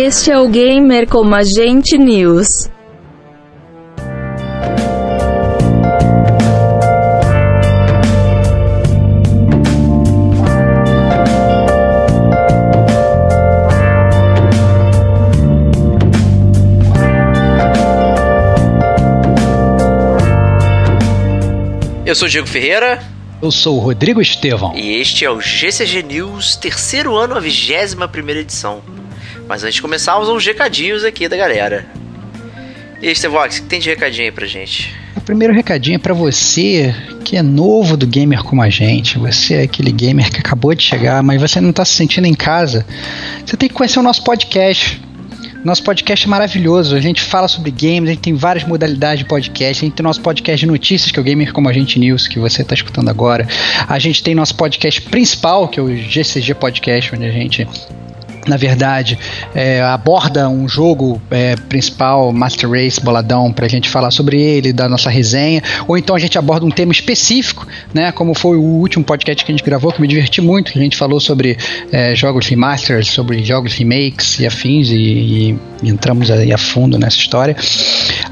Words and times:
Este 0.00 0.30
é 0.30 0.38
o 0.38 0.48
Gamer 0.48 1.08
como 1.08 1.34
Agente 1.34 1.98
News. 1.98 2.70
Eu 22.06 22.14
sou 22.14 22.28
o 22.28 22.30
Diego 22.30 22.46
Ferreira. 22.46 23.02
Eu 23.42 23.50
sou 23.50 23.78
o 23.78 23.80
Rodrigo 23.80 24.22
Estevão. 24.22 24.76
E 24.76 25.00
este 25.00 25.24
é 25.24 25.30
o 25.30 25.40
GCG 25.40 26.04
News, 26.04 26.54
terceiro 26.54 27.16
ano, 27.16 27.34
a 27.34 27.40
vigésima 27.40 28.06
primeira 28.06 28.40
edição. 28.40 28.80
Mas 29.48 29.64
antes 29.64 29.76
de 29.76 29.82
começar, 29.82 30.18
uns 30.20 30.44
recadinhos 30.44 31.04
aqui 31.04 31.26
da 31.26 31.36
galera. 31.36 31.86
E 33.00 33.08
aí, 33.08 33.14
Stevox, 33.14 33.58
o 33.58 33.62
que 33.62 33.68
tem 33.68 33.80
de 33.80 33.88
recadinho 33.88 34.26
aí 34.26 34.32
pra 34.32 34.46
gente? 34.46 34.94
O 35.16 35.20
primeiro 35.22 35.54
recadinho 35.54 35.96
é 35.96 35.98
pra 35.98 36.12
você 36.12 36.94
que 37.24 37.36
é 37.36 37.42
novo 37.42 37.96
do 37.96 38.06
gamer 38.06 38.42
como 38.42 38.60
a 38.60 38.68
gente. 38.68 39.18
Você 39.18 39.54
é 39.54 39.62
aquele 39.62 39.90
gamer 39.90 40.30
que 40.30 40.38
acabou 40.38 40.74
de 40.74 40.82
chegar, 40.82 41.22
mas 41.22 41.40
você 41.40 41.60
não 41.60 41.72
tá 41.72 41.84
se 41.84 41.94
sentindo 41.94 42.26
em 42.26 42.34
casa. 42.34 42.84
Você 43.44 43.56
tem 43.56 43.68
que 43.68 43.74
conhecer 43.74 43.98
o 43.98 44.02
nosso 44.02 44.22
podcast. 44.22 45.00
Nosso 45.64 45.82
podcast 45.82 46.26
é 46.26 46.28
maravilhoso. 46.28 46.94
A 46.94 47.00
gente 47.00 47.22
fala 47.22 47.48
sobre 47.48 47.70
games, 47.70 48.10
a 48.10 48.12
gente 48.12 48.22
tem 48.22 48.34
várias 48.34 48.66
modalidades 48.66 49.20
de 49.20 49.24
podcast. 49.24 49.84
A 49.84 49.86
gente 49.86 49.96
tem 49.96 50.04
nosso 50.04 50.20
podcast 50.20 50.60
de 50.60 50.66
notícias, 50.66 51.10
que 51.10 51.18
é 51.18 51.22
o 51.22 51.24
Gamer 51.24 51.52
Como 51.52 51.68
a 51.68 51.72
Gente 51.72 51.98
News, 51.98 52.28
que 52.28 52.38
você 52.38 52.62
está 52.62 52.74
escutando 52.74 53.08
agora. 53.08 53.46
A 53.86 53.98
gente 53.98 54.22
tem 54.22 54.34
nosso 54.34 54.54
podcast 54.54 55.02
principal, 55.02 55.68
que 55.68 55.80
é 55.80 55.82
o 55.82 55.96
GCG 55.96 56.54
Podcast, 56.54 57.14
onde 57.14 57.26
a 57.26 57.32
gente 57.32 57.66
na 58.48 58.56
verdade, 58.56 59.18
é, 59.54 59.80
aborda 59.82 60.48
um 60.48 60.68
jogo 60.68 61.20
é, 61.30 61.54
principal, 61.54 62.32
Master 62.32 62.70
Race, 62.70 63.00
boladão, 63.00 63.52
para 63.52 63.66
a 63.66 63.68
gente 63.68 63.88
falar 63.88 64.10
sobre 64.10 64.40
ele, 64.40 64.72
dar 64.72 64.88
nossa 64.88 65.10
resenha, 65.10 65.62
ou 65.86 65.96
então 65.96 66.16
a 66.16 66.18
gente 66.18 66.38
aborda 66.38 66.64
um 66.64 66.70
tema 66.70 66.90
específico, 66.90 67.66
né, 67.92 68.10
como 68.10 68.34
foi 68.34 68.56
o 68.56 68.62
último 68.62 69.04
podcast 69.04 69.44
que 69.44 69.52
a 69.52 69.54
gente 69.54 69.64
gravou, 69.64 69.92
que 69.92 70.00
me 70.00 70.08
diverti 70.08 70.40
muito, 70.40 70.72
que 70.72 70.78
a 70.78 70.82
gente 70.82 70.96
falou 70.96 71.20
sobre 71.20 71.56
é, 71.92 72.14
jogos 72.14 72.46
remasters, 72.46 73.08
sobre 73.08 73.44
jogos 73.44 73.74
remakes 73.74 74.38
e 74.40 74.46
afins, 74.46 74.88
e, 74.88 74.96
e, 74.96 75.58
entramos 75.82 76.30
aí 76.30 76.52
a 76.52 76.58
fundo 76.58 76.98
nessa 76.98 77.16
história. 77.16 77.54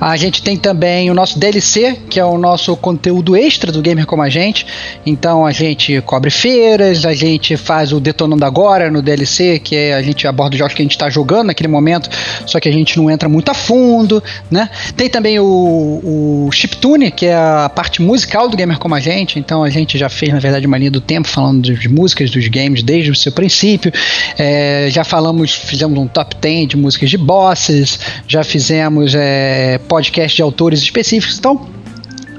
A 0.00 0.16
gente 0.16 0.42
tem 0.42 0.56
também 0.56 1.10
o 1.10 1.14
nosso 1.14 1.38
DLC, 1.38 1.96
que 2.08 2.18
é 2.18 2.24
o 2.24 2.38
nosso 2.38 2.76
conteúdo 2.76 3.36
extra 3.36 3.70
do 3.70 3.80
Gamer 3.80 4.06
Como 4.06 4.22
a 4.22 4.28
Gente, 4.28 4.66
então 5.04 5.46
a 5.46 5.52
gente 5.52 6.00
cobre 6.00 6.30
feiras, 6.30 7.04
a 7.04 7.14
gente 7.14 7.56
faz 7.56 7.92
o 7.92 8.00
Detonando 8.00 8.44
Agora 8.44 8.90
no 8.90 9.02
DLC, 9.02 9.58
que 9.58 9.76
é 9.76 9.94
a 9.94 10.02
gente 10.06 10.26
aborda 10.26 10.54
os 10.54 10.58
jogos 10.58 10.74
que 10.74 10.82
a 10.82 10.84
gente 10.84 10.92
está 10.92 11.08
jogando 11.10 11.48
naquele 11.48 11.68
momento, 11.68 12.08
só 12.46 12.58
que 12.60 12.68
a 12.68 12.72
gente 12.72 12.96
não 12.96 13.10
entra 13.10 13.28
muito 13.28 13.50
a 13.50 13.54
fundo, 13.54 14.22
né? 14.50 14.68
Tem 14.96 15.08
também 15.08 15.38
o, 15.38 16.46
o 16.46 16.50
Chiptune, 16.52 17.10
que 17.10 17.26
é 17.26 17.34
a 17.34 17.70
parte 17.74 18.00
musical 18.02 18.48
do 18.48 18.56
Gamer 18.56 18.78
Como 18.78 18.94
a 18.94 19.00
Gente, 19.00 19.38
então 19.38 19.62
a 19.62 19.70
gente 19.70 19.98
já 19.98 20.08
fez, 20.08 20.32
na 20.32 20.38
verdade, 20.38 20.66
uma 20.66 20.78
linha 20.78 20.90
do 20.90 21.00
tempo 21.00 21.28
falando 21.28 21.74
de 21.74 21.88
músicas 21.88 22.30
dos 22.30 22.46
games 22.48 22.82
desde 22.82 23.10
o 23.10 23.14
seu 23.14 23.32
princípio, 23.32 23.92
é, 24.38 24.88
já 24.90 25.04
falamos, 25.04 25.52
fizemos 25.52 25.98
um 25.98 26.06
top 26.06 26.36
10 26.40 26.68
de 26.68 26.76
músicas 26.76 27.10
de 27.10 27.18
bosses, 27.18 27.98
já 28.26 28.44
fizemos 28.44 29.14
é, 29.14 29.78
podcast 29.88 30.36
de 30.36 30.42
autores 30.42 30.80
específicos, 30.80 31.38
então 31.38 31.68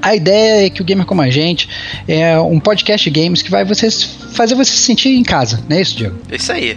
a 0.00 0.14
ideia 0.14 0.66
é 0.66 0.70
que 0.70 0.80
o 0.80 0.84
Gamer 0.84 1.06
Como 1.06 1.20
a 1.22 1.30
Gente 1.30 1.68
é 2.06 2.38
um 2.38 2.60
podcast 2.60 3.10
de 3.10 3.20
games 3.20 3.42
que 3.42 3.50
vai 3.50 3.64
fazer 3.66 4.54
você 4.54 4.70
se 4.70 4.82
sentir 4.82 5.10
em 5.10 5.22
casa, 5.22 5.62
não 5.68 5.76
é 5.76 5.80
isso, 5.80 5.96
Diego? 5.96 6.18
É 6.30 6.36
isso 6.36 6.52
aí. 6.52 6.76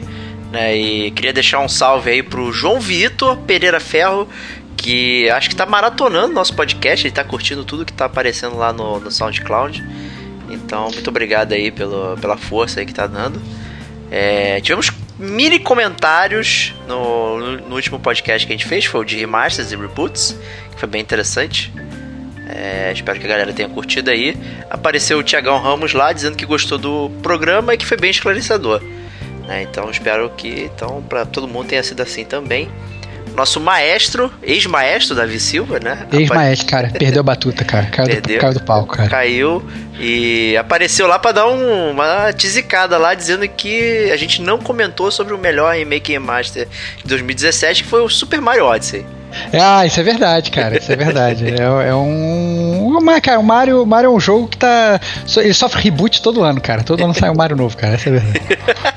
Né? 0.52 0.76
E 0.76 1.12
queria 1.12 1.32
deixar 1.32 1.60
um 1.60 1.70
salve 1.70 2.12
aí 2.12 2.22
pro 2.22 2.52
João 2.52 2.80
Vitor 2.80 3.38
Pereira 3.38 3.80
Ferro, 3.80 4.28
que 4.76 5.30
acho 5.30 5.50
que 5.50 5.56
tá 5.56 5.66
maratonando 5.66 6.34
nosso 6.34 6.54
podcast, 6.56 7.08
ele 7.08 7.14
tá 7.14 7.24
curtindo 7.24 7.64
tudo 7.64 7.86
que 7.86 7.94
tá 7.94 8.06
aparecendo 8.06 8.58
lá 8.58 8.74
no, 8.74 9.00
no 9.00 9.10
SoundCloud. 9.10 9.82
Então, 10.50 10.90
muito 10.92 11.08
obrigado 11.08 11.54
aí 11.54 11.72
pelo, 11.72 12.18
pela 12.18 12.36
força 12.36 12.82
aí 12.82 12.86
que 12.86 12.94
tá 12.94 13.08
dando. 13.08 13.42
É, 14.12 14.60
tivemos 14.60 14.92
mini 15.18 15.58
comentários 15.58 16.74
no, 16.86 17.58
no, 17.58 17.76
último 17.76 17.98
podcast 17.98 18.46
que 18.46 18.52
a 18.52 18.58
gente 18.58 18.68
fez, 18.68 18.84
foi 18.84 19.02
o 19.02 19.04
de 19.06 19.16
remasters 19.16 19.72
e 19.72 19.76
reboots, 19.78 20.38
que 20.74 20.80
foi 20.80 20.90
bem 20.90 21.02
interessante. 21.02 21.72
É, 22.50 22.92
espero 22.94 23.18
que 23.18 23.26
a 23.26 23.30
galera 23.30 23.54
tenha 23.54 23.70
curtido 23.70 24.10
aí. 24.10 24.36
Apareceu 24.70 25.18
o 25.18 25.24
Tiagão 25.24 25.58
Ramos 25.62 25.94
lá 25.94 26.12
dizendo 26.12 26.36
que 26.36 26.46
gostou 26.46 26.78
do 26.78 27.10
programa 27.24 27.74
e 27.74 27.78
que 27.78 27.86
foi 27.86 27.96
bem 27.96 28.12
esclarecedor. 28.12 28.82
Né? 29.48 29.64
Então 29.64 29.90
espero 29.90 30.30
que 30.30 30.70
então 30.74 31.04
para 31.08 31.26
todo 31.26 31.48
mundo 31.48 31.68
tenha 31.68 31.84
sido 31.84 32.02
assim 32.02 32.24
também. 32.24 32.70
Nosso 33.36 33.62
maestro, 33.62 34.32
ex-maestro 34.44 35.16
Davi 35.16 35.40
Silva, 35.40 35.80
né? 35.80 36.06
Ex-maestro, 36.12 36.68
cara, 36.68 36.90
perdeu 36.90 37.22
a 37.22 37.24
batuta, 37.24 37.64
cara. 37.64 37.86
Caiu, 37.86 38.08
perdeu, 38.12 38.38
do, 38.38 38.42
caiu 38.42 38.54
do 38.54 38.64
palco, 38.64 38.96
cara. 38.96 39.10
Caiu 39.10 39.64
e 39.98 40.58
apareceu 40.58 41.08
lá 41.08 41.18
para 41.18 41.32
dar 41.32 41.48
um, 41.48 41.92
uma 41.92 42.34
tizicada 42.34 42.98
lá, 42.98 43.14
dizendo 43.14 43.48
que 43.48 44.10
a 44.12 44.18
gente 44.18 44.42
não 44.42 44.58
comentou 44.58 45.10
sobre 45.12 45.34
o 45.34 45.38
melhor 45.38 45.76
remake 45.76 46.18
Master 46.20 46.68
de 46.98 47.08
2017, 47.08 47.84
que 47.84 47.90
foi 47.90 48.02
o 48.02 48.10
Super 48.10 48.42
Mario 48.42 48.66
Odyssey. 48.66 49.06
Ah, 49.54 49.86
isso 49.86 50.00
é 50.00 50.04
verdade, 50.04 50.52
cara. 50.52 50.78
Isso 50.78 50.92
é 50.92 50.96
verdade. 50.96 51.46
é, 51.46 51.90
é 51.90 51.96
um. 51.96 52.88
Uma, 52.98 53.20
cara, 53.22 53.40
o 53.40 53.44
Mario, 53.44 53.86
Mario 53.86 54.08
é 54.08 54.14
um 54.14 54.20
jogo 54.20 54.48
que 54.48 54.58
tá. 54.58 55.00
Ele 55.38 55.54
sofre 55.54 55.82
reboot 55.82 56.22
todo 56.22 56.44
ano, 56.44 56.62
cara. 56.62 56.84
Todo 56.84 57.04
ano 57.04 57.14
sai 57.14 57.30
um 57.30 57.36
Mario 57.36 57.56
novo, 57.56 57.76
cara. 57.78 57.96
Isso 57.96 58.10
é 58.10 58.12
verdade. 58.14 58.42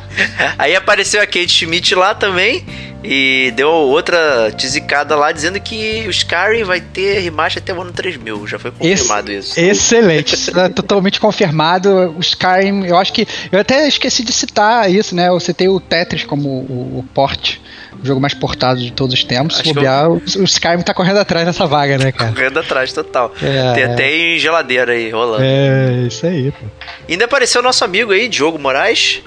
Aí 0.59 0.75
apareceu 0.77 1.21
a 1.21 1.27
Kate 1.27 1.49
Schmidt 1.49 1.95
lá 1.95 2.15
também. 2.15 2.65
E 3.07 3.53
deu 3.55 3.69
outra 3.69 4.51
tizicada 4.57 5.15
lá 5.15 5.31
dizendo 5.31 5.61
que 5.61 6.05
o 6.07 6.11
Skyrim 6.11 6.65
vai 6.65 6.81
ter 6.81 7.19
remaster 7.19 7.63
até 7.63 7.75
o 7.75 7.83
ano 7.83 7.93
3000. 7.93 8.47
Já 8.47 8.59
foi 8.59 8.71
confirmado 8.71 9.31
Ex 9.31 9.47
isso. 9.49 9.61
Excelente. 9.61 10.51
Tá 10.51 10.71
totalmente 10.71 11.21
confirmado. 11.21 12.15
O 12.17 12.21
Skyrim, 12.21 12.87
eu 12.87 12.97
acho 12.97 13.13
que. 13.13 13.29
Eu 13.53 13.61
até 13.61 13.87
esqueci 13.87 14.25
de 14.25 14.33
citar 14.33 14.91
isso, 14.91 15.15
né? 15.15 15.29
Eu 15.29 15.39
citei 15.39 15.69
o 15.69 15.79
Tetris 15.79 16.25
como 16.25 16.49
o, 16.49 17.01
o 17.01 17.05
porte 17.13 17.61
o 18.05 18.07
jogo 18.07 18.21
mais 18.21 18.35
portado 18.35 18.81
de 18.81 18.93
todos 18.93 19.15
os 19.15 19.25
tempos. 19.25 19.57
Se 19.57 19.65
bobear, 19.65 20.05
eu... 20.05 20.23
o, 20.37 20.45
Skyrim 20.45 20.83
tá 20.83 20.95
correndo 20.95 21.19
atrás 21.19 21.47
dessa 21.47 21.67
vaga, 21.67 21.99
né, 21.99 22.13
cara? 22.13 22.33
Correndo 22.33 22.61
atrás, 22.61 22.93
total. 22.93 23.35
É, 23.43 23.73
Tem 23.73 23.85
até 23.85 24.17
em 24.17 24.39
geladeira 24.39 24.93
aí 24.93 25.11
rolando. 25.11 25.43
É, 25.43 26.07
isso 26.07 26.27
aí. 26.27 26.53
Pô. 26.53 26.67
Ainda 27.09 27.25
apareceu 27.25 27.61
o 27.61 27.65
nosso 27.65 27.85
amigo 27.85 28.13
aí, 28.13 28.29
Diogo 28.29 28.59
Moraes. 28.59 29.23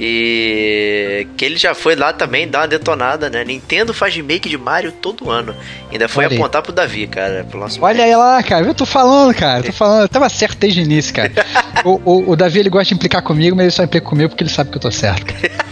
E 0.00 1.26
que 1.36 1.44
ele 1.44 1.56
já 1.56 1.74
foi 1.74 1.96
lá 1.96 2.12
também 2.12 2.46
dar 2.46 2.60
uma 2.60 2.68
detonada, 2.68 3.28
né? 3.28 3.44
Nintendo 3.44 3.92
faz 3.92 4.14
remake 4.14 4.48
de 4.48 4.56
Mario 4.56 4.92
todo 4.92 5.28
ano. 5.28 5.56
Ainda 5.90 6.08
foi 6.08 6.24
Olha 6.24 6.36
apontar 6.36 6.60
aí. 6.60 6.64
pro 6.64 6.72
Davi, 6.72 7.08
cara. 7.08 7.44
Pro 7.50 7.58
nosso 7.58 7.82
Olha 7.82 8.04
aí 8.04 8.14
lá, 8.14 8.40
cara. 8.44 8.64
Eu 8.64 8.74
tô 8.74 8.86
falando, 8.86 9.34
cara. 9.34 9.64
Tô 9.64 9.72
falando. 9.72 10.02
Eu 10.02 10.08
tava 10.08 10.28
certo 10.28 10.56
desde 10.56 10.82
o 10.82 10.84
início, 10.84 11.12
cara. 11.12 11.32
o, 11.84 12.00
o, 12.04 12.30
o, 12.30 12.36
Davi 12.36 12.60
ele 12.60 12.70
gosta 12.70 12.86
de 12.86 12.94
implicar 12.94 13.22
comigo, 13.22 13.56
mas 13.56 13.64
ele 13.64 13.72
só 13.72 13.82
implica 13.82 14.06
comigo 14.06 14.28
porque 14.28 14.44
ele 14.44 14.50
sabe 14.50 14.70
que 14.70 14.76
eu 14.76 14.82
tô 14.82 14.92
certo. 14.92 15.34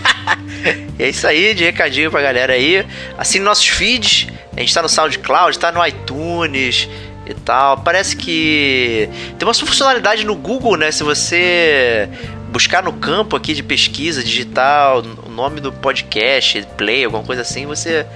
e 0.98 1.02
é 1.04 1.08
isso 1.08 1.26
aí, 1.26 1.54
de 1.54 1.64
recadinho 1.64 2.10
pra 2.10 2.22
galera 2.22 2.52
aí. 2.52 2.86
Assine 3.18 3.44
nossos 3.44 3.66
feeds. 3.66 4.28
A 4.56 4.60
gente 4.60 4.72
tá 4.72 4.82
no 4.82 4.88
SoundCloud, 4.88 5.58
tá 5.58 5.70
no 5.70 5.86
iTunes 5.86 6.88
e 7.26 7.34
tal. 7.34 7.78
Parece 7.78 8.16
que 8.16 9.08
tem 9.38 9.46
uma 9.46 9.54
funcionalidade 9.54 10.24
no 10.24 10.34
Google, 10.34 10.76
né? 10.76 10.90
Se 10.90 11.02
você 11.02 12.08
buscar 12.50 12.82
no 12.82 12.92
campo 12.92 13.36
aqui 13.36 13.52
de 13.52 13.62
pesquisa 13.62 14.22
digital 14.22 15.02
o 15.26 15.28
nome 15.28 15.60
do 15.60 15.72
podcast, 15.72 16.66
play, 16.76 17.04
alguma 17.04 17.22
coisa 17.22 17.42
assim, 17.42 17.66
você 17.66 18.06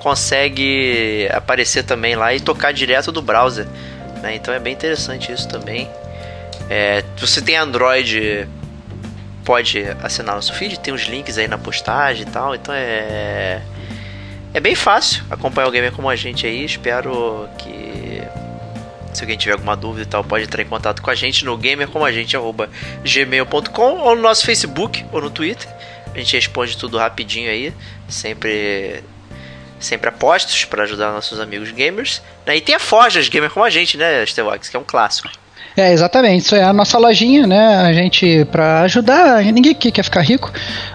consegue 0.00 1.28
aparecer 1.32 1.82
também 1.82 2.14
lá 2.14 2.34
e 2.34 2.40
tocar 2.40 2.72
direto 2.72 3.10
do 3.10 3.22
browser. 3.22 3.66
Né? 4.22 4.34
Então 4.34 4.52
é 4.52 4.58
bem 4.58 4.74
interessante 4.74 5.32
isso 5.32 5.48
também. 5.48 5.88
É, 6.68 7.02
se 7.16 7.26
você 7.26 7.40
tem 7.40 7.56
Android, 7.56 8.46
pode 9.46 9.82
assinar 10.02 10.34
nosso 10.34 10.52
feed, 10.52 10.78
tem 10.80 10.92
os 10.92 11.00
links 11.02 11.38
aí 11.38 11.46
na 11.48 11.56
postagem 11.56 12.26
e 12.26 12.30
tal, 12.30 12.54
então 12.54 12.74
é. 12.74 13.62
É 14.52 14.60
bem 14.60 14.74
fácil 14.74 15.24
acompanhar 15.30 15.68
o 15.68 15.70
gamer 15.70 15.92
como 15.92 16.08
a 16.08 16.16
gente 16.16 16.44
aí. 16.46 16.64
Espero 16.64 17.46
que 17.58 18.22
se 19.12 19.22
alguém 19.22 19.36
tiver 19.36 19.52
alguma 19.52 19.76
dúvida 19.76 20.02
e 20.02 20.06
tal, 20.06 20.24
pode 20.24 20.44
entrar 20.44 20.62
em 20.62 20.66
contato 20.66 21.02
com 21.02 21.10
a 21.10 21.14
gente 21.14 21.44
no 21.44 21.58
gamercomagente.gmail.com 21.58 23.98
ou 23.98 24.16
no 24.16 24.22
nosso 24.22 24.46
Facebook 24.46 25.04
ou 25.12 25.20
no 25.20 25.30
Twitter. 25.30 25.68
A 26.14 26.18
gente 26.18 26.34
responde 26.34 26.74
tudo 26.76 26.96
rapidinho 26.96 27.50
aí, 27.50 27.74
sempre 28.08 29.04
sempre 29.78 30.08
apostos 30.08 30.64
para 30.64 30.84
ajudar 30.84 31.12
nossos 31.12 31.38
amigos 31.38 31.70
gamers. 31.70 32.22
E 32.46 32.60
tem 32.60 32.74
a 32.74 32.80
Forjas 32.80 33.28
Gamer 33.28 33.50
como 33.50 33.64
a 33.64 33.70
gente, 33.70 33.98
né, 33.98 34.24
Stevox, 34.24 34.70
que 34.70 34.76
é 34.76 34.80
um 34.80 34.84
clássico. 34.84 35.28
É, 35.76 35.92
exatamente. 35.92 36.46
Isso 36.46 36.54
é 36.54 36.62
a 36.62 36.72
nossa 36.72 36.96
lojinha, 36.96 37.46
né? 37.46 37.76
A 37.76 37.92
gente, 37.92 38.46
para 38.46 38.80
ajudar, 38.82 39.44
ninguém 39.44 39.72
aqui 39.72 39.92
quer 39.92 40.02
ficar 40.02 40.22
rico. 40.22 40.50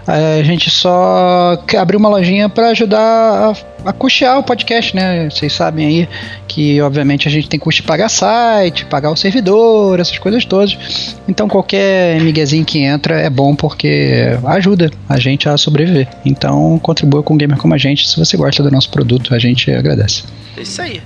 A 0.07 0.41
gente 0.41 0.71
só 0.71 1.63
abriu 1.77 1.99
uma 1.99 2.09
lojinha 2.09 2.49
para 2.49 2.69
ajudar 2.69 2.99
a, 2.99 3.89
a 3.89 3.93
custear 3.93 4.39
o 4.39 4.43
podcast, 4.43 4.95
né? 4.95 5.29
Vocês 5.29 5.53
sabem 5.53 5.85
aí 5.85 6.09
que, 6.47 6.81
obviamente, 6.81 7.27
a 7.27 7.31
gente 7.31 7.47
tem 7.47 7.59
custo 7.59 7.83
de 7.83 7.87
pagar 7.87 8.09
site, 8.09 8.85
pagar 8.85 9.11
o 9.11 9.15
servidor, 9.15 9.99
essas 9.99 10.17
coisas 10.17 10.45
todas. 10.45 11.15
Então, 11.27 11.47
qualquer 11.47 12.19
miguezinho 12.19 12.65
que 12.65 12.79
entra 12.79 13.19
é 13.21 13.29
bom 13.29 13.55
porque 13.55 14.35
ajuda 14.45 14.89
a 15.07 15.19
gente 15.19 15.47
a 15.47 15.57
sobreviver. 15.57 16.07
Então, 16.25 16.79
contribua 16.79 17.21
com 17.21 17.35
um 17.35 17.37
gamer 17.37 17.57
como 17.57 17.75
a 17.75 17.77
gente. 17.77 18.09
Se 18.09 18.17
você 18.17 18.35
gosta 18.35 18.63
do 18.63 18.71
nosso 18.71 18.89
produto, 18.89 19.35
a 19.35 19.37
gente 19.37 19.69
agradece. 19.69 20.23
É 20.57 20.61
isso 20.63 20.81
aí. 20.81 21.03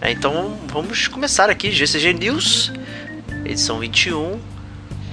É, 0.00 0.10
então, 0.10 0.54
vamos 0.66 1.06
começar 1.06 1.48
aqui, 1.48 1.70
GCG 1.70 2.14
News 2.14 2.72
edição 3.44 3.78
21, 3.78 4.38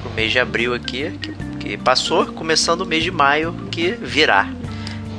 pro 0.01 0.11
mês 0.15 0.31
de 0.31 0.39
abril 0.39 0.73
aqui, 0.73 1.11
que, 1.21 1.33
que 1.59 1.77
passou, 1.77 2.25
começando 2.27 2.81
o 2.81 2.85
mês 2.85 3.03
de 3.03 3.11
maio, 3.11 3.53
que 3.71 3.91
virá. 3.91 4.49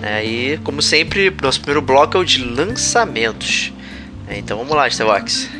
É, 0.03 0.25
e, 0.25 0.59
como 0.59 0.81
sempre, 0.81 1.35
nosso 1.43 1.61
primeiro 1.61 1.83
bloco 1.83 2.17
é 2.17 2.21
o 2.21 2.25
de 2.25 2.43
lançamentos. 2.43 3.73
É, 4.29 4.39
então 4.39 4.57
vamos 4.57 4.75
lá, 4.75 4.89
Stevox. 4.89 5.51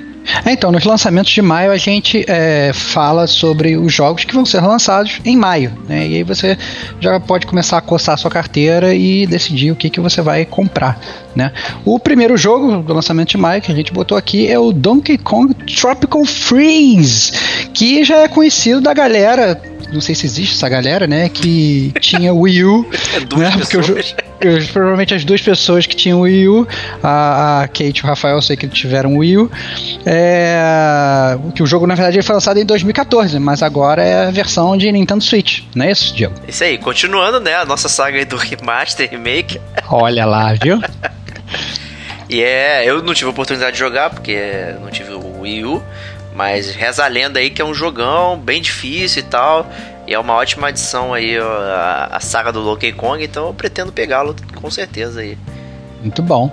É, 0.45 0.53
então, 0.53 0.71
nos 0.71 0.85
lançamentos 0.85 1.33
de 1.33 1.43
maio 1.43 1.73
a 1.73 1.77
gente 1.77 2.25
é, 2.29 2.73
fala 2.73 3.27
sobre 3.27 3.77
os 3.77 3.93
jogos 3.93 4.25
que 4.25 4.35
vão 4.35 4.45
ser 4.45 4.61
lançados 4.61 5.21
em 5.25 5.37
maio. 5.37 5.73
Né? 5.89 6.09
E 6.09 6.17
aí 6.17 6.23
você 6.23 6.57
já 7.01 7.19
pode 7.19 7.47
começar 7.47 7.79
a 7.79 7.81
coçar 7.81 8.15
a 8.15 8.19
sua 8.19 8.31
carteira 8.31 8.95
e 8.95 9.27
decidir 9.27 9.71
o 9.71 9.77
que, 9.77 9.91
que 9.91 10.01
você 10.01 10.21
vai 10.23 10.45
comprar. 10.45 10.99
Né? 11.35 11.53
O 11.85 11.99
primeiro 11.99 12.37
jogo 12.37 12.83
do 12.83 12.93
lançamento 12.93 13.31
de 13.31 13.39
maio 13.39 13.63
que 13.63 13.71
a 13.71 13.75
gente 13.75 13.93
botou 13.93 14.17
aqui 14.17 14.49
é 14.51 14.59
o 14.59 14.73
Donkey 14.73 15.19
Kong 15.19 15.55
Tropical 15.55 16.25
Freeze, 16.25 17.33
que 17.73 18.05
já 18.05 18.19
é 18.19 18.29
conhecido 18.29 18.81
da 18.81 18.93
galera 18.93 19.61
não 19.93 20.01
sei 20.01 20.15
se 20.15 20.27
existe 20.27 20.55
essa 20.55 20.69
galera, 20.69 21.07
né? 21.07 21.29
Que 21.29 21.93
tinha 22.01 22.33
Wii 22.33 22.65
U. 22.65 22.87
É 23.13 23.21
duas 23.21 23.43
né, 23.43 23.51
porque 23.51 23.77
pessoas. 23.77 24.15
Eu, 24.41 24.53
eu, 24.59 24.67
provavelmente 24.69 25.15
as 25.15 25.25
duas 25.25 25.41
pessoas 25.41 25.87
que 25.87 25.97
tinham 25.97 26.21
o 26.21 26.23
Wii 26.23 26.49
U, 26.49 26.69
a, 27.03 27.63
a 27.63 27.69
Kate 27.69 27.99
e 27.99 28.03
o 28.03 28.07
Rafael, 28.07 28.37
eu 28.37 28.43
sei 28.43 28.57
que 28.57 28.69
tiveram 28.69 29.17
Wii 29.17 29.39
U. 29.39 29.51
É, 30.07 31.37
que 31.55 31.63
o 31.63 31.67
jogo, 31.67 31.87
na 31.87 31.95
verdade, 31.95 32.23
foi 32.23 32.35
lançado 32.35 32.59
em 32.59 32.65
2014, 32.65 33.39
mas 33.39 33.63
agora 33.63 34.03
é 34.03 34.27
a 34.27 34.31
versão 34.31 34.77
de 34.77 34.91
Nintendo 34.93 35.25
Switch, 35.25 35.63
não 35.75 35.85
é 35.85 35.91
isso, 35.91 36.15
Diego? 36.15 36.35
Isso 36.47 36.63
aí, 36.63 36.79
continuando, 36.79 37.41
né? 37.41 37.57
A 37.57 37.65
nossa 37.65 37.89
saga 37.89 38.25
do 38.25 38.37
remaster, 38.37 39.11
remake. 39.11 39.61
Olha 39.89 40.25
lá, 40.25 40.55
viu? 40.55 40.81
e 42.29 42.43
é, 42.43 42.89
eu 42.89 43.03
não 43.03 43.13
tive 43.13 43.27
a 43.27 43.31
oportunidade 43.31 43.73
de 43.73 43.79
jogar, 43.79 44.11
porque 44.11 44.39
não 44.81 44.91
tive 44.91 45.13
o 45.13 45.41
Wii 45.41 45.65
U. 45.65 45.83
Mas 46.41 46.75
reza 46.75 47.05
a 47.05 47.07
lenda 47.07 47.39
aí 47.39 47.51
que 47.51 47.61
é 47.61 47.65
um 47.67 47.75
jogão 47.75 48.39
bem 48.39 48.63
difícil 48.63 49.21
e 49.21 49.25
tal. 49.27 49.71
E 50.07 50.15
é 50.15 50.19
uma 50.19 50.33
ótima 50.33 50.69
adição 50.69 51.13
aí 51.13 51.37
a, 51.37 52.09
a 52.13 52.19
saga 52.19 52.51
do 52.51 52.65
Donkey 52.65 52.93
Kong, 52.93 53.23
então 53.23 53.49
eu 53.49 53.53
pretendo 53.53 53.93
pegá-lo 53.93 54.35
com 54.55 54.71
certeza 54.71 55.21
aí. 55.21 55.37
Muito 56.01 56.23
bom. 56.23 56.51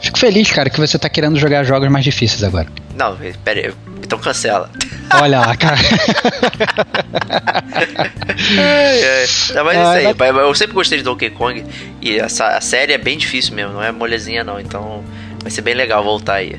Fico 0.00 0.18
feliz, 0.18 0.50
cara, 0.50 0.70
que 0.70 0.80
você 0.80 0.98
tá 0.98 1.10
querendo 1.10 1.38
jogar 1.38 1.64
jogos 1.64 1.90
mais 1.90 2.02
difíceis 2.02 2.42
agora. 2.42 2.66
Não, 2.94 3.14
pera 3.44 3.60
aí, 3.60 3.74
então 4.02 4.18
cancela. 4.18 4.70
Olha 5.20 5.40
lá, 5.40 5.54
cara. 5.54 5.76
é, 8.58 9.22
é. 9.22 9.26
Não, 9.54 9.64
mas 9.66 9.76
ah, 9.76 10.00
isso 10.00 10.22
aí, 10.22 10.30
eu 10.30 10.54
sempre 10.54 10.72
gostei 10.72 10.96
de 10.96 11.04
Donkey 11.04 11.28
Kong 11.28 11.62
e 12.00 12.18
essa, 12.18 12.56
a 12.56 12.60
série 12.62 12.94
é 12.94 12.98
bem 12.98 13.18
difícil 13.18 13.54
mesmo, 13.54 13.74
não 13.74 13.82
é 13.82 13.92
molezinha 13.92 14.42
não, 14.42 14.58
então 14.58 15.04
vai 15.42 15.50
ser 15.50 15.60
bem 15.60 15.74
legal 15.74 16.02
voltar 16.02 16.36
aí. 16.36 16.58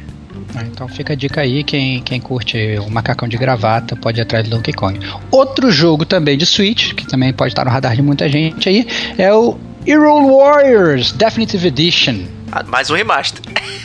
Ah, 0.56 0.64
então 0.64 0.88
fica 0.88 1.14
a 1.14 1.16
dica 1.16 1.42
aí, 1.42 1.64
quem, 1.64 2.02
quem 2.02 2.20
curte 2.20 2.78
o 2.80 2.90
macacão 2.90 3.28
de 3.28 3.38
gravata 3.38 3.96
pode 3.96 4.20
ir 4.20 4.24
atrás 4.24 4.44
do 4.44 4.50
Donkey 4.56 4.74
Kong. 4.74 5.00
Outro 5.32 5.72
jogo 5.72 6.06
também 6.06 6.38
de 6.38 6.46
Switch, 6.46 6.94
que 6.94 7.06
também 7.06 7.34
pode 7.34 7.52
estar 7.52 7.66
no 7.66 7.72
radar 7.72 7.96
de 7.96 8.02
muita 8.02 8.28
gente 8.30 8.70
aí, 8.70 8.88
é 9.18 9.34
o 9.34 9.58
Hero 9.86 10.38
Warriors 10.38 11.12
Definitive 11.12 11.68
Edition. 11.68 12.37
Ah, 12.52 12.64
mais 12.64 12.90
um 12.90 12.96
remaster. 12.96 13.42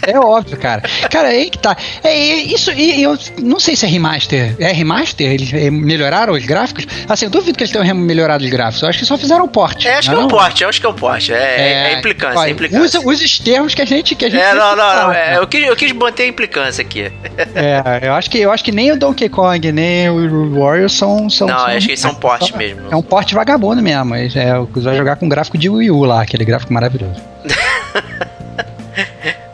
É 0.06 0.18
óbvio, 0.18 0.56
cara. 0.56 0.82
Cara, 1.10 1.28
aí 1.28 1.48
que 1.48 1.58
tá. 1.58 1.76
É, 2.02 2.16
isso, 2.16 2.72
e 2.72 3.02
eu 3.02 3.16
não 3.38 3.60
sei 3.60 3.76
se 3.76 3.86
é 3.86 3.88
remaster. 3.88 4.54
É 4.58 4.72
remaster? 4.72 5.30
Eles 5.30 5.52
é, 5.52 5.70
melhoraram 5.70 6.32
os 6.34 6.44
gráficos? 6.44 6.86
Assim, 7.08 7.26
eu 7.26 7.30
duvido 7.30 7.56
que 7.56 7.62
eles 7.62 7.72
tenham 7.72 7.94
melhorado 7.94 8.44
os 8.44 8.50
gráficos. 8.50 8.82
Eu 8.82 8.88
acho 8.88 8.98
que 8.98 9.04
só 9.04 9.16
fizeram 9.16 9.44
o 9.44 9.48
porte. 9.48 9.86
É, 9.86 9.98
acho 9.98 10.10
que 10.10 10.16
é 10.16 10.18
um 10.18 10.28
porte, 10.28 10.64
acho 10.64 10.80
que 10.80 10.86
é 10.86 10.88
um 10.88 10.94
porte. 10.94 11.32
É, 11.32 11.36
é, 11.36 11.92
é 11.92 11.98
implicância, 11.98 12.38
olha, 12.38 12.48
é 12.48 12.52
implicância. 12.52 13.00
Usa, 13.00 13.08
usa 13.08 13.24
os 13.24 13.38
termos 13.38 13.74
que 13.74 13.82
a 13.82 13.84
gente. 13.84 14.14
Que 14.14 14.24
a 14.24 14.30
gente 14.30 14.42
é, 14.42 14.54
não, 14.54 14.76
não, 14.76 14.94
não. 14.94 15.12
É, 15.12 15.38
eu, 15.38 15.46
quis, 15.46 15.66
eu 15.66 15.76
quis 15.76 15.92
manter 15.92 16.24
a 16.24 16.26
implicância 16.26 16.82
aqui. 16.82 17.12
É, 17.54 18.06
eu 18.06 18.12
acho 18.14 18.30
que, 18.30 18.38
eu 18.38 18.50
acho 18.50 18.64
que 18.64 18.72
nem 18.72 18.92
o 18.92 18.98
Donkey 18.98 19.28
Kong, 19.28 19.72
nem 19.72 20.10
o 20.10 20.60
Warriors 20.60 20.92
são. 20.92 21.30
são 21.30 21.46
não, 21.46 21.58
são, 21.58 21.66
acho 21.66 21.86
que 21.86 21.92
eles 21.92 22.00
são 22.00 22.14
portes 22.14 22.50
mesmo. 22.56 22.88
É 22.90 22.96
um 22.96 23.02
porte 23.02 23.34
vagabundo 23.34 23.82
mesmo. 23.82 24.04
Mas 24.04 24.34
é, 24.34 24.58
você 24.58 24.80
vai 24.80 24.96
jogar 24.96 25.16
com 25.16 25.28
gráfico 25.28 25.56
de 25.56 25.68
Wii 25.68 25.90
U 25.90 26.04
lá, 26.04 26.22
aquele 26.22 26.44
gráfico 26.44 26.72
maravilhoso. 26.72 27.20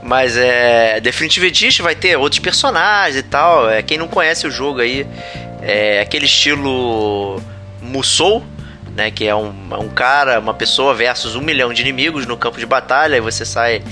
Mas 0.08 0.38
é. 0.38 1.00
Definitive 1.02 1.48
Edition 1.48 1.84
vai 1.84 1.94
ter 1.94 2.16
outros 2.16 2.40
personagens 2.40 3.14
e 3.14 3.22
tal. 3.22 3.68
É, 3.68 3.82
quem 3.82 3.98
não 3.98 4.08
conhece 4.08 4.46
o 4.46 4.50
jogo 4.50 4.80
aí, 4.80 5.06
é 5.60 6.00
aquele 6.00 6.24
estilo 6.24 7.38
Musou, 7.82 8.42
né? 8.96 9.10
Que 9.10 9.26
é 9.26 9.34
um, 9.34 9.52
um 9.78 9.88
cara, 9.90 10.40
uma 10.40 10.54
pessoa 10.54 10.94
versus 10.94 11.36
um 11.36 11.42
milhão 11.42 11.74
de 11.74 11.82
inimigos 11.82 12.24
no 12.24 12.38
campo 12.38 12.58
de 12.58 12.64
batalha. 12.64 13.16
E 13.16 13.20
você 13.20 13.44
sai 13.44 13.82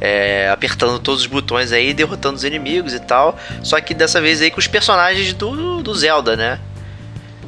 é, 0.00 0.48
apertando 0.50 0.98
todos 0.98 1.20
os 1.20 1.26
botões 1.26 1.70
aí, 1.70 1.92
derrotando 1.92 2.36
os 2.36 2.44
inimigos 2.44 2.94
e 2.94 3.00
tal. 3.00 3.38
Só 3.62 3.78
que 3.78 3.92
dessa 3.92 4.22
vez 4.22 4.40
aí 4.40 4.50
com 4.50 4.60
os 4.60 4.66
personagens 4.66 5.34
do, 5.34 5.82
do 5.82 5.94
Zelda, 5.94 6.34
né? 6.34 6.58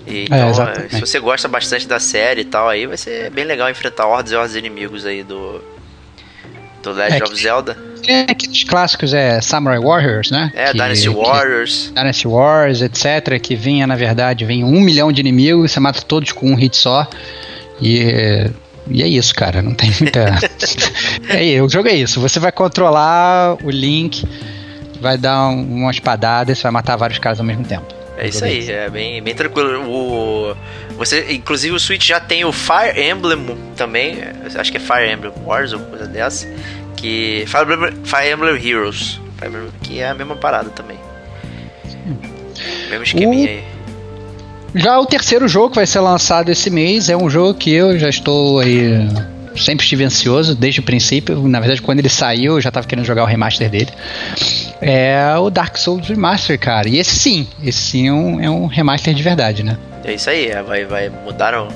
E, 0.07 0.27
é, 0.31 0.51
então, 0.51 0.69
é, 0.69 0.89
se 0.91 1.01
você 1.01 1.19
gosta 1.19 1.49
bastante 1.49 1.89
da 1.89 1.99
série 1.99 2.43
e 2.43 2.45
tal, 2.45 2.69
aí 2.69 2.87
vai 2.87 2.99
ser 2.99 3.31
bem 3.31 3.47
legal 3.47 3.71
enfrentar 3.71 4.07
hordas 4.07 4.31
e 4.31 4.37
hordas 4.37 4.53
de 4.53 4.59
inimigos 4.59 5.07
aí 5.07 5.23
do, 5.23 5.65
do 6.83 6.93
Legend 6.93 7.23
é, 7.23 7.25
of 7.25 7.43
Zelda. 7.43 7.77
É 8.07 8.21
aqueles 8.23 8.65
clássicos, 8.65 9.13
é 9.13 9.41
Samurai 9.41 9.79
Warriors, 9.79 10.31
né? 10.31 10.51
É, 10.55 10.67
que, 10.67 10.73
Dynasty 10.73 11.09
Warriors. 11.09 11.93
Dynasty 11.95 12.29
Wars, 12.29 12.83
etc. 12.83 13.39
Que 13.41 13.55
vinha, 13.55 13.87
na 13.87 13.97
verdade, 13.97 14.45
vem 14.45 14.65
um 14.65 14.81
milhão 14.81 15.13
de 15.13 15.21
inimigos, 15.21 15.73
você 15.73 15.81
mata 15.81 16.01
todos 16.03 16.33
com 16.33 16.51
um 16.51 16.55
hit 16.55 16.77
só. 16.77 17.07
E, 17.81 18.51
e 18.89 19.03
é 19.03 19.07
isso, 19.07 19.35
cara. 19.35 19.63
Não 19.63 19.75
tem 19.75 19.93
muita. 20.01 20.39
é, 21.29 21.63
o 21.63 21.69
jogo 21.69 21.89
é 21.89 21.95
isso. 21.95 22.21
Você 22.21 22.41
vai 22.41 22.53
controlar 22.53 23.57
o 23.63 23.71
Link, 23.71 24.25
vai 25.01 25.19
dar 25.19 25.49
uma 25.49 25.91
espadada 25.91 26.53
e 26.53 26.57
você 26.57 26.63
vai 26.63 26.73
matar 26.73 26.97
vários 26.97 27.19
caras 27.19 27.39
ao 27.39 27.47
mesmo 27.47 27.65
tempo. 27.65 28.00
É 28.21 28.29
isso 28.29 28.45
aí, 28.45 28.71
é 28.71 28.91
bem, 28.91 29.23
bem 29.23 29.35
tranquilo. 29.35 29.83
O, 29.89 30.55
você, 30.99 31.33
inclusive 31.33 31.75
o 31.75 31.81
Switch 31.81 32.07
já 32.07 32.21
tem 32.21 32.45
o 32.45 32.53
Fire 32.53 33.01
Emblem 33.01 33.57
também, 33.75 34.19
acho 34.55 34.71
que 34.71 34.77
é 34.77 34.81
Fire 34.81 35.11
Emblem 35.11 35.33
Wars 35.43 35.73
ou 35.73 35.81
coisa 35.81 36.07
dessa, 36.07 36.47
que 36.99 37.45
Fire 37.47 37.73
Emblem, 37.73 37.93
Fire 38.05 38.31
Emblem 38.31 38.69
Heroes, 38.69 39.19
Fire 39.39 39.49
Emblem, 39.49 39.73
que 39.83 40.01
é 40.01 40.11
a 40.11 40.15
mesma 40.15 40.37
parada 40.37 40.69
também. 40.69 40.99
Mesmo 42.91 43.05
esqueminha 43.05 43.47
o... 43.47 43.49
aí. 43.49 43.65
Já 44.75 45.01
o 45.01 45.07
terceiro 45.07 45.49
jogo 45.49 45.71
que 45.71 45.77
vai 45.77 45.87
ser 45.87 46.01
lançado 46.01 46.51
esse 46.51 46.69
mês 46.69 47.09
é 47.09 47.17
um 47.17 47.31
jogo 47.31 47.55
que 47.55 47.73
eu 47.73 47.99
já 47.99 48.11
estou 48.11 48.61
aí 48.61 49.09
sempre 49.57 49.85
estive 49.85 50.05
ansioso 50.05 50.55
desde 50.55 50.81
o 50.81 50.83
princípio. 50.83 51.47
Na 51.49 51.61
verdade, 51.61 51.83
quando 51.83 51.99
ele 51.99 52.09
saiu, 52.09 52.55
eu 52.55 52.61
já 52.61 52.69
estava 52.69 52.87
querendo 52.87 53.05
jogar 53.05 53.23
o 53.23 53.27
remaster 53.27 53.69
dele. 53.69 53.91
É 54.81 55.35
o 55.39 55.51
Dark 55.51 55.77
Souls 55.77 56.09
Remaster, 56.09 56.59
cara. 56.59 56.89
E 56.89 56.99
esse 56.99 57.15
sim, 57.17 57.49
esse 57.63 57.79
sim 57.79 58.09
é 58.09 58.13
um, 58.13 58.41
é 58.41 58.51
um 58.51 58.67
remaster 58.67 59.13
de 59.15 59.23
verdade, 59.23 59.63
né? 59.63 59.77
É 60.05 60.15
isso 60.15 60.31
aí, 60.31 60.47
é, 60.47 60.63
vai, 60.63 60.85
vai 60.85 61.09
mudaram. 61.09 61.69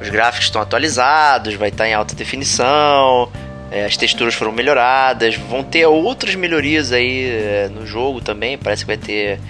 Os 0.00 0.08
gráficos 0.10 0.46
estão 0.46 0.62
atualizados, 0.62 1.54
vai 1.54 1.70
estar 1.70 1.88
em 1.88 1.92
alta 1.92 2.14
definição, 2.14 3.28
é, 3.70 3.84
as 3.84 3.96
texturas 3.96 4.34
foram 4.34 4.52
melhoradas, 4.52 5.34
vão 5.34 5.62
ter 5.62 5.86
outras 5.86 6.34
melhorias 6.34 6.92
aí 6.92 7.28
é, 7.28 7.68
no 7.68 7.86
jogo 7.86 8.20
também. 8.20 8.56
Parece 8.56 8.84
que 8.84 8.86
vai 8.86 8.96
ter 8.96 9.40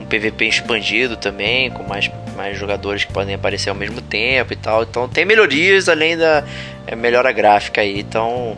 um 0.00 0.04
PVP 0.04 0.46
expandido 0.46 1.16
também, 1.16 1.70
com 1.70 1.82
mais, 1.82 2.10
mais 2.40 2.58
jogadores 2.58 3.04
que 3.04 3.12
podem 3.12 3.34
aparecer 3.34 3.68
ao 3.68 3.76
mesmo 3.76 4.00
tempo 4.00 4.54
e 4.54 4.56
tal. 4.56 4.82
Então 4.82 5.06
tem 5.06 5.26
melhorias 5.26 5.90
além 5.90 6.16
da 6.16 6.42
é, 6.86 6.96
melhora 6.96 7.30
gráfica 7.32 7.82
aí. 7.82 8.00
Então, 8.00 8.56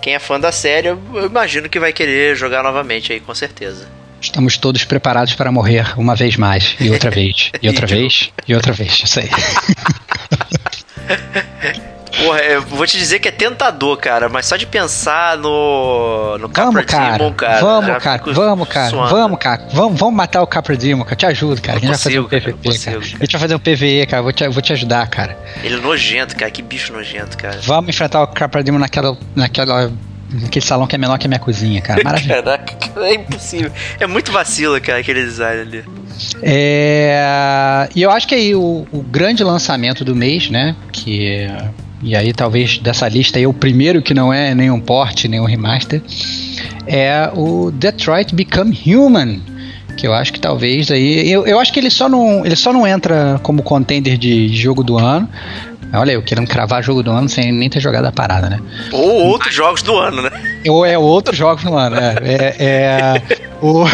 quem 0.00 0.14
é 0.14 0.18
fã 0.18 0.40
da 0.40 0.50
série, 0.50 0.88
eu, 0.88 1.00
eu 1.14 1.26
imagino 1.26 1.68
que 1.68 1.78
vai 1.78 1.92
querer 1.92 2.34
jogar 2.34 2.64
novamente 2.64 3.12
aí, 3.12 3.20
com 3.20 3.32
certeza. 3.32 3.86
Estamos 4.20 4.56
todos 4.56 4.84
preparados 4.84 5.34
para 5.34 5.52
morrer 5.52 5.94
uma 5.96 6.16
vez 6.16 6.36
mais, 6.36 6.74
e 6.80 6.90
outra 6.90 7.10
vez, 7.14 7.52
e 7.62 7.68
outra 7.68 7.86
vez, 7.86 8.32
e 8.46 8.54
outra 8.54 8.72
vez, 8.72 9.02
isso 9.04 9.20
aí. 9.20 9.30
Porra, 12.24 12.40
eu 12.40 12.62
vou 12.62 12.86
te 12.86 12.96
dizer 12.96 13.18
que 13.18 13.28
é 13.28 13.30
tentador, 13.30 13.96
cara, 13.96 14.28
mas 14.28 14.46
só 14.46 14.56
de 14.56 14.66
pensar 14.66 15.36
no. 15.38 16.38
no 16.38 16.48
vamos, 16.48 16.84
cara, 16.84 17.18
Demon, 17.18 17.32
cara. 17.32 17.60
Vamos, 17.60 18.02
cara, 18.02 18.22
vamos, 18.30 18.68
cara. 18.68 18.90
Suando. 18.90 19.10
Vamos, 19.10 19.38
cara. 19.38 19.68
Vamos, 19.72 19.98
vamos 19.98 20.14
matar 20.14 20.42
o 20.42 20.46
Capra 20.46 20.76
Demon, 20.76 21.04
cara. 21.04 21.16
Te 21.16 21.26
ajudo, 21.26 21.60
cara. 21.60 21.78
a 21.78 21.80
gente 21.80 21.90
consigo, 21.90 22.28
vai 22.28 22.40
fazer 22.40 22.54
um 22.54 22.58
PVP, 22.58 22.62
cara. 22.62 22.72
Consigo, 22.72 23.00
cara. 23.00 23.16
A 23.16 23.24
gente 23.24 23.32
vai 23.32 23.40
fazer 23.40 23.54
um 23.54 23.58
PVE, 23.58 24.06
cara. 24.06 24.22
Vou 24.22 24.32
te, 24.32 24.48
vou 24.48 24.62
te 24.62 24.72
ajudar, 24.72 25.06
cara. 25.08 25.38
Ele 25.62 25.76
é 25.76 25.78
nojento, 25.78 26.36
cara. 26.36 26.50
Que 26.50 26.62
bicho 26.62 26.92
nojento, 26.92 27.36
cara. 27.36 27.58
Vamos 27.62 27.90
enfrentar 27.90 28.22
o 28.22 28.26
Capra 28.28 28.62
Demon 28.62 28.78
naquela. 28.78 29.16
naquela 29.34 29.92
Aquele 30.46 30.64
salão 30.64 30.86
que 30.86 30.94
é 30.94 30.98
menor 30.98 31.18
que 31.18 31.26
a 31.26 31.28
minha 31.28 31.38
cozinha, 31.38 31.82
cara. 31.82 32.02
Maravilha. 32.02 32.36
Caraca, 32.42 32.74
é 33.02 33.14
impossível. 33.16 33.70
É 34.00 34.06
muito 34.06 34.32
vacilo, 34.32 34.80
cara, 34.80 34.98
aquele 34.98 35.22
design 35.22 35.60
ali. 35.60 35.84
É, 36.42 37.88
e 37.94 38.02
eu 38.02 38.10
acho 38.10 38.26
que 38.26 38.34
aí 38.34 38.54
o, 38.54 38.86
o, 38.90 39.02
grande 39.02 39.44
lançamento 39.44 40.04
do 40.04 40.14
mês, 40.14 40.48
né? 40.48 40.74
Que 40.90 41.48
e 42.02 42.16
aí 42.16 42.32
talvez 42.32 42.78
dessa 42.78 43.08
lista 43.08 43.38
aí 43.38 43.46
o 43.46 43.52
primeiro 43.52 44.02
que 44.02 44.12
não 44.12 44.32
é 44.32 44.54
nenhum 44.54 44.80
port, 44.80 45.24
nenhum 45.26 45.44
remaster, 45.44 46.02
é 46.86 47.30
o 47.34 47.70
Detroit 47.70 48.34
Become 48.34 48.76
Human, 48.86 49.40
que 49.96 50.06
eu 50.06 50.12
acho 50.12 50.32
que 50.32 50.40
talvez 50.40 50.90
aí 50.90 51.30
eu, 51.30 51.46
eu 51.46 51.60
acho 51.60 51.72
que 51.72 51.78
ele 51.78 51.90
só 51.90 52.08
não 52.08 52.44
ele 52.44 52.56
só 52.56 52.72
não 52.72 52.86
entra 52.86 53.38
como 53.42 53.62
contender 53.62 54.18
de 54.18 54.48
jogo 54.48 54.82
do 54.82 54.98
ano 54.98 55.28
Olha, 55.94 56.12
eu 56.12 56.22
querendo 56.22 56.46
cravar 56.46 56.82
jogo 56.82 57.02
do 57.02 57.10
ano 57.10 57.28
sem 57.28 57.52
nem 57.52 57.68
ter 57.68 57.80
jogado 57.80 58.06
a 58.06 58.12
parada, 58.12 58.48
né? 58.48 58.60
Ou 58.92 59.26
outros 59.26 59.54
jogos 59.54 59.82
do 59.82 59.96
ano, 59.96 60.22
né? 60.22 60.30
Ou 60.66 60.86
é 60.86 60.96
outros 60.96 61.36
jogos 61.36 61.62
do 61.62 61.76
ano, 61.76 61.96
né? 61.96 62.14
É, 62.22 62.54
é, 62.58 63.22
o, 63.60 63.84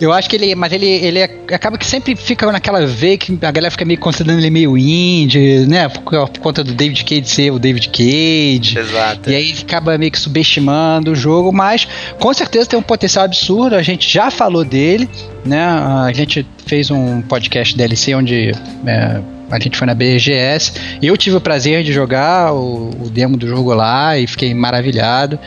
eu 0.00 0.12
acho 0.12 0.28
que 0.28 0.36
ele. 0.36 0.54
Mas 0.54 0.72
ele, 0.72 0.86
ele 0.86 1.22
acaba 1.22 1.78
que 1.78 1.86
sempre 1.86 2.14
fica 2.14 2.50
naquela 2.52 2.86
veia 2.86 3.16
que 3.16 3.38
a 3.40 3.50
galera 3.50 3.70
fica 3.70 3.84
meio 3.84 3.98
considerando 3.98 4.40
ele 4.40 4.50
meio 4.50 4.76
indie, 4.76 5.66
né? 5.66 5.88
Por, 5.88 6.02
por, 6.02 6.38
conta 6.38 6.62
do 6.62 6.74
David 6.74 7.04
Cage 7.04 7.28
ser 7.28 7.50
o 7.50 7.58
David 7.58 7.88
Cage. 7.88 8.78
Exato. 8.78 9.30
E 9.30 9.34
aí 9.34 9.54
acaba 9.60 9.96
meio 9.96 10.12
que 10.12 10.18
subestimando 10.20 11.12
o 11.12 11.16
jogo, 11.16 11.50
mas 11.50 11.88
com 12.18 12.32
certeza 12.34 12.66
tem 12.66 12.78
um 12.78 12.82
potencial 12.82 13.24
absurdo. 13.24 13.74
A 13.74 13.82
gente 13.82 14.12
já 14.12 14.30
falou 14.30 14.64
dele, 14.64 15.08
né? 15.46 15.64
A 15.64 16.12
gente 16.12 16.46
fez 16.66 16.90
um 16.90 17.22
podcast 17.22 17.74
DLC 17.76 18.14
onde. 18.14 18.52
É, 18.86 19.20
a 19.50 19.58
gente 19.58 19.76
foi 19.76 19.86
na 19.86 19.94
BGS. 19.94 20.72
Eu 21.02 21.16
tive 21.16 21.36
o 21.36 21.40
prazer 21.40 21.82
de 21.82 21.92
jogar 21.92 22.52
o, 22.52 22.90
o 22.90 23.10
demo 23.10 23.36
do 23.36 23.46
jogo 23.46 23.72
lá 23.74 24.18
e 24.18 24.26
fiquei 24.26 24.52
maravilhado. 24.54 25.38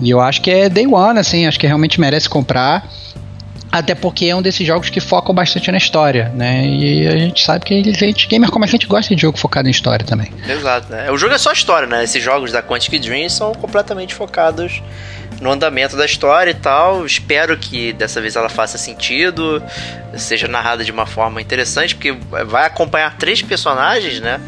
E 0.00 0.10
eu 0.10 0.20
acho 0.20 0.40
que 0.40 0.50
é 0.50 0.68
day 0.68 0.86
one, 0.86 1.18
assim, 1.18 1.46
acho 1.46 1.58
que 1.58 1.66
realmente 1.66 2.00
merece 2.00 2.28
comprar. 2.28 2.90
Até 3.72 3.94
porque 3.94 4.26
é 4.26 4.34
um 4.34 4.42
desses 4.42 4.66
jogos 4.66 4.90
que 4.90 5.00
focam 5.00 5.34
bastante 5.34 5.70
na 5.70 5.78
história, 5.78 6.30
né? 6.34 6.66
E 6.66 7.06
a 7.06 7.16
gente 7.16 7.44
sabe 7.44 7.64
que 7.64 7.74
a 7.74 7.92
gente, 7.92 8.26
gamer 8.26 8.50
como 8.50 8.64
a 8.64 8.68
gente 8.68 8.86
gosta 8.86 9.14
de 9.14 9.22
jogo 9.22 9.38
focado 9.38 9.68
em 9.68 9.70
história 9.70 10.04
também. 10.04 10.32
Exato, 10.48 10.90
né? 10.90 11.10
O 11.10 11.16
jogo 11.16 11.34
é 11.34 11.38
só 11.38 11.52
história, 11.52 11.86
né? 11.86 12.02
Esses 12.02 12.22
jogos 12.22 12.50
da 12.50 12.62
Quantic 12.62 12.98
Dream 12.98 13.28
são 13.28 13.54
completamente 13.54 14.14
focados 14.14 14.82
no 15.40 15.50
andamento 15.50 15.96
da 15.96 16.04
história 16.04 16.50
e 16.50 16.54
tal. 16.54 17.06
Espero 17.06 17.56
que 17.56 17.92
dessa 17.92 18.20
vez 18.20 18.36
ela 18.36 18.48
faça 18.48 18.76
sentido, 18.76 19.62
seja 20.16 20.48
narrada 20.48 20.84
de 20.84 20.90
uma 20.90 21.06
forma 21.06 21.40
interessante, 21.40 21.94
porque 21.94 22.12
vai 22.46 22.66
acompanhar 22.66 23.16
três 23.16 23.40
personagens, 23.40 24.20
né? 24.20 24.40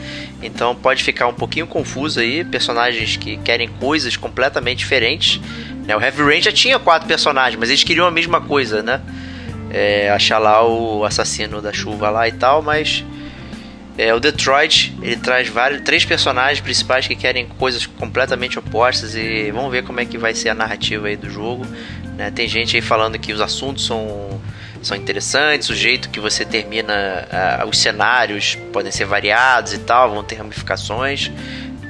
Então 0.43 0.75
pode 0.75 1.03
ficar 1.03 1.29
um 1.29 1.35
pouquinho 1.35 1.67
confuso 1.67 2.21
aí, 2.21 2.45
personagens 2.45 3.17
que 3.17 3.37
querem 3.39 3.69
coisas 3.69 4.17
completamente 4.17 4.79
diferentes. 4.79 5.41
Né? 5.87 5.97
O 5.97 6.01
Heavy 6.01 6.23
Rain 6.23 6.43
já 6.43 6.53
tinha 6.53 6.79
quatro 6.79 7.07
personagens, 7.07 7.59
mas 7.59 7.69
eles 7.69 7.85
queriam 7.85 8.07
a 8.07 8.11
mesma 8.11 8.41
coisa, 8.41 8.83
né? 8.83 9.01
É, 9.71 10.11
achar 10.11 10.39
lá 10.39 10.67
o 10.67 11.05
assassino 11.05 11.63
da 11.63 11.73
chuva 11.73 12.11
lá 12.11 12.29
e 12.29 12.33
tal, 12.33 12.61
mas 12.61 13.03
é, 13.97 14.13
o 14.15 14.21
Detroit 14.21 14.95
ele 15.03 15.17
traz 15.17 15.49
vários, 15.49 15.81
três 15.83 16.05
personagens 16.05 16.61
principais 16.61 17.07
que 17.07 17.15
querem 17.15 17.47
coisas 17.47 17.87
completamente 17.87 18.59
opostas 18.59 19.15
e 19.15 19.51
vamos 19.51 19.71
ver 19.71 19.83
como 19.83 20.01
é 20.01 20.05
que 20.05 20.17
vai 20.17 20.35
ser 20.35 20.51
a 20.51 20.55
narrativa 20.55 21.09
aí 21.09 21.17
do 21.17 21.31
jogo. 21.31 21.67
Né? 22.17 22.31
Tem 22.31 22.47
gente 22.47 22.77
aí 22.77 22.83
falando 22.83 23.19
que 23.19 23.33
os 23.33 23.41
assuntos 23.41 23.87
são, 23.87 24.41
são 24.83 24.97
interessantes, 24.97 25.69
o 25.71 25.75
jeito 25.75 26.11
que 26.11 26.21
você 26.21 26.45
termina 26.45 26.95
os 27.67 27.79
cenários 27.79 28.57
podem 28.73 28.93
ser 28.93 29.05
variados 29.05 29.73
e 29.73 29.79
tal, 29.79 30.11
vão 30.11 30.23
ter 30.23 30.37
ramificações. 30.37 31.31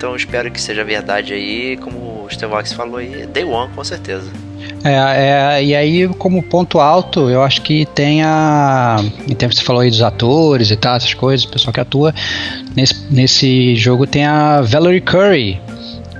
Então 0.02 0.16
espero 0.16 0.50
que 0.50 0.61
seja 0.61 0.82
verdade 0.82 1.32
aí, 1.32 1.76
como 1.76 2.25
o 2.25 2.26
Stevox 2.28 2.73
falou 2.73 2.97
aí, 2.97 3.25
Day 3.25 3.44
One 3.44 3.73
com 3.73 3.85
certeza. 3.85 4.28
É, 4.82 5.59
é, 5.61 5.64
e 5.64 5.76
aí, 5.76 6.09
como 6.18 6.42
ponto 6.42 6.80
alto, 6.80 7.30
eu 7.30 7.40
acho 7.40 7.62
que 7.62 7.87
tem 7.87 8.21
a. 8.21 8.97
Em 9.28 9.35
tempo 9.37 9.54
você 9.54 9.62
falou 9.62 9.80
aí 9.80 9.90
dos 9.90 10.02
atores 10.02 10.73
e 10.73 10.76
tal, 10.76 10.97
essas 10.97 11.14
coisas, 11.14 11.47
o 11.47 11.50
pessoal 11.50 11.73
que 11.73 11.78
atua. 11.78 12.12
Nesse, 12.75 13.06
nesse 13.12 13.76
jogo 13.76 14.04
tem 14.04 14.25
a 14.25 14.61
Valerie 14.61 15.00
Curry, 15.00 15.61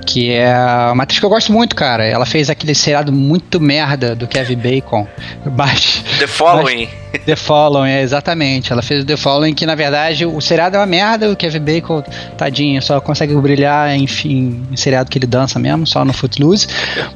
que 0.03 0.31
é 0.31 0.53
uma 0.91 1.03
atriz 1.03 1.19
que 1.19 1.25
eu 1.25 1.29
gosto 1.29 1.51
muito, 1.51 1.75
cara. 1.75 2.05
Ela 2.05 2.25
fez 2.25 2.49
aquele 2.49 2.75
seriado 2.75 3.11
muito 3.11 3.59
merda 3.59 4.15
do 4.15 4.27
Kevin 4.27 4.57
Bacon. 4.57 5.07
The 6.19 6.27
Following. 6.27 6.87
The 7.25 7.35
Following, 7.35 7.89
é, 7.89 8.01
exatamente. 8.01 8.71
Ela 8.71 8.81
fez 8.81 9.03
o 9.03 9.05
The 9.05 9.17
Following, 9.17 9.53
que 9.53 9.65
na 9.65 9.75
verdade 9.75 10.25
o 10.25 10.41
seriado 10.41 10.75
é 10.75 10.79
uma 10.79 10.85
merda. 10.85 11.29
O 11.31 11.35
Kevin 11.35 11.59
Bacon, 11.59 12.03
tadinho, 12.37 12.81
só 12.81 12.99
consegue 12.99 13.35
brilhar, 13.35 13.95
enfim, 13.95 14.63
em 14.71 14.75
seriado 14.75 15.09
que 15.09 15.17
ele 15.17 15.27
dança 15.27 15.59
mesmo, 15.59 15.85
só 15.85 16.03
no 16.03 16.13
Footloose. 16.13 16.67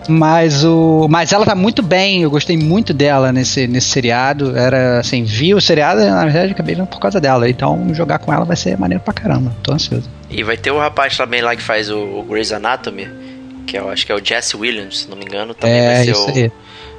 Mas, 0.08 0.64
o, 0.64 1.08
mas 1.10 1.32
ela 1.32 1.46
tá 1.46 1.56
muito 1.56 1.82
bem, 1.82 2.22
eu 2.22 2.30
gostei 2.30 2.58
muito 2.58 2.94
dela 2.94 3.32
nesse, 3.32 3.68
nesse 3.68 3.88
seriado. 3.88 4.58
Era 4.58 5.00
assim, 5.00 5.24
vi 5.24 5.54
o 5.54 5.62
seriado, 5.62 6.04
na 6.06 6.26
verdade, 6.26 6.52
acabei 6.52 6.76
vendo 6.76 6.88
por 6.88 7.00
causa 7.00 7.20
dela. 7.20 7.50
Então 7.50 7.94
jogar 7.94 8.20
com 8.20 8.32
ela 8.32 8.46
vai 8.46 8.56
ser 8.56 8.78
maneiro 8.78 9.04
pra 9.04 9.14
caramba. 9.14 9.56
Tô 9.64 9.74
ansioso. 9.74 10.17
E 10.30 10.44
vai 10.44 10.58
ter 10.58 10.72
o 10.72 10.78
rapaz 10.78 11.16
também 11.16 11.42
lá 11.42 11.56
que 11.56 11.62
faz 11.62 11.90
o, 11.90 11.98
o 11.98 12.24
Grey's 12.24 12.52
Anatomy, 12.52 13.08
que 13.66 13.78
eu 13.78 13.90
acho 13.90 14.06
que 14.06 14.12
é 14.12 14.16
o 14.16 14.24
Jesse 14.24 14.58
Williams, 14.58 15.00
se 15.00 15.10
não 15.10 15.18
me 15.18 15.26
engano, 15.26 15.54
também 15.54 15.80
é, 15.80 15.96
vai 15.96 16.04
ser 16.04 16.12
isso 16.12 16.26
o. 16.26 16.30
Aí. 16.30 16.52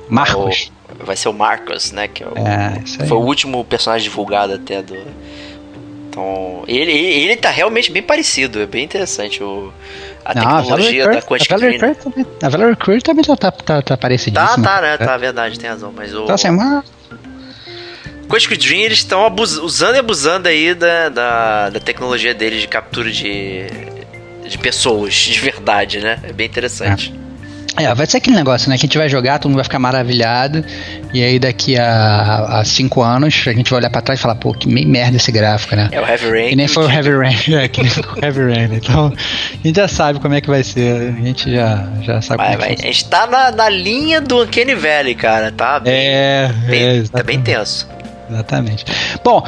Marcos. 0.08 0.72
O, 1.00 1.04
vai 1.04 1.16
ser 1.16 1.28
o 1.28 1.32
Marcos, 1.32 1.92
né? 1.92 2.08
Que 2.08 2.22
é, 2.22 2.26
o, 2.26 2.32
é 2.36 3.06
foi 3.06 3.16
o 3.16 3.20
último 3.20 3.64
personagem 3.64 4.08
divulgado 4.08 4.54
até 4.54 4.82
do. 4.82 4.96
Então. 6.08 6.64
Ele, 6.66 6.90
ele, 6.90 7.24
ele 7.24 7.36
tá 7.36 7.50
realmente 7.50 7.92
bem 7.92 8.02
parecido, 8.02 8.60
é 8.60 8.66
bem 8.66 8.84
interessante 8.84 9.42
o, 9.42 9.72
a 10.24 10.34
não, 10.34 10.42
tecnologia 10.42 11.04
a 11.04 11.12
da 11.12 11.22
Quantic 11.22 11.54
Dream. 11.56 11.96
A 12.42 12.48
Valerie 12.48 13.02
também 13.02 13.24
tá, 13.24 13.36
tá, 13.36 13.50
tá, 13.50 13.82
tá 13.82 13.96
parecidíssima. 13.96 14.56
Tá, 14.56 14.62
tá, 14.62 14.80
né? 14.80 14.96
Tá, 14.96 15.16
verdade, 15.16 15.58
tem 15.58 15.68
razão. 15.68 15.92
Mas 15.94 16.14
o. 16.14 16.24
Então, 16.24 16.34
assim, 16.34 16.50
uma, 16.50 16.84
Quantic 18.28 18.56
Dream 18.58 18.82
eles 18.82 18.98
estão 18.98 19.34
usando 19.62 19.96
e 19.96 19.98
abusando 19.98 20.48
aí 20.48 20.74
da, 20.74 21.08
da, 21.08 21.70
da, 21.70 21.80
tecnologia 21.80 22.34
deles 22.34 22.60
de 22.60 22.68
captura 22.68 23.10
de, 23.10 23.66
de 24.46 24.58
pessoas 24.58 25.14
de 25.14 25.40
verdade, 25.40 25.98
né? 26.00 26.18
É 26.22 26.32
bem 26.32 26.46
interessante. 26.46 27.12
É. 27.78 27.84
é. 27.84 27.94
vai 27.94 28.06
ser 28.06 28.18
aquele 28.18 28.36
negócio, 28.36 28.68
né? 28.68 28.76
Que 28.76 28.84
a 28.84 28.86
gente 28.86 28.98
vai 28.98 29.08
jogar, 29.08 29.38
todo 29.38 29.48
mundo 29.48 29.56
vai 29.56 29.64
ficar 29.64 29.78
maravilhado. 29.78 30.62
E 31.14 31.24
aí 31.24 31.38
daqui 31.38 31.78
a, 31.78 32.58
a 32.60 32.64
cinco 32.66 33.00
anos 33.02 33.42
a 33.46 33.52
gente 33.52 33.70
vai 33.70 33.80
olhar 33.80 33.88
pra 33.88 34.02
trás 34.02 34.20
e 34.20 34.22
falar, 34.22 34.34
pô, 34.34 34.52
que 34.52 34.68
meio 34.68 34.86
merda 34.86 35.16
esse 35.16 35.32
gráfico, 35.32 35.74
né? 35.74 35.88
É 35.90 35.98
o 35.98 36.06
Heavy 36.06 36.30
Rain. 36.30 36.48
Que 36.50 36.56
nem 36.56 36.68
foi 36.68 36.84
o 36.84 36.90
Heavy 36.90 37.10
Rain, 37.10 37.54
é, 37.54 37.66
que 37.66 37.80
nem 37.80 37.90
foi 37.90 38.04
o 38.04 38.24
Heavy 38.24 38.40
Rain. 38.40 38.74
Então, 38.74 39.10
a 39.16 39.66
gente 39.66 39.76
já 39.76 39.88
sabe 39.88 40.20
como 40.20 40.34
é 40.34 40.42
que 40.42 40.48
vai 40.48 40.62
ser. 40.62 41.14
A 41.18 41.22
gente 41.22 41.50
já, 41.50 41.88
já 42.02 42.20
sabe 42.20 42.42
vai, 42.42 42.48
como 42.48 42.60
vai. 42.60 42.72
É 42.72 42.74
A 42.74 42.76
gente 42.76 43.08
tá 43.08 43.26
na, 43.26 43.50
na 43.50 43.68
linha 43.70 44.20
do 44.20 44.42
Uncanny 44.42 44.74
Valley, 44.74 45.14
cara, 45.14 45.50
tá? 45.50 45.80
Bem, 45.80 45.94
é, 45.94 46.52
bem, 46.66 46.98
é, 46.98 47.02
tá 47.04 47.22
bem 47.22 47.40
tenso. 47.40 47.88
Exatamente. 48.30 48.84
Bom, 49.24 49.42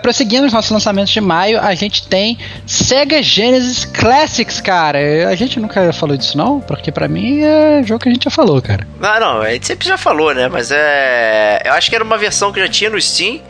prosseguindo 0.00 0.46
os 0.46 0.52
nossos 0.52 0.70
lançamentos 0.70 1.12
de 1.12 1.20
maio, 1.20 1.60
a 1.60 1.74
gente 1.74 2.06
tem 2.06 2.38
Sega 2.66 3.22
Genesis 3.22 3.84
Classics, 3.84 4.60
cara. 4.60 4.98
A 5.28 5.34
gente 5.34 5.60
nunca 5.60 5.92
falou 5.92 6.16
disso, 6.16 6.36
não? 6.36 6.60
Porque 6.60 6.90
para 6.90 7.08
mim 7.08 7.40
é 7.42 7.82
jogo 7.82 8.00
que 8.00 8.08
a 8.08 8.12
gente 8.12 8.24
já 8.24 8.30
falou, 8.30 8.60
cara. 8.62 8.86
Não, 8.98 9.20
não, 9.20 9.40
a 9.42 9.50
gente 9.50 9.66
sempre 9.66 9.86
já 9.86 9.98
falou, 9.98 10.34
né? 10.34 10.48
Mas 10.48 10.70
é. 10.70 11.62
Eu 11.64 11.72
acho 11.74 11.88
que 11.90 11.94
era 11.94 12.04
uma 12.04 12.18
versão 12.18 12.52
que 12.52 12.60
já 12.60 12.68
tinha 12.68 12.90
no 12.90 13.00
Steam. 13.00 13.40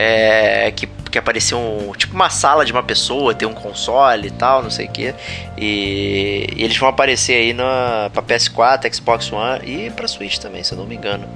É, 0.00 0.70
que, 0.76 0.86
que 0.86 1.18
aparecia 1.18 1.56
um, 1.56 1.92
tipo 1.96 2.14
uma 2.14 2.30
sala 2.30 2.64
de 2.64 2.70
uma 2.70 2.84
pessoa, 2.84 3.34
ter 3.34 3.46
um 3.46 3.52
console 3.52 4.28
e 4.28 4.30
tal, 4.30 4.62
não 4.62 4.70
sei 4.70 4.86
o 4.86 4.90
que. 4.90 5.12
E, 5.56 6.46
e, 6.56 6.62
eles 6.62 6.76
vão 6.76 6.88
aparecer 6.88 7.34
aí 7.34 7.52
na, 7.52 8.08
pra 8.12 8.22
PS4, 8.22 8.94
Xbox 8.94 9.32
One 9.32 9.60
e 9.64 9.90
pra 9.90 10.06
Switch 10.06 10.38
também, 10.38 10.62
se 10.62 10.72
eu 10.72 10.78
não 10.78 10.86
me 10.86 10.94
engano. 10.94 11.26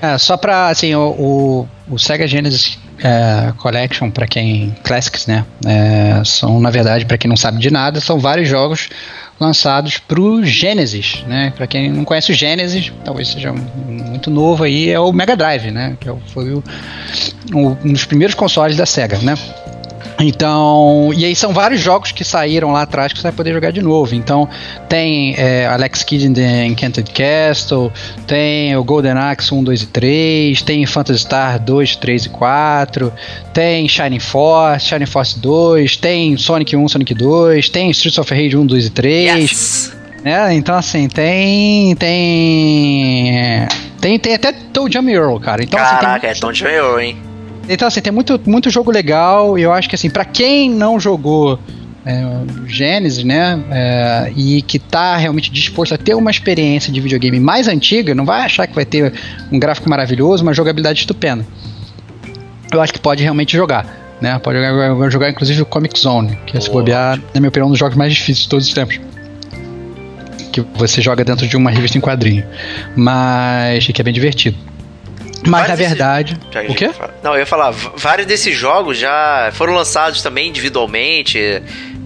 É, 0.00 0.18
só 0.18 0.36
pra, 0.36 0.68
assim, 0.68 0.92
o, 0.96 1.10
o, 1.10 1.68
o 1.92 1.98
Sega 1.98 2.26
Genesis 2.26 2.78
é, 3.02 3.52
Collection, 3.58 4.10
para 4.10 4.26
quem. 4.26 4.74
Classics, 4.82 5.26
né? 5.26 5.44
É, 5.66 6.22
são, 6.24 6.58
na 6.58 6.70
verdade, 6.70 7.04
para 7.04 7.18
quem 7.18 7.28
não 7.28 7.36
sabe 7.36 7.58
de 7.58 7.70
nada, 7.70 8.00
são 8.00 8.18
vários 8.18 8.48
jogos 8.48 8.88
lançados 9.38 9.98
pro 9.98 10.42
Genesis, 10.44 11.22
né? 11.26 11.52
Para 11.54 11.66
quem 11.66 11.90
não 11.90 12.04
conhece 12.04 12.32
o 12.32 12.34
Genesis, 12.34 12.92
talvez 13.04 13.28
seja 13.28 13.52
muito 13.52 14.30
novo 14.30 14.64
aí, 14.64 14.88
é 14.88 14.98
o 14.98 15.12
Mega 15.12 15.36
Drive, 15.36 15.70
né? 15.70 15.96
Que 16.00 16.08
é 16.08 16.14
foi 16.28 16.54
o, 16.54 16.64
o, 17.52 17.76
um 17.84 17.92
dos 17.92 18.06
primeiros 18.06 18.34
consoles 18.34 18.76
da 18.76 18.86
Sega, 18.86 19.18
né? 19.18 19.34
Então, 20.22 21.10
e 21.14 21.24
aí 21.24 21.34
são 21.34 21.52
vários 21.52 21.80
jogos 21.80 22.12
que 22.12 22.24
saíram 22.24 22.72
lá 22.72 22.82
atrás 22.82 23.12
que 23.12 23.18
você 23.18 23.24
vai 23.24 23.32
poder 23.32 23.52
jogar 23.52 23.72
de 23.72 23.82
novo. 23.82 24.14
Então, 24.14 24.48
tem 24.88 25.34
é, 25.36 25.66
Alex 25.66 26.04
Kidd 26.04 26.26
in 26.26 26.32
the 26.32 26.66
Enchanted 26.66 27.10
Castle, 27.10 27.92
tem 28.26 28.76
o 28.76 28.84
Golden 28.84 29.12
Axe 29.12 29.52
1, 29.52 29.64
2 29.64 29.82
e 29.82 29.86
3, 29.86 30.62
tem 30.62 30.86
Phantasy 30.86 31.20
Star 31.20 31.58
2, 31.58 31.96
3 31.96 32.26
e 32.26 32.28
4, 32.28 33.12
tem 33.52 33.88
Shining 33.88 34.20
Force, 34.20 34.86
Shining 34.86 35.06
Force 35.06 35.38
2, 35.38 35.96
tem 35.96 36.36
Sonic 36.36 36.76
1, 36.76 36.88
Sonic 36.88 37.14
2, 37.14 37.68
tem 37.68 37.90
Streets 37.90 38.18
of 38.18 38.32
Rage 38.32 38.56
1, 38.56 38.66
2 38.66 38.86
e 38.86 38.90
3. 38.90 39.40
Yes! 39.40 40.02
É, 40.24 40.52
então 40.52 40.76
assim, 40.76 41.08
tem. 41.08 41.96
Tem. 41.96 43.66
Tem, 44.00 44.18
tem 44.18 44.34
até 44.34 44.52
Toe 44.52 44.90
Jam 44.90 45.08
Earl, 45.08 45.38
cara. 45.38 45.62
Então, 45.62 45.78
Caraca, 45.78 46.28
assim, 46.28 46.38
é 46.38 46.40
Tom 46.40 46.52
Earl, 46.52 47.00
hein? 47.00 47.31
Então, 47.68 47.88
assim, 47.88 48.00
tem 48.00 48.12
muito, 48.12 48.40
muito 48.46 48.70
jogo 48.70 48.90
legal. 48.90 49.58
E 49.58 49.62
eu 49.62 49.72
acho 49.72 49.88
que, 49.88 49.94
assim, 49.94 50.10
pra 50.10 50.24
quem 50.24 50.70
não 50.70 50.98
jogou 50.98 51.58
é, 52.04 52.22
Genesis, 52.66 53.24
né? 53.24 53.62
É, 53.70 54.32
e 54.36 54.62
que 54.62 54.78
tá 54.78 55.16
realmente 55.16 55.50
disposto 55.50 55.94
a 55.94 55.98
ter 55.98 56.14
uma 56.14 56.30
experiência 56.30 56.92
de 56.92 57.00
videogame 57.00 57.38
mais 57.38 57.68
antiga, 57.68 58.14
não 58.14 58.24
vai 58.24 58.42
achar 58.42 58.66
que 58.66 58.74
vai 58.74 58.84
ter 58.84 59.12
um 59.50 59.58
gráfico 59.58 59.88
maravilhoso, 59.88 60.42
uma 60.42 60.52
jogabilidade 60.52 61.00
estupenda. 61.00 61.46
Eu 62.72 62.80
acho 62.80 62.92
que 62.92 63.00
pode 63.00 63.22
realmente 63.22 63.56
jogar. 63.56 64.00
Né? 64.20 64.38
Pode 64.38 64.58
jogar, 64.58 65.10
jogar 65.10 65.30
inclusive 65.30 65.62
o 65.62 65.66
Comic 65.66 65.98
Zone, 65.98 66.38
que 66.46 66.56
é 66.56 66.60
se 66.60 66.70
bobear, 66.70 67.18
na 67.34 67.40
minha 67.40 67.48
opinião, 67.48 67.66
um 67.66 67.70
dos 67.70 67.78
jogos 67.78 67.96
mais 67.96 68.12
difíceis 68.12 68.44
de 68.44 68.48
todos 68.48 68.66
os 68.66 68.72
tempos 68.72 69.00
que 70.52 70.60
você 70.74 71.00
joga 71.00 71.24
dentro 71.24 71.48
de 71.48 71.56
uma 71.56 71.70
revista 71.70 71.96
em 71.96 72.00
quadrinho. 72.00 72.44
Mas 72.94 73.86
que 73.86 74.00
é 74.00 74.04
bem 74.04 74.12
divertido. 74.12 74.56
Mas 75.46 75.68
na 75.68 75.74
verdade. 75.74 76.38
Já- 76.50 76.62
o 76.62 76.74
quê? 76.74 76.90
Não, 77.22 77.32
eu 77.34 77.40
ia 77.40 77.46
falar, 77.46 77.70
vários 77.70 78.26
desses 78.26 78.56
jogos 78.56 78.98
já 78.98 79.50
foram 79.52 79.74
lançados 79.74 80.22
também 80.22 80.48
individualmente. 80.48 81.38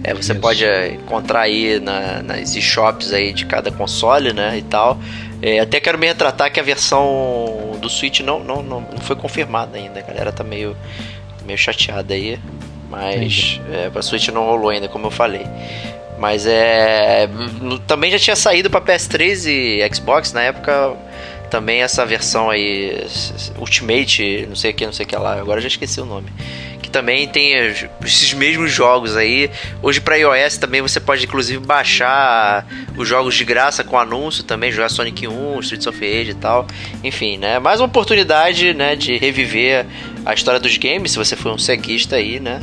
É, 0.03 0.13
você 0.13 0.31
Isso. 0.31 0.41
pode 0.41 0.63
é, 0.63 0.89
encontrar 0.93 1.41
aí 1.41 1.79
na, 1.79 2.21
nas 2.23 2.55
shops 2.55 3.13
aí 3.13 3.33
de 3.33 3.45
cada 3.45 3.71
console, 3.71 4.33
né? 4.33 4.57
E 4.57 4.61
tal. 4.61 4.99
É, 5.41 5.59
até 5.59 5.79
quero 5.79 5.97
me 5.97 6.07
retratar 6.07 6.51
que 6.51 6.59
a 6.59 6.63
versão 6.63 7.77
do 7.79 7.89
Switch 7.89 8.21
não, 8.21 8.39
não, 8.43 8.63
não, 8.63 8.81
não 8.81 8.97
foi 8.99 9.15
confirmada 9.15 9.77
ainda. 9.77 9.99
A 9.99 10.03
galera 10.03 10.31
tá 10.31 10.43
meio, 10.43 10.75
meio 11.45 11.57
chateada 11.57 12.13
aí. 12.13 12.39
Mas 12.89 13.59
é, 13.71 13.89
pra 13.89 14.01
Switch 14.01 14.29
não 14.29 14.45
rolou 14.45 14.69
ainda, 14.69 14.87
como 14.87 15.07
eu 15.07 15.11
falei. 15.11 15.45
Mas 16.17 16.45
é. 16.47 17.29
Também 17.85 18.11
já 18.11 18.17
tinha 18.17 18.35
saído 18.35 18.69
pra 18.69 18.81
PS3 18.81 19.45
e 19.47 19.95
Xbox 19.95 20.33
na 20.33 20.41
época. 20.41 20.93
Também 21.49 21.81
essa 21.81 22.05
versão 22.05 22.49
aí. 22.49 23.05
Ultimate, 23.57 24.45
não 24.47 24.55
sei 24.55 24.71
o 24.71 24.73
que, 24.73 24.85
não 24.85 24.93
sei 24.93 25.05
o 25.05 25.09
que 25.09 25.15
lá. 25.15 25.33
Agora 25.39 25.61
já 25.61 25.67
esqueci 25.67 25.99
o 26.01 26.05
nome. 26.05 26.27
Que 26.81 26.89
também 26.89 27.27
tem 27.27 27.53
es- 27.53 27.85
esses 28.05 28.33
mesmos 28.33 28.71
jogos 28.71 29.15
aí. 29.15 29.49
Hoje 29.81 29.99
pra 30.01 30.15
iOS 30.17 30.57
também 30.57 30.81
você 30.81 30.99
pode 30.99 31.23
inclusive 31.25 31.59
baixar 31.65 32.65
os 32.97 33.07
jogos 33.07 33.35
de 33.35 33.43
graça 33.45 33.83
com 33.83 33.97
anúncio 33.97 34.43
também. 34.43 34.71
Jogar 34.71 34.89
Sonic 34.89 35.27
1, 35.27 35.59
Streets 35.61 35.87
of 35.87 35.99
Rage 35.99 36.31
e 36.31 36.35
tal. 36.35 36.67
Enfim, 37.03 37.37
né? 37.37 37.59
Mais 37.59 37.79
uma 37.79 37.87
oportunidade, 37.87 38.73
né? 38.73 38.95
De 38.95 39.17
reviver 39.17 39.85
a 40.25 40.33
história 40.33 40.59
dos 40.59 40.77
games. 40.77 41.11
Se 41.11 41.17
você 41.17 41.35
for 41.35 41.51
um 41.53 41.57
ceguista 41.57 42.17
aí, 42.17 42.39
né? 42.39 42.61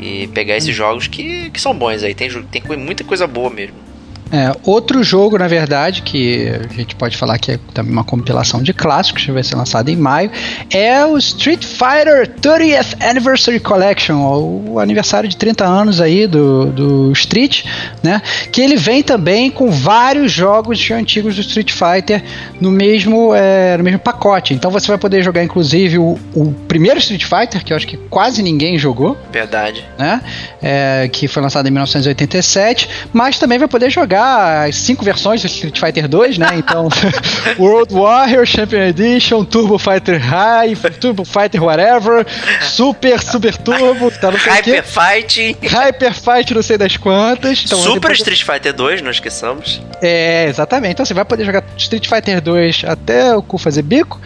E 0.00 0.26
pegar 0.28 0.56
esses 0.56 0.74
jogos 0.74 1.06
que, 1.06 1.48
que 1.50 1.60
são 1.60 1.72
bons 1.74 2.02
aí. 2.02 2.14
Tem, 2.14 2.28
tem 2.44 2.62
muita 2.76 3.02
coisa 3.04 3.26
boa 3.26 3.48
mesmo. 3.50 3.85
É, 4.32 4.52
outro 4.64 5.04
jogo, 5.04 5.38
na 5.38 5.46
verdade, 5.46 6.02
que 6.02 6.48
a 6.48 6.72
gente 6.72 6.96
pode 6.96 7.16
falar 7.16 7.38
que 7.38 7.52
é 7.52 7.58
também 7.72 7.92
uma 7.92 8.02
compilação 8.02 8.60
de 8.60 8.72
clássicos, 8.72 9.24
que 9.24 9.30
vai 9.30 9.42
ser 9.42 9.54
lançado 9.54 9.88
em 9.88 9.96
maio, 9.96 10.30
é 10.70 11.04
o 11.06 11.16
Street 11.16 11.64
Fighter 11.64 12.28
30th 12.40 12.96
Anniversary 13.08 13.60
Collection, 13.60 14.16
o 14.16 14.80
aniversário 14.80 15.28
de 15.28 15.36
30 15.36 15.64
anos 15.64 16.00
aí 16.00 16.26
do, 16.26 16.66
do 16.66 17.12
Street, 17.12 17.64
né? 18.02 18.20
Que 18.50 18.60
ele 18.60 18.76
vem 18.76 19.02
também 19.02 19.50
com 19.50 19.70
vários 19.70 20.32
jogos 20.32 20.90
antigos 20.90 21.36
do 21.36 21.40
Street 21.42 21.70
Fighter 21.70 22.22
no 22.60 22.70
mesmo, 22.70 23.32
é, 23.32 23.76
no 23.76 23.84
mesmo 23.84 24.00
pacote. 24.00 24.54
Então 24.54 24.70
você 24.70 24.88
vai 24.88 24.98
poder 24.98 25.22
jogar, 25.22 25.44
inclusive, 25.44 25.98
o, 25.98 26.18
o 26.34 26.52
primeiro 26.66 26.98
Street 26.98 27.24
Fighter, 27.24 27.64
que 27.64 27.72
eu 27.72 27.76
acho 27.76 27.86
que 27.86 27.96
quase 28.10 28.42
ninguém 28.42 28.76
jogou, 28.76 29.16
Verdade. 29.30 29.84
né? 29.96 30.20
É, 30.60 31.08
que 31.12 31.28
foi 31.28 31.42
lançado 31.42 31.66
em 31.68 31.70
1987, 31.70 32.88
mas 33.12 33.38
também 33.38 33.58
vai 33.58 33.68
poder 33.68 33.88
jogar 33.88 34.15
as 34.16 34.76
cinco 34.76 35.04
versões 35.04 35.40
do 35.40 35.46
Street 35.46 35.78
Fighter 35.78 36.08
2, 36.08 36.38
né? 36.38 36.50
Então, 36.54 36.88
World 37.58 37.94
Warrior, 37.94 38.46
Champion 38.46 38.82
Edition, 38.82 39.44
Turbo 39.44 39.78
Fighter 39.78 40.20
High, 40.20 40.76
Turbo 41.00 41.24
Fighter 41.24 41.62
Whatever, 41.62 42.26
Super, 42.62 43.20
Super 43.20 43.56
Turbo, 43.56 44.10
tá 44.10 44.30
não 44.30 44.38
sei 44.38 44.52
o 44.52 44.62
quê. 44.62 44.70
Hyper 44.76 44.84
Fight. 44.84 45.56
Hyper 45.62 46.14
Fight, 46.14 46.54
não 46.54 46.62
sei 46.62 46.78
das 46.78 46.96
quantas. 46.96 47.62
Então, 47.64 47.78
Super 47.78 48.12
Street 48.12 48.42
Fighter 48.42 48.72
2, 48.72 49.02
não 49.02 49.10
esqueçamos. 49.10 49.80
É, 50.00 50.46
exatamente. 50.48 50.92
Então 50.92 51.06
você 51.06 51.14
vai 51.14 51.24
poder 51.24 51.44
jogar 51.44 51.64
Street 51.76 52.06
Fighter 52.08 52.40
2 52.40 52.82
até 52.86 53.34
o 53.34 53.42
cu 53.42 53.58
fazer 53.58 53.82
bico. 53.82 54.20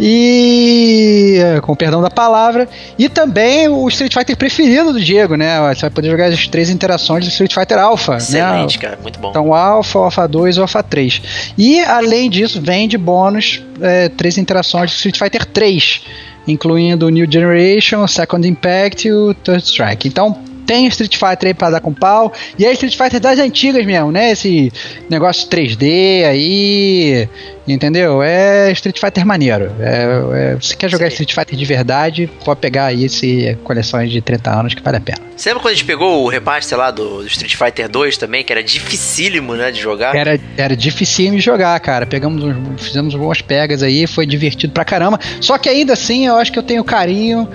E. 0.00 1.40
Com 1.62 1.72
o 1.72 1.76
perdão 1.76 2.00
da 2.00 2.10
palavra. 2.10 2.68
E 2.98 3.08
também 3.08 3.68
o 3.68 3.88
Street 3.88 4.12
Fighter 4.12 4.36
preferido 4.36 4.92
do 4.92 5.00
Diego, 5.00 5.36
né? 5.36 5.58
Você 5.74 5.82
vai 5.82 5.90
poder 5.90 6.10
jogar 6.10 6.26
as 6.26 6.46
três 6.46 6.70
interações 6.70 7.24
do 7.24 7.28
Street 7.30 7.52
Fighter 7.52 7.78
Alpha. 7.78 8.16
Excelente, 8.16 8.76
né? 8.76 8.82
cara. 8.82 8.98
Muito 9.02 9.18
bom. 9.18 9.32
Então, 9.36 9.48
o 9.48 9.54
Alpha, 9.54 9.98
o 9.98 10.02
Alpha 10.04 10.26
2 10.26 10.56
e 10.56 10.58
o 10.60 10.62
Alpha 10.62 10.82
3. 10.82 11.52
E, 11.58 11.80
além 11.80 12.30
disso, 12.30 12.58
vem 12.58 12.88
de 12.88 12.96
bônus 12.96 13.62
é, 13.82 14.08
três 14.08 14.38
interações 14.38 14.90
do 14.90 14.94
Street 14.94 15.18
Fighter 15.18 15.44
3, 15.44 16.00
incluindo 16.48 17.04
o 17.04 17.10
New 17.10 17.30
Generation, 17.30 18.02
o 18.02 18.08
Second 18.08 18.48
Impact 18.48 19.06
e 19.06 19.12
o 19.12 19.34
Third 19.34 19.62
Strike. 19.62 20.08
Então, 20.08 20.38
tem 20.66 20.86
Street 20.88 21.14
Fighter 21.16 21.48
aí 21.48 21.54
pra 21.54 21.70
dar 21.70 21.80
com 21.80 21.94
pau. 21.94 22.32
E 22.58 22.64
é 22.66 22.72
Street 22.72 22.96
Fighter 22.96 23.20
das 23.20 23.38
antigas 23.38 23.84
mesmo, 23.86 24.10
né? 24.12 24.32
Esse 24.32 24.72
negócio 25.08 25.48
3D 25.48 26.24
aí. 26.26 27.28
Entendeu? 27.68 28.22
É 28.22 28.70
Street 28.72 28.98
Fighter 29.00 29.26
maneiro. 29.26 29.72
É, 29.80 30.54
é, 30.54 30.60
se 30.60 30.76
quer 30.76 30.88
jogar 30.88 31.06
Sim. 31.06 31.22
Street 31.24 31.34
Fighter 31.34 31.58
de 31.58 31.64
verdade, 31.64 32.30
pode 32.44 32.60
pegar 32.60 32.86
aí 32.86 33.04
esse 33.06 33.58
coleções 33.64 34.08
de 34.10 34.20
30 34.20 34.50
anos 34.50 34.72
que 34.74 34.80
vale 34.80 34.98
a 34.98 35.00
pena. 35.00 35.18
Você 35.36 35.48
lembra 35.48 35.62
quando 35.62 35.72
a 35.72 35.74
gente 35.74 35.84
pegou 35.84 36.22
o 36.24 36.28
remaster 36.28 36.78
lá 36.78 36.92
do, 36.92 37.26
Street 37.26 37.56
Fighter 37.56 37.88
2 37.88 38.16
também, 38.18 38.44
que 38.44 38.52
era 38.52 38.62
dificílimo, 38.62 39.54
né, 39.56 39.72
de 39.72 39.80
jogar? 39.80 40.14
Era, 40.14 40.38
era 40.56 40.76
difícil 40.76 41.32
de 41.32 41.40
jogar, 41.40 41.78
cara. 41.80 42.06
Pegamos, 42.06 42.42
uns- 42.44 42.80
fizemos 42.86 43.14
boas 43.16 43.40
pegas 43.40 43.82
aí, 43.82 44.06
foi 44.06 44.26
divertido 44.26 44.72
pra 44.72 44.84
caramba. 44.84 45.18
Só 45.40 45.58
que 45.58 45.68
ainda 45.68 45.92
assim, 45.94 46.26
eu 46.26 46.36
acho 46.36 46.52
que 46.52 46.58
eu 46.60 46.62
tenho 46.62 46.84
carinho 46.84 47.48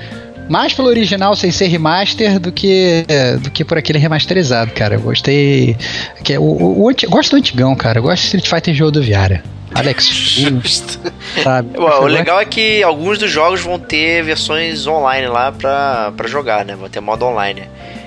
mais 0.51 0.73
pelo 0.73 0.89
original 0.89 1.33
sem 1.35 1.49
ser 1.49 1.67
remaster 1.67 2.37
do 2.39 2.51
que 2.51 3.05
do 3.41 3.49
que 3.49 3.63
por 3.63 3.77
aquele 3.77 3.97
remasterizado, 3.97 4.71
cara. 4.71 4.95
Eu 4.95 5.01
gostei. 5.01 5.77
Que, 6.23 6.33
é 6.33 6.39
o, 6.39 6.43
o, 6.43 6.89
o 6.89 6.93
gosto 7.09 7.31
do 7.31 7.37
antigão, 7.37 7.73
cara. 7.75 7.99
Eu 7.99 8.03
gosto 8.03 8.21
de 8.21 8.37
Street 8.37 8.47
Fighter 8.49 8.83
rodoviária. 8.83 9.41
Alex, 9.73 10.05
Justo. 10.11 10.99
sabe? 11.41 11.79
Ué, 11.79 11.99
o 11.99 12.05
legal 12.05 12.41
é 12.41 12.45
que 12.45 12.83
alguns 12.83 13.17
dos 13.17 13.31
jogos 13.31 13.61
vão 13.61 13.79
ter 13.79 14.21
versões 14.21 14.85
online 14.85 15.27
lá 15.27 15.51
pra, 15.51 16.11
pra 16.17 16.27
jogar, 16.27 16.65
né? 16.65 16.75
Vão 16.75 16.89
ter 16.89 16.99
modo 16.99 17.25
online. 17.25 17.61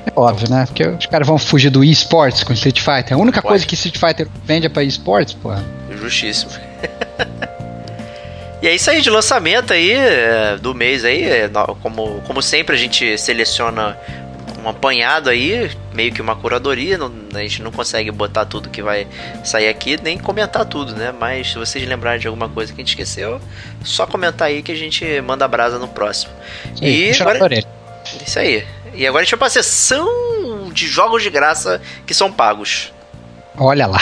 É 0.06 0.12
óbvio, 0.14 0.50
né? 0.50 0.66
Porque 0.66 0.86
os 0.86 1.06
caras 1.06 1.26
vão 1.26 1.38
fugir 1.38 1.70
do 1.70 1.82
eSports 1.82 2.44
com 2.44 2.52
Street 2.52 2.80
Fighter. 2.80 3.14
A 3.14 3.16
única 3.16 3.40
Pode. 3.40 3.52
coisa 3.52 3.66
que 3.66 3.74
Street 3.74 3.96
Fighter 3.96 4.28
vende 4.44 4.66
é 4.66 4.68
pra 4.68 4.84
eSports, 4.84 5.32
pô. 5.32 5.50
Justíssimo. 5.98 6.52
e 8.64 8.68
é 8.68 8.74
isso 8.74 8.90
aí 8.90 9.00
de 9.02 9.10
lançamento 9.10 9.72
aí 9.72 9.92
é, 9.92 10.56
do 10.56 10.74
mês 10.74 11.04
aí. 11.04 11.22
é, 11.24 11.50
Como, 11.82 12.20
como 12.26 12.40
sempre 12.42 12.74
a 12.74 12.78
gente 12.78 13.18
seleciona 13.18 13.98
um 14.64 14.68
apanhado 14.70 15.28
aí, 15.28 15.70
meio 15.92 16.10
que 16.12 16.22
uma 16.22 16.34
curadoria. 16.34 16.96
não- 16.96 17.12
a 17.34 17.38
gente 17.40 17.60
não 17.62 17.70
consegue 17.70 18.10
botar 18.10 18.46
tudo 18.46 18.70
que 18.70 18.80
vai 18.82 19.06
sair 19.44 19.68
aqui, 19.68 19.98
nem 20.02 20.16
comentar 20.16 20.64
tudo, 20.64 20.94
né? 20.96 21.12
Mas 21.18 21.48
se 21.50 21.58
vocês 21.58 21.86
lembrarem 21.86 22.18
de 22.20 22.26
alguma 22.26 22.48
coisa 22.48 22.72
que 22.72 22.80
a 22.80 22.82
gente 22.82 22.88
esqueceu, 22.92 23.38
só 23.84 24.06
comentar 24.06 24.48
aí 24.48 24.62
que 24.62 24.72
a 24.72 24.76
gente 24.76 25.04
manda 25.20 25.46
brasa 25.46 25.78
no 25.78 25.86
próximo. 25.88 26.32
E 26.80 27.08
puxa 27.08 27.24
na 27.24 27.30
agora-. 27.32 27.62
Isso 28.26 28.38
aí. 28.38 28.64
E 28.94 29.06
agora 29.06 29.22
a 29.22 29.24
gente 29.24 29.32
vai 29.32 29.38
pra 29.40 29.50
sessão 29.50 30.08
de 30.72 30.86
jogos 30.86 31.22
de 31.22 31.28
graça 31.28 31.82
que 32.06 32.14
são 32.14 32.32
pagos. 32.32 32.92
Olha 33.56 33.86
lá. 33.86 34.00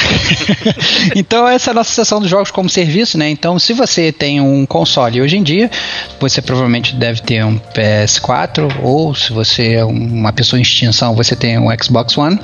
então 1.15 1.47
essa 1.47 1.71
é 1.71 1.73
a 1.73 1.75
nossa 1.75 1.93
sessão 1.93 2.21
dos 2.21 2.31
jogos 2.31 2.51
como 2.51 2.69
serviço, 2.71 3.19
né? 3.19 3.29
Então 3.29 3.59
se 3.59 3.73
você 3.73 4.11
tem 4.11 4.41
um 4.41 4.65
console 4.65 5.21
hoje 5.21 5.37
em 5.37 5.43
dia, 5.43 5.71
você 6.19 6.41
provavelmente 6.41 6.95
deve 6.95 7.21
ter 7.21 7.45
um 7.45 7.59
PS4 7.75 8.73
ou 8.83 9.15
se 9.15 9.33
você 9.33 9.75
é 9.75 9.85
uma 9.85 10.33
pessoa 10.33 10.59
em 10.59 10.63
extinção, 10.63 11.15
você 11.15 11.37
tem 11.37 11.59
um 11.59 11.69
Xbox 11.83 12.17
One. 12.17 12.39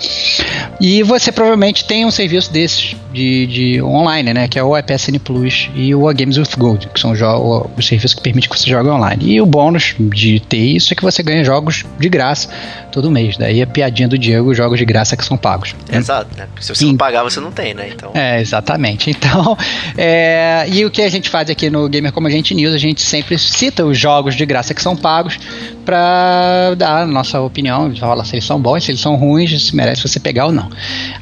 E 0.80 1.02
você 1.02 1.32
provavelmente 1.32 1.84
tem 1.84 2.04
um 2.04 2.10
serviço 2.10 2.52
desses 2.52 2.94
de, 3.12 3.46
de 3.46 3.82
online, 3.82 4.32
né? 4.32 4.48
Que 4.48 4.58
é 4.58 4.62
o 4.62 4.76
IPSN 4.76 5.18
Plus 5.18 5.70
e 5.74 5.94
o 5.94 6.08
A 6.08 6.12
Games 6.12 6.36
with 6.36 6.50
Gold, 6.56 6.88
que 6.88 7.00
são 7.00 7.12
os, 7.12 7.86
serviços 7.86 8.14
que 8.14 8.20
permitem 8.20 8.50
que 8.50 8.58
você 8.58 8.68
jogue 8.68 8.88
online. 8.88 9.32
E 9.32 9.40
o 9.40 9.46
bônus 9.46 9.94
de 9.98 10.40
ter 10.40 10.58
isso 10.58 10.92
é 10.92 10.96
que 10.96 11.02
você 11.02 11.22
ganha 11.22 11.42
jogos 11.42 11.84
de 11.98 12.08
graça 12.08 12.48
todo 12.92 13.10
mês. 13.10 13.36
Daí 13.36 13.62
a 13.62 13.66
piadinha 13.66 14.08
do 14.08 14.18
Diego, 14.18 14.54
jogos 14.54 14.78
de 14.78 14.84
graça 14.84 15.16
que 15.16 15.24
são 15.24 15.36
pagos. 15.36 15.74
Exato, 15.90 16.36
né? 16.36 16.46
Porque 16.46 16.62
se 16.62 16.74
você 16.74 16.84
pagar, 16.98 17.22
você 17.22 17.40
não 17.40 17.50
tem, 17.50 17.72
né? 17.72 17.88
Então... 17.88 18.10
É, 18.14 18.40
exatamente. 18.40 19.08
Então, 19.10 19.56
é, 19.96 20.66
e 20.68 20.84
o 20.84 20.90
que 20.90 21.00
a 21.00 21.08
gente 21.08 21.30
faz 21.30 21.48
aqui 21.48 21.70
no 21.70 21.88
Gamer 21.88 22.12
Como 22.12 22.26
a 22.26 22.30
Gente 22.30 22.54
News, 22.54 22.74
a 22.74 22.78
gente 22.78 23.00
sempre 23.00 23.38
cita 23.38 23.84
os 23.84 23.96
jogos 23.96 24.34
de 24.34 24.44
graça 24.44 24.74
que 24.74 24.82
são 24.82 24.96
pagos 24.96 25.38
para 25.84 26.74
dar 26.76 27.02
a 27.02 27.06
nossa 27.06 27.40
opinião, 27.40 27.94
falar 27.96 28.24
se 28.24 28.34
eles 28.34 28.44
são 28.44 28.60
bons, 28.60 28.84
se 28.84 28.90
eles 28.90 29.00
são 29.00 29.14
ruins, 29.14 29.66
se 29.66 29.74
merece 29.74 30.02
você 30.02 30.20
pegar 30.20 30.46
ou 30.46 30.52
não. 30.52 30.68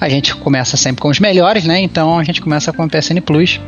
A 0.00 0.08
gente 0.08 0.34
começa 0.34 0.76
sempre 0.76 1.02
com 1.02 1.08
os 1.08 1.20
melhores, 1.20 1.64
né? 1.64 1.78
Então 1.80 2.18
a 2.18 2.24
gente 2.24 2.40
começa 2.40 2.72
com 2.72 2.84
o 2.84 2.88
PSN 2.88 3.20
Plus. 3.24 3.60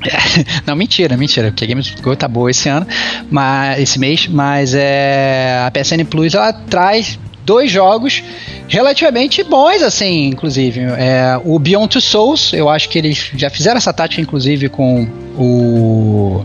Não, 0.64 0.76
mentira, 0.76 1.16
mentira, 1.16 1.50
porque 1.50 1.64
a 1.64 1.66
Games 1.66 1.92
Go 2.00 2.14
tá 2.14 2.28
boa 2.28 2.50
esse 2.50 2.68
ano, 2.68 2.86
mas 3.28 3.80
esse 3.80 3.98
mês, 3.98 4.28
mas 4.28 4.72
é 4.72 5.64
a 5.66 5.70
PSN 5.72 6.04
Plus 6.08 6.34
ela 6.34 6.52
traz 6.52 7.18
dois 7.48 7.70
jogos 7.70 8.22
relativamente 8.68 9.42
bons, 9.42 9.82
assim, 9.82 10.26
inclusive. 10.26 10.80
É, 10.80 11.40
o 11.42 11.58
Beyond 11.58 11.88
Two 11.88 12.02
Souls, 12.02 12.52
eu 12.52 12.68
acho 12.68 12.90
que 12.90 12.98
eles 12.98 13.30
já 13.34 13.48
fizeram 13.48 13.78
essa 13.78 13.90
tática, 13.90 14.20
inclusive, 14.20 14.68
com 14.68 15.08
o. 15.34 16.44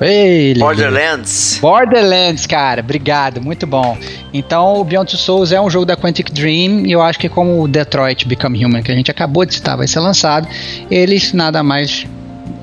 Ei, 0.00 0.54
Borderlands. 0.54 1.58
Borderlands, 1.60 2.46
cara, 2.46 2.80
obrigado, 2.80 3.42
muito 3.42 3.66
bom. 3.66 3.98
Então, 4.32 4.80
o 4.80 4.84
Beyond 4.84 5.10
Two 5.10 5.18
Souls 5.18 5.50
é 5.50 5.60
um 5.60 5.68
jogo 5.68 5.84
da 5.84 5.96
Quantic 5.96 6.30
Dream 6.30 6.86
e 6.86 6.92
eu 6.92 7.02
acho 7.02 7.18
que 7.18 7.28
como 7.28 7.60
o 7.60 7.66
Detroit 7.66 8.24
Become 8.24 8.64
Human, 8.64 8.80
que 8.80 8.92
a 8.92 8.94
gente 8.94 9.10
acabou 9.10 9.44
de 9.44 9.54
citar, 9.54 9.76
vai 9.76 9.88
ser 9.88 9.98
lançado, 9.98 10.46
eles 10.88 11.32
nada 11.32 11.64
mais 11.64 12.06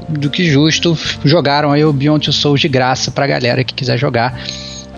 do 0.08 0.30
que 0.30 0.46
justo 0.50 0.98
jogaram 1.26 1.74
aí 1.74 1.84
o 1.84 1.92
Beyond 1.92 2.24
Two 2.24 2.34
Souls 2.34 2.62
de 2.62 2.70
graça 2.70 3.12
pra 3.12 3.28
galera 3.28 3.66
que 3.66 3.74
quiser 3.74 3.98
jogar 3.98 4.40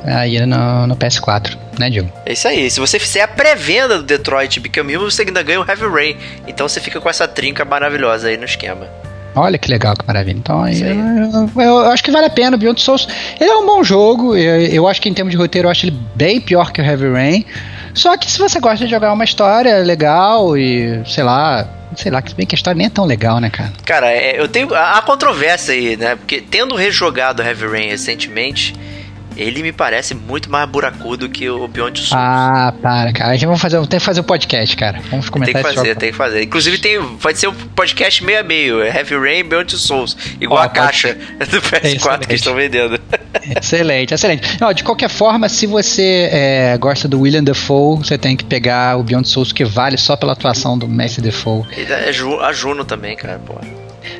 aí 0.05 0.39
no, 0.45 0.87
no 0.87 0.95
PS4, 0.95 1.57
né, 1.77 1.89
Diego? 1.89 2.11
É 2.25 2.33
isso 2.33 2.47
aí. 2.47 2.69
Se 2.69 2.79
você 2.79 2.99
fizer 2.99 3.21
a 3.21 3.27
pré-venda 3.27 3.97
do 3.97 4.03
Detroit 4.03 4.59
Become 4.59 4.97
Human, 4.97 5.09
você 5.09 5.23
ainda 5.23 5.43
ganha 5.43 5.61
o 5.61 5.65
Heavy 5.67 5.87
Rain. 5.87 6.17
Então 6.47 6.67
você 6.67 6.79
fica 6.79 6.99
com 6.99 7.09
essa 7.09 7.27
trinca 7.27 7.65
maravilhosa 7.65 8.27
aí 8.27 8.37
no 8.37 8.45
esquema. 8.45 8.87
Olha 9.35 9.57
que 9.57 9.69
legal, 9.69 9.95
que 9.95 10.05
maravilha. 10.07 10.37
Então, 10.37 10.63
aí, 10.63 10.81
eu, 10.81 11.51
eu, 11.55 11.63
eu, 11.63 11.91
acho 11.91 12.03
que 12.03 12.09
vale 12.09 12.25
a 12.25 12.29
pena. 12.29 12.55
O 12.55 12.59
Beyond 12.59 12.81
Souls 12.81 13.07
ele 13.39 13.49
é 13.49 13.55
um 13.55 13.65
bom 13.65 13.83
jogo. 13.83 14.35
Eu, 14.35 14.61
eu, 14.61 14.87
acho 14.87 14.99
que 14.99 15.07
em 15.07 15.13
termos 15.13 15.31
de 15.31 15.37
roteiro, 15.37 15.67
eu 15.67 15.71
acho 15.71 15.85
ele 15.85 15.97
bem 16.15 16.41
pior 16.41 16.71
que 16.71 16.81
o 16.81 16.83
Heavy 16.83 17.11
Rain. 17.11 17.45
Só 17.93 18.17
que 18.17 18.31
se 18.31 18.39
você 18.39 18.59
gosta 18.59 18.85
de 18.85 18.91
jogar 18.91 19.13
uma 19.13 19.23
história 19.23 19.77
legal 19.79 20.57
e, 20.57 21.01
sei 21.05 21.23
lá, 21.23 21.67
sei 21.95 22.11
lá, 22.11 22.21
que 22.21 22.33
bem 22.33 22.45
que 22.45 22.55
a 22.55 22.57
história 22.57 22.77
nem 22.77 22.87
é 22.87 22.89
tão 22.89 23.05
legal, 23.05 23.39
né, 23.39 23.49
cara? 23.49 23.73
Cara, 23.85 24.11
é, 24.11 24.39
eu 24.39 24.47
tenho 24.47 24.73
a 24.73 25.01
controvérsia 25.01 25.73
aí, 25.73 25.95
né? 25.95 26.15
Porque 26.15 26.41
tendo 26.41 26.75
rejogado 26.75 27.41
Heavy 27.41 27.67
Rain 27.67 27.89
recentemente, 27.89 28.75
ele 29.37 29.61
me 29.61 29.71
parece 29.71 30.15
muito 30.15 30.49
mais 30.49 30.67
buracudo 30.67 31.29
que 31.29 31.47
o 31.49 31.67
Beyond 31.67 31.99
Souls. 31.99 32.13
Ah, 32.13 32.73
para, 32.81 33.13
cara. 33.13 33.31
A 33.31 33.33
gente 33.33 33.45
vai 33.45 33.57
fazer, 33.57 33.85
ter 33.87 33.99
que 33.99 34.03
fazer 34.03 34.21
um 34.21 34.23
podcast, 34.23 34.75
cara. 34.75 34.99
Vamos 35.09 35.29
comentar 35.29 35.61
Tem 35.61 35.63
que 35.63 35.75
fazer, 35.75 35.95
tem 35.95 36.11
que 36.11 36.17
fazer. 36.17 36.43
Inclusive 36.43 36.77
tem, 36.79 36.99
vai 37.17 37.35
ser 37.35 37.47
um 37.47 37.53
podcast 37.53 38.23
meio 38.23 38.39
a 38.39 38.43
meio, 38.43 38.81
é 38.81 38.87
Heavy 38.87 39.15
Rain 39.15 39.43
Beyond 39.43 39.77
Souls, 39.77 40.17
igual 40.41 40.61
oh, 40.61 40.65
a 40.65 40.69
caixa 40.69 41.13
do 41.37 41.61
PS4 41.61 42.27
que 42.27 42.35
estão 42.35 42.55
vendendo. 42.55 42.99
Excelente, 43.55 44.13
excelente. 44.13 44.59
Não, 44.59 44.73
de 44.73 44.83
qualquer 44.83 45.09
forma, 45.09 45.47
se 45.47 45.67
você 45.67 46.29
é, 46.31 46.77
gosta 46.77 47.07
do 47.07 47.21
William 47.21 47.43
Defoe, 47.43 47.97
você 47.97 48.17
tem 48.17 48.35
que 48.35 48.43
pegar 48.43 48.97
o 48.97 49.03
Beyond 49.03 49.27
Souls, 49.27 49.51
que 49.51 49.63
vale 49.63 49.97
só 49.97 50.15
pela 50.15 50.33
atuação 50.33 50.77
do 50.77 50.87
Messi 50.87 51.21
Defoe. 51.21 51.63
É 51.71 52.09
a 52.43 52.51
Juno 52.51 52.83
também, 52.83 53.15
cara, 53.15 53.39
pô. 53.45 53.55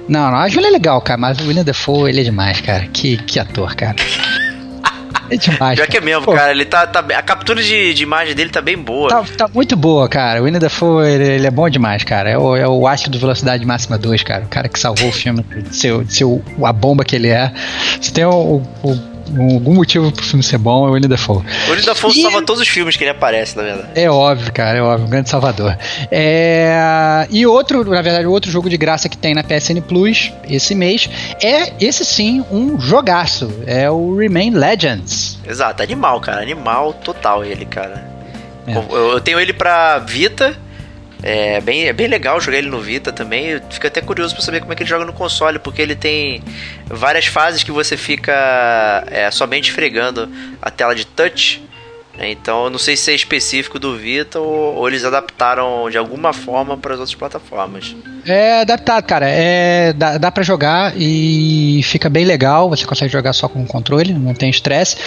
Não, 0.08 0.32
não, 0.32 0.38
a 0.38 0.47
Juno 0.47 0.67
é 0.67 0.69
legal, 0.69 1.01
cara, 1.01 1.19
mas 1.19 1.39
o 1.39 1.47
William 1.47 1.63
Defoe, 1.63 2.10
ele 2.10 2.21
é 2.21 2.23
demais, 2.23 2.62
cara. 2.62 2.88
Que, 2.88 3.17
que 3.17 3.39
ator, 3.39 3.75
cara. 3.75 3.95
É 5.30 5.38
demais. 5.38 5.76
Pior 5.76 5.88
que 5.88 5.98
é 5.98 6.02
mesmo, 6.02 6.24
Pô. 6.24 6.34
cara. 6.34 6.52
Ele 6.52 6.66
tá, 6.66 6.88
tá, 6.88 7.00
a 7.00 7.22
captura 7.22 7.62
de, 7.62 7.94
de 7.94 8.04
imagem 8.04 8.36
dele 8.36 8.50
tá 8.50 8.62
bem 8.62 8.78
boa. 8.78 9.10
Tá, 9.10 9.24
tá 9.38 9.50
muito 9.54 9.76
boa, 9.76 10.08
cara. 10.08 10.42
O 10.42 10.46
Winnie 10.46 10.60
Dafoe, 10.60 11.08
ele, 11.08 11.28
ele, 11.28 11.48
é 11.48 11.52
bom 11.52 11.70
demais, 11.70 12.04
cara. 12.04 12.30
É 12.30 12.38
o, 12.38 12.56
é 12.56 12.68
o 12.68 12.88
astro 12.88 13.12
do 13.12 13.20
Velocidade 13.20 13.66
Máxima 13.66 13.98
2, 13.98 14.24
cara. 14.24 14.46
O 14.46 14.48
cara 14.48 14.70
que 14.70 14.80
salvou 14.80 15.10
o 15.10 15.12
filme 15.12 15.44
de 15.44 15.76
ser, 15.76 16.04
de 16.04 16.13
ser 16.13 16.26
a 16.63 16.74
bomba 16.74 17.04
que 17.04 17.16
ele 17.16 17.30
é. 17.30 17.52
Você 18.00 18.12
tem 18.12 18.26
o, 18.26 18.62
o 18.84 19.16
algum 19.30 19.74
motivo 19.74 20.12
pro 20.12 20.24
filme 20.24 20.44
ser 20.44 20.58
bom 20.58 20.88
é 20.88 20.90
o 20.90 20.94
William 20.94 21.10
Dafoe. 21.10 21.38
O 21.38 21.72
William 21.72 21.86
Dafoe 21.86 22.12
e... 22.12 22.22
salva 22.22 22.42
todos 22.42 22.62
os 22.62 22.68
filmes 22.68 22.96
que 22.96 23.04
ele 23.04 23.12
aparece, 23.12 23.56
na 23.58 23.63
verdade. 23.63 23.90
É 23.96 24.10
óbvio, 24.10 24.52
cara, 24.54 24.78
é 24.78 24.82
óbvio, 24.82 25.08
um 25.08 25.10
grande 25.10 25.30
salvador. 25.30 25.78
É... 26.12 27.28
E 27.30 27.46
outro, 27.46 27.84
na 27.84 28.02
verdade, 28.02 28.26
outro 28.26 28.50
jogo 28.52 28.70
de 28.70 28.78
graça 28.78 29.10
que 29.10 29.18
tem 29.18 29.34
na 29.34 29.44
PSN 29.44 29.82
Plus 29.88 30.32
esse 30.50 30.74
mês 30.74 31.10
é, 31.42 31.74
esse 31.80 32.06
sim, 32.06 32.44
um 32.52 32.80
jogaço. 32.80 33.52
É 33.66 33.90
o 33.90 34.16
Remain 34.16 34.52
Legends. 34.52 35.38
Exato, 35.48 35.84
animal, 35.84 36.20
cara, 36.20 36.42
animal 36.42 36.94
total 36.94 37.44
ele, 37.44 37.66
cara. 37.66 38.06
É. 38.68 38.76
Eu 38.92 39.22
tenho 39.22 39.40
ele 39.40 39.54
pra 39.54 39.98
Vita 40.00 40.56
é 41.23 41.60
bem, 41.62 41.88
é 41.88 41.93
bem 41.93 42.08
legal 42.08 42.39
jogar 42.39 42.58
ele 42.58 42.69
no 42.69 42.80
Vita 42.80 43.12
também. 43.12 43.47
Eu 43.47 43.62
fico 43.69 43.88
até 43.88 44.01
curioso 44.01 44.36
para 44.36 44.43
saber 44.43 44.60
como 44.60 44.73
é 44.73 44.75
que 44.75 44.84
ele 44.84 44.89
joga 44.89 45.06
no 45.06 45.13
console, 45.13 45.60
porque 45.60 45.82
ele 45.82 45.95
tem 45.95 46.43
várias 46.86 47.25
fases 47.25 47.63
que 47.63 47.71
você 47.71 47.97
fica 47.97 49.03
é, 49.08 49.30
somente 49.32 49.69
esfregando 49.69 50.30
a 50.62 50.69
tela 50.69 50.93
de 50.93 51.06
touch. 51.06 51.62
Então 52.19 52.65
eu 52.65 52.69
não 52.69 52.80
sei 52.80 52.97
se 52.97 53.12
é 53.12 53.15
específico 53.15 53.77
do 53.77 53.95
Vita 53.95 54.39
ou, 54.39 54.75
ou 54.75 54.88
eles 54.88 55.03
adaptaram 55.03 55.89
de 55.89 55.97
alguma 55.97 56.34
forma 56.34 56.75
para 56.77 56.93
as 56.93 56.99
outras 56.99 57.15
plataformas. 57.15 57.95
É 58.25 58.62
adaptado, 58.62 59.03
cara. 59.03 59.30
É, 59.30 59.93
dá, 59.93 60.17
dá 60.17 60.32
para 60.32 60.43
jogar 60.43 60.93
e 60.97 61.82
fica 61.84 62.10
bem 62.10 62.25
legal. 62.25 62.69
Você 62.69 62.86
consegue 62.86 63.12
jogar 63.12 63.34
só 63.34 63.47
com 63.47 63.62
o 63.62 63.67
controle, 63.67 64.13
não 64.13 64.34
tem 64.34 64.49
estresse. 64.49 64.97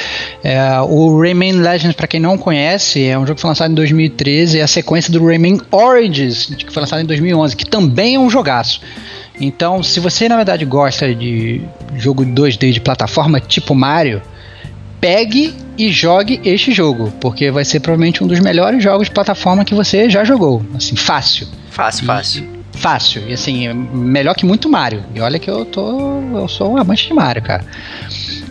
É, 0.43 0.81
o 0.81 1.21
Rayman 1.21 1.61
Legends, 1.61 1.95
para 1.95 2.07
quem 2.07 2.21
não 2.21 2.39
conhece, 2.39 3.05
é 3.05 3.19
um 3.19 3.23
jogo 3.23 3.35
que 3.35 3.41
foi 3.41 3.49
lançado 3.49 3.71
em 3.73 3.75
2013. 3.75 4.61
É 4.61 4.63
a 4.63 4.69
sequência 4.69 5.13
do 5.13 5.25
Rayman 5.25 5.61
Origins, 5.71 6.47
que 6.47 6.73
foi 6.73 6.81
lançado 6.81 7.03
em 7.03 7.07
2011, 7.07 7.57
que 7.57 7.67
também 7.67 8.15
é 8.15 8.19
um 8.19 8.31
jogaço. 8.31 8.81
Então, 9.41 9.83
se 9.83 9.99
você 10.01 10.29
na 10.29 10.37
verdade 10.37 10.65
gosta 10.65 11.15
de 11.15 11.63
jogo 11.97 12.25
2D 12.25 12.73
de 12.73 12.81
plataforma 12.81 13.41
tipo 13.41 13.75
Mario, 13.75 14.23
pegue 15.01 15.55
e 15.79 15.91
jogue 15.91 16.41
este 16.45 16.73
jogo, 16.73 17.13
porque 17.21 17.51
vai 17.51 17.65
ser 17.65 17.81
provavelmente 17.81 18.23
um 18.23 18.27
dos 18.27 18.41
melhores 18.41 18.83
jogos 18.83 19.09
de 19.09 19.15
plataforma 19.15 19.65
que 19.65 19.75
você 19.75 20.11
já 20.11 20.25
jogou. 20.25 20.63
Assim, 20.75 20.97
fácil. 20.97 21.49
Fácil, 21.71 22.07
fácil 22.07 22.61
fácil. 22.81 23.23
E 23.29 23.33
assim, 23.33 23.73
melhor 23.73 24.35
que 24.35 24.45
muito 24.45 24.69
Mario. 24.69 25.05
E 25.15 25.21
olha 25.21 25.39
que 25.39 25.51
eu 25.51 25.65
tô. 25.65 26.21
Eu 26.35 26.49
sou 26.49 26.73
um 26.73 26.77
amante 26.77 27.07
de 27.07 27.15
Mario, 27.15 27.43
cara. 27.43 27.65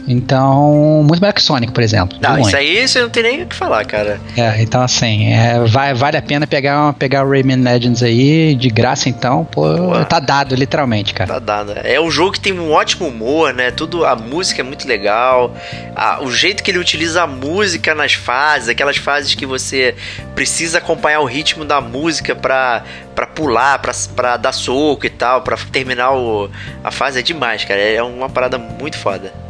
Então, 0.07 1.03
muito 1.03 1.21
melhor 1.21 1.33
que 1.33 1.41
Sonic, 1.41 1.71
por 1.71 1.83
exemplo. 1.83 2.17
Não, 2.21 2.39
isso 2.39 2.55
aí 2.55 2.87
você 2.87 3.01
não 3.01 3.09
tem 3.09 3.23
nem 3.23 3.43
o 3.43 3.47
que 3.47 3.55
falar, 3.55 3.85
cara. 3.85 4.19
É, 4.35 4.61
então 4.61 4.81
assim, 4.81 5.31
é, 5.31 5.59
vai, 5.65 5.93
vale 5.93 6.17
a 6.17 6.21
pena 6.21 6.47
pegar, 6.47 6.93
pegar 6.93 7.23
o 7.23 7.29
Rayman 7.29 7.61
Legends 7.61 8.01
aí, 8.01 8.55
de 8.55 8.69
graça 8.69 9.09
então, 9.09 9.45
pô, 9.45 9.63
pô, 9.75 10.05
tá 10.05 10.19
dado, 10.19 10.55
literalmente, 10.55 11.13
cara. 11.13 11.33
Tá 11.33 11.39
dado. 11.39 11.73
É 11.83 11.99
um 11.99 12.09
jogo 12.09 12.33
que 12.33 12.39
tem 12.39 12.53
um 12.53 12.71
ótimo 12.71 13.07
humor, 13.07 13.53
né? 13.53 13.71
Tudo, 13.71 14.05
a 14.05 14.15
música 14.15 14.61
é 14.61 14.63
muito 14.63 14.87
legal. 14.87 15.55
A, 15.95 16.23
o 16.23 16.31
jeito 16.31 16.63
que 16.63 16.71
ele 16.71 16.79
utiliza 16.79 17.23
a 17.23 17.27
música 17.27 17.93
nas 17.93 18.13
fases, 18.13 18.69
aquelas 18.69 18.97
fases 18.97 19.35
que 19.35 19.45
você 19.45 19.95
precisa 20.33 20.79
acompanhar 20.79 21.19
o 21.19 21.25
ritmo 21.25 21.65
da 21.65 21.79
música 21.81 22.35
pra, 22.35 22.83
pra 23.13 23.27
pular, 23.27 23.79
pra, 23.79 23.91
pra 24.15 24.37
dar 24.37 24.53
soco 24.53 25.05
e 25.05 25.09
tal, 25.09 25.41
pra 25.41 25.57
terminar 25.71 26.11
o, 26.11 26.49
a 26.83 26.91
fase 26.91 27.19
é 27.19 27.21
demais, 27.21 27.63
cara. 27.63 27.79
É 27.79 28.01
uma 28.01 28.29
parada 28.29 28.57
muito 28.57 28.97
foda. 28.97 29.48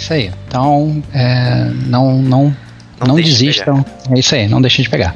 Isso 0.00 0.14
aí. 0.14 0.32
Então, 0.48 1.02
é, 1.12 1.66
não, 1.86 2.14
não, 2.14 2.56
não, 2.98 3.06
não 3.08 3.14
desistam. 3.16 3.84
De 4.08 4.14
é 4.14 4.18
isso 4.18 4.34
aí, 4.34 4.48
não 4.48 4.62
deixem 4.62 4.82
de 4.82 4.88
pegar. 4.88 5.14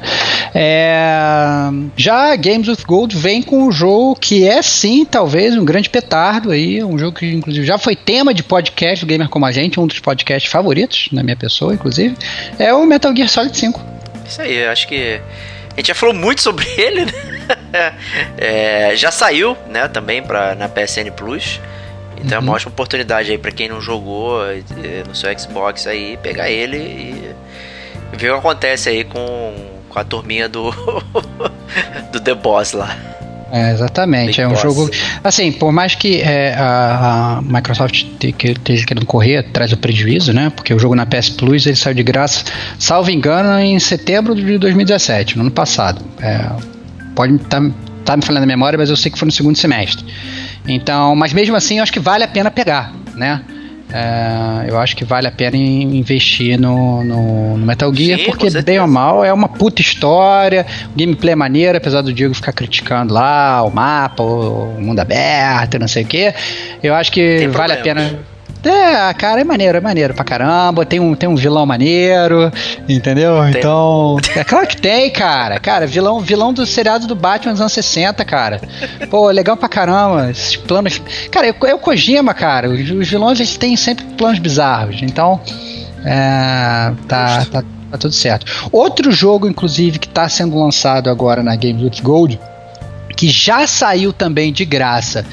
É, 0.53 1.69
já 1.97 2.35
Games 2.35 2.67
with 2.67 2.83
Gold 2.85 3.17
vem 3.17 3.41
com 3.41 3.63
um 3.63 3.71
jogo 3.71 4.15
que 4.15 4.47
é 4.47 4.61
sim, 4.61 5.03
talvez, 5.03 5.57
um 5.57 5.65
grande 5.65 5.89
petardo 5.89 6.51
aí. 6.51 6.83
Um 6.83 6.99
jogo 6.99 7.17
que, 7.17 7.25
inclusive, 7.25 7.65
já 7.65 7.79
foi 7.79 7.95
tema 7.95 8.31
de 8.31 8.43
podcast 8.43 9.03
do 9.03 9.09
Gamer 9.09 9.27
Como 9.27 9.43
a 9.43 9.51
Gente, 9.51 9.79
um 9.79 9.87
dos 9.87 9.99
podcasts 9.99 10.51
favoritos, 10.51 11.09
na 11.11 11.23
minha 11.23 11.35
pessoa, 11.35 11.73
inclusive. 11.73 12.15
É 12.59 12.71
o 12.71 12.85
Metal 12.85 13.13
Gear 13.15 13.27
Solid 13.27 13.57
5. 13.57 13.81
Isso 14.27 14.41
aí, 14.41 14.65
acho 14.67 14.87
que. 14.87 15.19
A 15.73 15.77
gente 15.77 15.87
já 15.87 15.95
falou 15.95 16.13
muito 16.13 16.41
sobre 16.41 16.65
ele, 16.77 17.05
né? 17.05 17.93
é, 18.37 18.95
já 18.95 19.11
saiu, 19.11 19.57
né, 19.67 19.87
também 19.87 20.21
pra, 20.21 20.53
na 20.53 20.69
PSN 20.69 21.11
Plus. 21.17 21.59
Então 22.25 22.29
uhum. 22.29 22.33
é 22.33 22.39
uma 22.39 22.49
uhum. 22.49 22.55
ótima 22.55 22.71
oportunidade 22.71 23.31
aí 23.31 23.37
para 23.37 23.51
quem 23.51 23.69
não 23.69 23.79
jogou 23.79 24.39
no 25.07 25.15
seu 25.15 25.37
Xbox 25.37 25.87
aí, 25.87 26.17
pegar 26.17 26.49
ele 26.49 26.77
e 26.77 27.35
ver 28.15 28.31
o 28.31 28.33
que 28.33 28.39
acontece 28.39 28.89
aí 28.89 29.03
com, 29.03 29.53
com 29.89 29.99
a 29.99 30.03
turminha 30.03 30.49
do, 30.49 30.71
do 32.11 32.19
The 32.19 32.33
Boss 32.33 32.73
lá. 32.73 32.97
É, 33.51 33.71
exatamente, 33.71 34.27
Big 34.27 34.41
é 34.41 34.47
um 34.47 34.51
Boss. 34.51 34.61
jogo. 34.61 34.89
Assim, 35.23 35.51
por 35.51 35.71
mais 35.71 35.95
que 35.95 36.19
é, 36.19 36.55
a, 36.55 37.37
a, 37.37 37.41
Microsoft 37.41 38.05
esteja 38.21 38.85
querendo 38.85 39.05
correr 39.05 39.37
atrás 39.37 39.69
do 39.69 39.77
prejuízo, 39.77 40.33
né? 40.33 40.51
Porque 40.53 40.73
o 40.73 40.79
jogo 40.79 40.95
na 40.95 41.05
PS 41.05 41.29
Plus 41.29 41.65
ele 41.65 41.75
saiu 41.75 41.93
de 41.93 42.03
graça, 42.03 42.43
salvo 42.79 43.11
engano, 43.11 43.59
em 43.59 43.79
setembro 43.79 44.35
de 44.35 44.57
2017, 44.57 45.37
no 45.37 45.43
ano 45.43 45.51
passado. 45.51 46.03
É, 46.19 46.49
pode 47.15 47.35
estar 47.35 47.61
tá, 47.61 47.71
tá 48.05 48.15
me 48.15 48.23
falando 48.23 48.43
a 48.43 48.47
memória, 48.47 48.77
mas 48.77 48.89
eu 48.89 48.95
sei 48.95 49.11
que 49.11 49.17
foi 49.19 49.25
no 49.25 49.31
segundo 49.31 49.57
semestre. 49.57 50.05
Então, 50.67 51.15
mas 51.15 51.33
mesmo 51.33 51.55
assim, 51.55 51.77
eu 51.77 51.83
acho 51.83 51.91
que 51.91 51.99
vale 51.99 52.23
a 52.23 52.27
pena 52.27 52.49
pegar, 52.49 52.93
né? 53.15 53.41
É, 53.91 54.69
eu 54.69 54.79
acho 54.79 54.95
que 54.95 55.05
vale 55.05 55.27
a 55.27 55.31
pena 55.31 55.55
investir 55.55 56.59
no, 56.59 57.03
no, 57.03 57.57
no 57.57 57.65
Metal 57.65 57.93
Gear, 57.93 58.19
Sim, 58.19 58.25
porque 58.25 58.49
bem 58.61 58.79
ou 58.79 58.87
mal 58.87 59.23
é 59.23 59.31
uma 59.31 59.47
puta 59.47 59.79
história, 59.81 60.65
o 60.93 60.97
gameplay 60.99 61.33
é 61.33 61.35
maneiro, 61.35 61.77
apesar 61.77 62.01
do 62.01 62.11
Diego 62.11 62.33
ficar 62.33 62.51
criticando 62.51 63.13
lá 63.13 63.61
o 63.63 63.69
mapa, 63.69 64.23
o 64.23 64.81
mundo 64.81 64.99
aberto, 64.99 65.77
não 65.79 65.87
sei 65.87 66.03
o 66.03 66.07
que. 66.07 66.33
Eu 66.81 66.95
acho 66.95 67.11
que 67.11 67.37
Tem 67.37 67.47
vale 67.47 67.73
a 67.73 67.75
problemas. 67.77 68.03
pena. 68.09 68.34
É, 68.65 69.13
cara, 69.13 69.41
é 69.41 69.43
maneiro, 69.43 69.77
é 69.77 69.81
maneiro 69.81 70.13
pra 70.15 70.23
caramba. 70.23 70.85
Tem 70.85 70.99
um, 70.99 71.13
tem 71.13 71.29
um 71.29 71.35
vilão 71.35 71.65
maneiro, 71.65 72.51
entendeu? 72.89 73.39
Tem. 73.43 73.59
Então. 73.59 74.17
É 74.35 74.43
claro 74.43 74.65
que 74.65 74.77
tem, 74.77 75.11
cara. 75.11 75.59
Cara, 75.59 75.85
vilão, 75.85 76.19
vilão 76.19 76.51
do 76.51 76.65
seriado 76.65 77.05
do 77.05 77.15
Batman 77.15 77.51
dos 77.51 77.61
anos 77.61 77.73
60, 77.73 78.25
cara. 78.25 78.59
Pô, 79.09 79.29
legal 79.29 79.55
pra 79.55 79.69
caramba. 79.69 80.31
Esses 80.31 80.55
planos. 80.55 80.99
Cara, 81.29 81.47
é 81.47 81.73
o 81.73 81.79
Kojima, 81.79 82.33
cara. 82.33 82.69
Os, 82.69 82.89
os 82.89 83.07
vilões 83.07 83.39
eles 83.39 83.55
têm 83.55 83.77
sempre 83.77 84.03
planos 84.17 84.39
bizarros. 84.39 85.01
Então. 85.03 85.39
É, 86.03 86.91
tá, 87.07 87.45
tá, 87.51 87.63
tá 87.91 87.97
tudo 87.97 88.13
certo. 88.13 88.69
Outro 88.71 89.11
jogo, 89.11 89.47
inclusive, 89.47 89.99
que 89.99 90.07
tá 90.07 90.27
sendo 90.27 90.57
lançado 90.57 91.09
agora 91.09 91.43
na 91.43 91.55
Games 91.55 91.83
with 91.83 92.01
Gold, 92.01 92.39
que 93.15 93.29
já 93.29 93.65
saiu 93.67 94.11
também 94.11 94.51
de 94.51 94.65
graça 94.65 95.25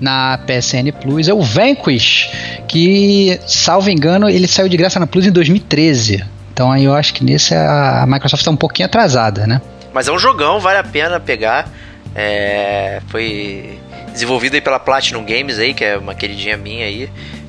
na 0.00 0.38
PSN 0.38 0.90
Plus 1.00 1.28
é 1.28 1.34
o 1.34 1.42
Vanquish, 1.42 2.30
que, 2.66 3.38
salvo 3.46 3.90
engano, 3.90 4.28
ele 4.28 4.48
saiu 4.48 4.68
de 4.68 4.76
graça 4.76 4.98
na 4.98 5.06
Plus 5.06 5.26
em 5.26 5.30
2013. 5.30 6.24
Então 6.52 6.72
aí 6.72 6.84
eu 6.84 6.94
acho 6.94 7.14
que 7.14 7.22
nesse 7.24 7.54
a 7.54 8.04
Microsoft 8.06 8.40
está 8.40 8.50
um 8.50 8.56
pouquinho 8.56 8.86
atrasada, 8.86 9.46
né? 9.46 9.60
Mas 9.92 10.08
é 10.08 10.12
um 10.12 10.18
jogão, 10.18 10.60
vale 10.60 10.78
a 10.78 10.84
pena 10.84 11.18
pegar. 11.20 11.68
É, 12.14 13.00
foi 13.08 13.78
desenvolvido 14.12 14.54
aí 14.54 14.60
pela 14.60 14.78
Platinum 14.78 15.24
Games 15.24 15.58
aí, 15.58 15.74
que 15.74 15.84
é 15.84 15.96
uma 15.96 16.14
queridinha 16.14 16.56
minha 16.56 16.86
aí. 16.86 17.08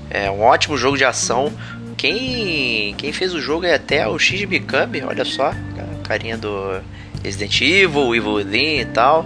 É 0.10 0.30
um 0.30 0.42
ótimo 0.42 0.78
jogo 0.78 0.98
de 0.98 1.06
ação. 1.06 1.52
Quem, 1.98 2.96
quem 2.98 3.12
fez 3.12 3.34
o 3.34 3.40
jogo 3.40 3.66
é 3.66 3.76
até 3.76 4.08
o 4.08 4.18
Shinji 4.18 4.48
Mikami, 4.48 5.04
olha 5.04 5.24
só, 5.24 5.54
carinha 6.04 6.38
do 6.38 6.80
Resident 7.24 7.62
Evil, 7.62 8.16
Evil 8.16 8.34
Within 8.34 8.80
e 8.80 8.86
tal. 8.86 9.26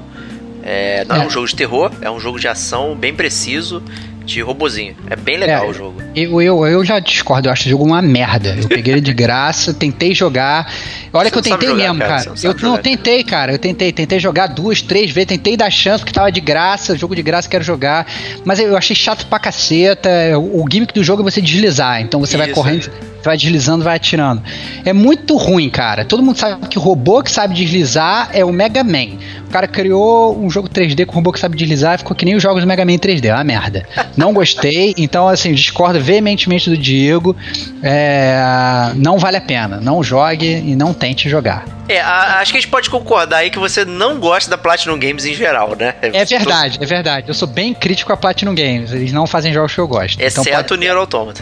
É, 0.66 1.06
não 1.06 1.16
é. 1.18 1.20
É. 1.24 1.28
um 1.28 1.30
jogo 1.30 1.48
de 1.48 1.56
terror, 1.56 1.92
é 2.02 2.10
um 2.10 2.20
jogo 2.20 2.40
de 2.40 2.48
ação 2.48 2.96
bem 2.96 3.14
preciso, 3.14 3.84
de 4.26 4.42
robozinho. 4.42 4.96
É 5.08 5.16
bem 5.16 5.38
legal 5.38 5.66
É. 5.66 5.70
o 5.70 5.74
jogo. 5.74 6.02
Eu, 6.16 6.42
eu, 6.42 6.66
eu 6.66 6.84
já 6.84 7.00
discordo, 7.00 7.48
eu 7.48 7.52
acho 7.54 7.68
o 7.68 7.70
jogo 7.70 7.84
uma 7.84 8.02
merda. 8.02 8.56
Eu 8.60 8.68
peguei 8.68 8.96
ele 8.96 9.02
de 9.02 9.14
graça, 9.14 9.72
tentei 9.76 10.16
jogar. 10.16 10.68
Olha 11.14 11.26
Você 11.26 11.32
que 11.32 11.38
eu 11.38 11.42
tentei 11.44 11.70
jogar, 11.70 11.84
mesmo, 11.84 12.00
cara, 12.00 12.10
cara. 12.10 12.26
não 12.26 12.36
eu 12.44 12.54
não 12.54 12.60
jogar, 12.60 12.82
tentei, 12.82 13.24
cara. 13.24 13.52
Eu 13.54 13.60
tentei, 13.60 13.92
tentei 13.92 14.20
jogar 14.20 14.48
duas, 14.48 14.82
três 14.82 15.12
vezes, 15.12 15.28
tentei 15.28 15.56
dar 15.56 15.70
chance 15.70 16.00
porque 16.04 16.12
tava 16.12 16.32
de 16.32 16.42
graça, 16.42 16.98
jogo 16.98 17.16
de 17.16 17.22
graça, 17.22 17.48
quero 17.48 17.64
jogar. 17.64 18.08
Mas 18.44 18.60
eu 18.60 18.76
achei 18.76 18.96
chato 18.96 19.28
pra 19.28 19.38
caceta. 19.38 20.10
O, 20.40 20.64
o 20.64 20.66
gimmick 20.70 20.92
do 20.94 21.04
jogo 21.04 21.22
é 21.22 21.32
você 21.32 21.40
deslizar. 21.42 22.02
Então 22.02 22.20
você 22.20 22.36
vai 22.36 22.48
Isso, 22.48 22.56
correndo, 22.56 22.78
é. 22.88 22.90
você 23.22 23.24
vai 23.24 23.38
deslizando, 23.38 23.84
vai 23.84 23.96
atirando. 23.96 24.42
É 24.84 24.92
muito 24.92 25.15
ruim, 25.36 25.70
cara. 25.70 26.06
Todo 26.06 26.22
mundo 26.22 26.38
sabe 26.38 26.68
que 26.68 26.78
o 26.78 26.82
robô 26.82 27.24
que 27.24 27.32
sabe 27.32 27.56
deslizar 27.56 28.30
é 28.34 28.46
o 28.46 28.52
Mega 28.52 28.84
Man. 28.84 29.18
O 29.48 29.52
cara 29.52 29.68
criou 29.68 30.38
um 30.38 30.50
jogo 30.50 30.70
3D 30.70 31.06
com 31.06 31.14
robô 31.16 31.32
que 31.32 31.40
sabe 31.40 31.58
deslizar 31.58 31.96
e 31.96 31.98
ficou 32.00 32.16
que 32.16 32.26
nem 32.26 32.36
os 32.36 32.44
jogos 32.44 32.62
do 32.62 32.68
Mega 32.68 32.86
Man 32.86 32.98
3D. 32.98 33.26
É 33.26 33.34
uma 33.34 33.44
merda. 33.44 33.88
Não 34.16 34.34
gostei, 34.34 34.94
então 34.98 35.28
assim, 35.28 35.54
discordo 35.54 36.00
veementemente 36.00 36.70
do 36.70 36.78
Diego. 36.78 37.36
É, 37.82 38.92
não 38.96 39.18
vale 39.18 39.38
a 39.38 39.42
pena. 39.42 39.80
Não 39.82 40.04
jogue 40.04 40.46
e 40.48 40.76
não 40.76 40.94
tente 40.94 41.30
jogar. 41.30 41.66
É, 41.88 42.00
a- 42.02 42.40
acho 42.40 42.52
que 42.52 42.58
a 42.58 42.62
gente 42.62 42.70
pode 42.70 42.90
concordar 42.90 43.38
aí 43.38 43.50
que 43.50 43.60
você 43.60 43.86
não 43.86 44.20
gosta 44.20 44.50
da 44.50 44.58
Platinum 44.58 44.98
Games 45.00 45.26
em 45.26 45.34
geral, 45.34 45.76
né? 45.80 45.96
É 46.02 46.26
verdade, 46.26 46.78
é 46.82 46.86
verdade. 46.86 47.28
Eu 47.30 47.34
sou 47.34 47.48
bem 47.48 47.74
crítico 47.74 48.12
a 48.12 48.18
Platinum 48.18 48.54
Games. 48.56 48.92
Eles 48.92 49.12
não 49.12 49.26
fazem 49.28 49.54
jogos 49.54 49.74
que 49.74 49.80
eu 49.80 49.88
gosto. 49.88 50.16
Então 50.22 50.44
Exceto 50.44 50.60
o 50.60 50.64
pode- 50.70 50.80
Nier 50.80 50.96
Automata. 50.98 51.42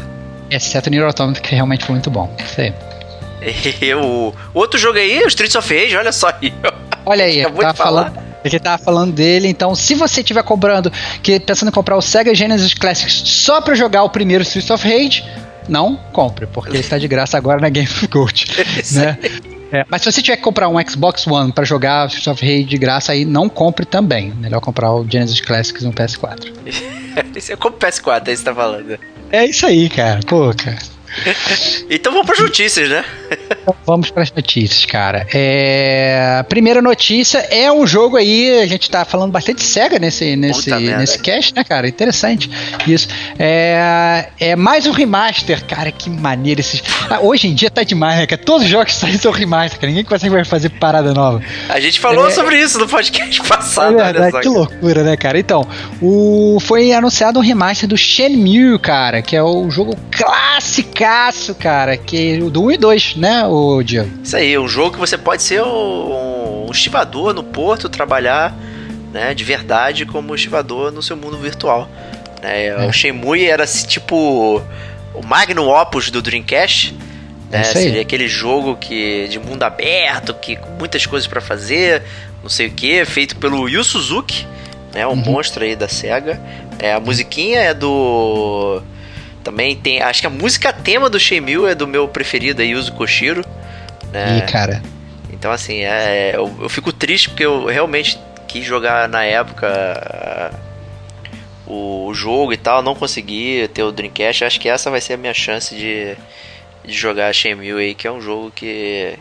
exceto 0.52 0.90
o 0.90 0.92
Nier 0.92 1.06
Automata, 1.06 1.40
que 1.40 1.56
realmente 1.56 1.86
foi 1.86 1.94
muito 1.94 2.12
bom. 2.12 2.30
Isso 2.44 2.62
aí. 2.62 2.74
O 4.02 4.34
outro 4.54 4.80
jogo 4.80 4.98
aí, 4.98 5.24
o 5.24 5.28
Streets 5.28 5.56
of 5.56 5.74
Rage, 5.74 5.96
olha 5.96 6.12
só 6.12 6.30
aí. 6.30 6.54
Olha 7.06 7.26
aí, 7.26 7.44
tá 7.44 7.74
falando. 7.74 8.34
Ele 8.44 8.60
tava 8.60 8.84
falando 8.84 9.14
dele, 9.14 9.48
então 9.48 9.74
se 9.74 9.96
você 9.96 10.20
estiver 10.20 10.44
comprando, 10.44 10.92
que 11.22 11.40
pensando 11.40 11.70
em 11.70 11.72
comprar 11.72 11.96
o 11.96 12.02
Sega 12.02 12.36
Genesis 12.36 12.74
Classics 12.74 13.24
só 13.26 13.62
pra 13.62 13.74
jogar 13.74 14.04
o 14.04 14.10
primeiro 14.10 14.44
Streets 14.44 14.70
of 14.70 14.86
Rage, 14.86 15.24
não 15.70 15.96
compre, 15.96 16.46
porque 16.46 16.72
ele 16.72 16.80
está 16.80 16.98
de 16.98 17.08
graça 17.08 17.38
agora 17.38 17.62
na 17.62 17.70
Game 17.70 17.88
of 17.88 18.06
Gold, 18.08 18.46
né? 18.92 19.18
É, 19.72 19.86
mas 19.90 20.02
se 20.02 20.12
você 20.12 20.22
tiver 20.22 20.38
que 20.38 20.44
comprar 20.44 20.68
um 20.68 20.76
Xbox 20.88 21.26
One 21.26 21.52
pra 21.52 21.64
jogar 21.64 22.06
Streets 22.08 22.28
of 22.28 22.46
Rage 22.46 22.66
de 22.66 22.78
graça 22.78 23.12
aí, 23.14 23.26
não 23.26 23.50
compre 23.50 23.86
também. 23.86 24.32
Melhor 24.38 24.60
comprar 24.60 24.94
o 24.94 25.08
Genesis 25.10 25.40
Classics 25.42 25.84
no 25.84 25.92
PS4. 25.92 26.52
Isso 27.36 27.54
é 27.54 27.56
como 27.56 27.76
PS4, 27.78 28.28
aí 28.28 28.38
você 28.38 28.44
tá 28.44 28.54
falando. 28.54 29.00
É 29.32 29.46
isso 29.46 29.66
aí, 29.66 29.90
cara. 29.90 30.20
Pô, 30.28 30.54
cara. 30.54 30.78
Então 31.90 32.12
vamos 32.12 32.26
pras 32.28 32.40
notícias, 32.40 32.90
né? 32.90 33.04
Então 33.62 33.76
vamos 33.86 34.10
para 34.10 34.24
as 34.24 34.32
notícias, 34.32 34.86
cara. 34.86 35.28
É, 35.34 36.38
a 36.40 36.44
primeira 36.44 36.82
notícia 36.82 37.40
é 37.50 37.72
um 37.72 37.86
jogo 37.86 38.18
aí, 38.18 38.60
a 38.62 38.66
gente 38.66 38.90
tá 38.90 39.06
falando 39.06 39.32
bastante 39.32 39.58
de 39.58 39.64
SEGA 39.64 40.00
nesse, 40.00 40.36
nesse, 40.36 40.64
Puta 40.64 40.80
merda. 40.80 40.98
nesse 41.00 41.20
cast, 41.20 41.54
né, 41.56 41.64
cara? 41.64 41.88
Interessante 41.88 42.50
isso. 42.88 43.08
É, 43.38 44.30
é 44.40 44.56
mais 44.56 44.88
um 44.88 44.92
remaster, 44.92 45.64
cara, 45.66 45.92
que 45.92 46.10
maneiro 46.10 46.62
esses. 46.62 46.82
Ah, 47.10 47.20
hoje 47.22 47.48
em 47.48 47.54
dia 47.54 47.70
tá 47.70 47.84
demais, 47.84 48.18
né, 48.20 48.26
cara? 48.28 48.42
Todos 48.42 48.64
os 48.64 48.70
jogos 48.70 48.94
que 48.94 49.00
saem 49.00 49.18
são 49.18 49.32
remaster, 49.32 49.80
cara. 49.80 49.88
Ninguém 49.92 50.06
consegue 50.06 50.44
fazer 50.46 50.70
parada 50.70 51.14
nova. 51.14 51.42
A 51.70 51.80
gente 51.80 52.00
falou 52.00 52.28
É. 52.28 52.32
sobre 52.32 52.58
isso 52.58 52.80
no 52.80 52.88
podcast 52.88 53.42
É 53.42 53.46
passado, 53.46 53.96
olha 53.96 54.06
verdade, 54.06 54.42
que 54.42 54.48
loucura, 54.50 55.04
né, 55.04 55.16
cara? 55.18 55.38
Então, 55.38 55.68
o, 56.02 56.58
foi 56.62 56.92
anunciado 56.92 57.40
um 57.40 57.42
remaster 57.42 57.88
do 57.88 57.98
Shenmue, 57.98 58.80
cara, 58.80 59.22
que 59.22 59.36
é 59.36 59.44
o 59.44 59.70
jogo 59.70 59.96
classicaço, 61.08 61.56
cara, 61.56 61.98
que 61.98 62.40
o 62.42 62.50
do 62.50 62.64
1 62.66 62.72
e 62.72 62.78
2, 62.78 63.16
né, 63.18 63.46
o 63.46 63.84
Diego? 63.84 64.10
Isso 64.24 64.36
aí, 64.38 64.58
um 64.58 64.68
jogo 64.68 64.92
que 64.94 65.00
você 65.00 65.18
pode 65.18 65.44
ser 65.44 65.62
um, 65.62 66.66
um 66.68 66.72
estivador 66.72 67.34
no 67.34 67.44
porto, 67.44 67.90
trabalhar 67.90 68.56
né, 69.12 69.34
de 69.34 69.44
verdade 69.44 70.06
como 70.06 70.34
estivador 70.34 70.92
no 70.92 71.02
seu 71.02 71.18
mundo 71.18 71.38
virtual. 71.38 71.90
né? 72.42 72.68
É. 72.68 72.86
O 72.88 72.92
Shenmue 72.94 73.46
era 73.46 73.66
tipo 73.68 74.62
o 75.14 75.22
magnum 75.26 75.68
opus 75.68 76.10
do 76.10 76.22
Dreamcast. 76.22 76.96
É 77.52 77.58
Né? 77.58 77.64
aí. 77.68 77.74
Seria 77.74 78.02
aquele 78.02 78.28
jogo 78.28 78.76
que 78.78 79.28
de 79.28 79.38
mundo 79.40 79.64
aberto, 79.64 80.34
que 80.34 80.56
com 80.56 80.72
muitas 80.72 81.06
coisas 81.06 81.28
pra 81.28 81.42
fazer, 81.42 82.02
não 82.42 82.50
sei 82.50 82.68
o 82.68 82.72
que, 82.72 83.04
feito 83.06 83.36
pelo 83.36 83.68
Yu 83.70 83.84
Suzuki, 83.84 84.48
né, 84.94 85.06
um 85.06 85.12
Uhum. 85.12 85.16
monstro 85.18 85.64
aí 85.64 85.76
da 85.76 85.88
Sega. 85.88 86.40
É, 86.80 86.94
a 86.94 87.00
musiquinha 87.00 87.60
é 87.60 87.74
do 87.74 88.82
também 89.44 89.76
tem, 89.76 90.02
acho 90.02 90.22
que 90.22 90.28
a 90.28 90.30
música 90.30 90.72
tema 90.72 91.10
do 91.10 91.20
Shenmue 91.20 91.66
é 91.70 91.76
do 91.76 91.86
meu 91.86 92.08
preferido, 92.08 92.62
é 92.62 92.66
Yuzo 92.66 92.94
Koshiro. 92.94 93.44
né? 94.12 94.40
Ih, 94.40 94.52
cara. 94.52 94.82
Então, 95.32 95.52
assim, 95.52 95.84
é, 95.84 96.32
eu, 96.36 96.50
eu 96.62 96.70
fico 96.70 96.94
triste 96.94 97.30
porque 97.30 97.46
eu 97.46 97.66
realmente 97.66 98.18
quis 98.48 98.64
jogar 98.66 99.10
na 99.10 99.24
época 99.26 99.68
ah, 99.68 100.52
o 101.68 102.14
jogo 102.14 102.54
e 102.54 102.58
tal, 102.58 102.82
não 102.82 102.96
consegui 102.96 103.68
ter 103.74 103.84
o 103.84 103.92
Dreamcast. 103.92 104.46
Acho 104.46 104.60
que 104.60 104.70
essa 104.70 104.90
vai 104.90 105.02
ser 105.02 105.14
a 105.14 105.18
minha 105.18 105.34
chance 105.34 105.76
de, 105.76 106.16
de 106.86 106.94
jogar 106.94 107.34
Shenmue 107.34 107.74
aí, 107.74 107.94
que 107.94 108.08
é 108.08 108.12
um 108.12 108.22
jogo 108.22 108.52
que, 108.52 109.18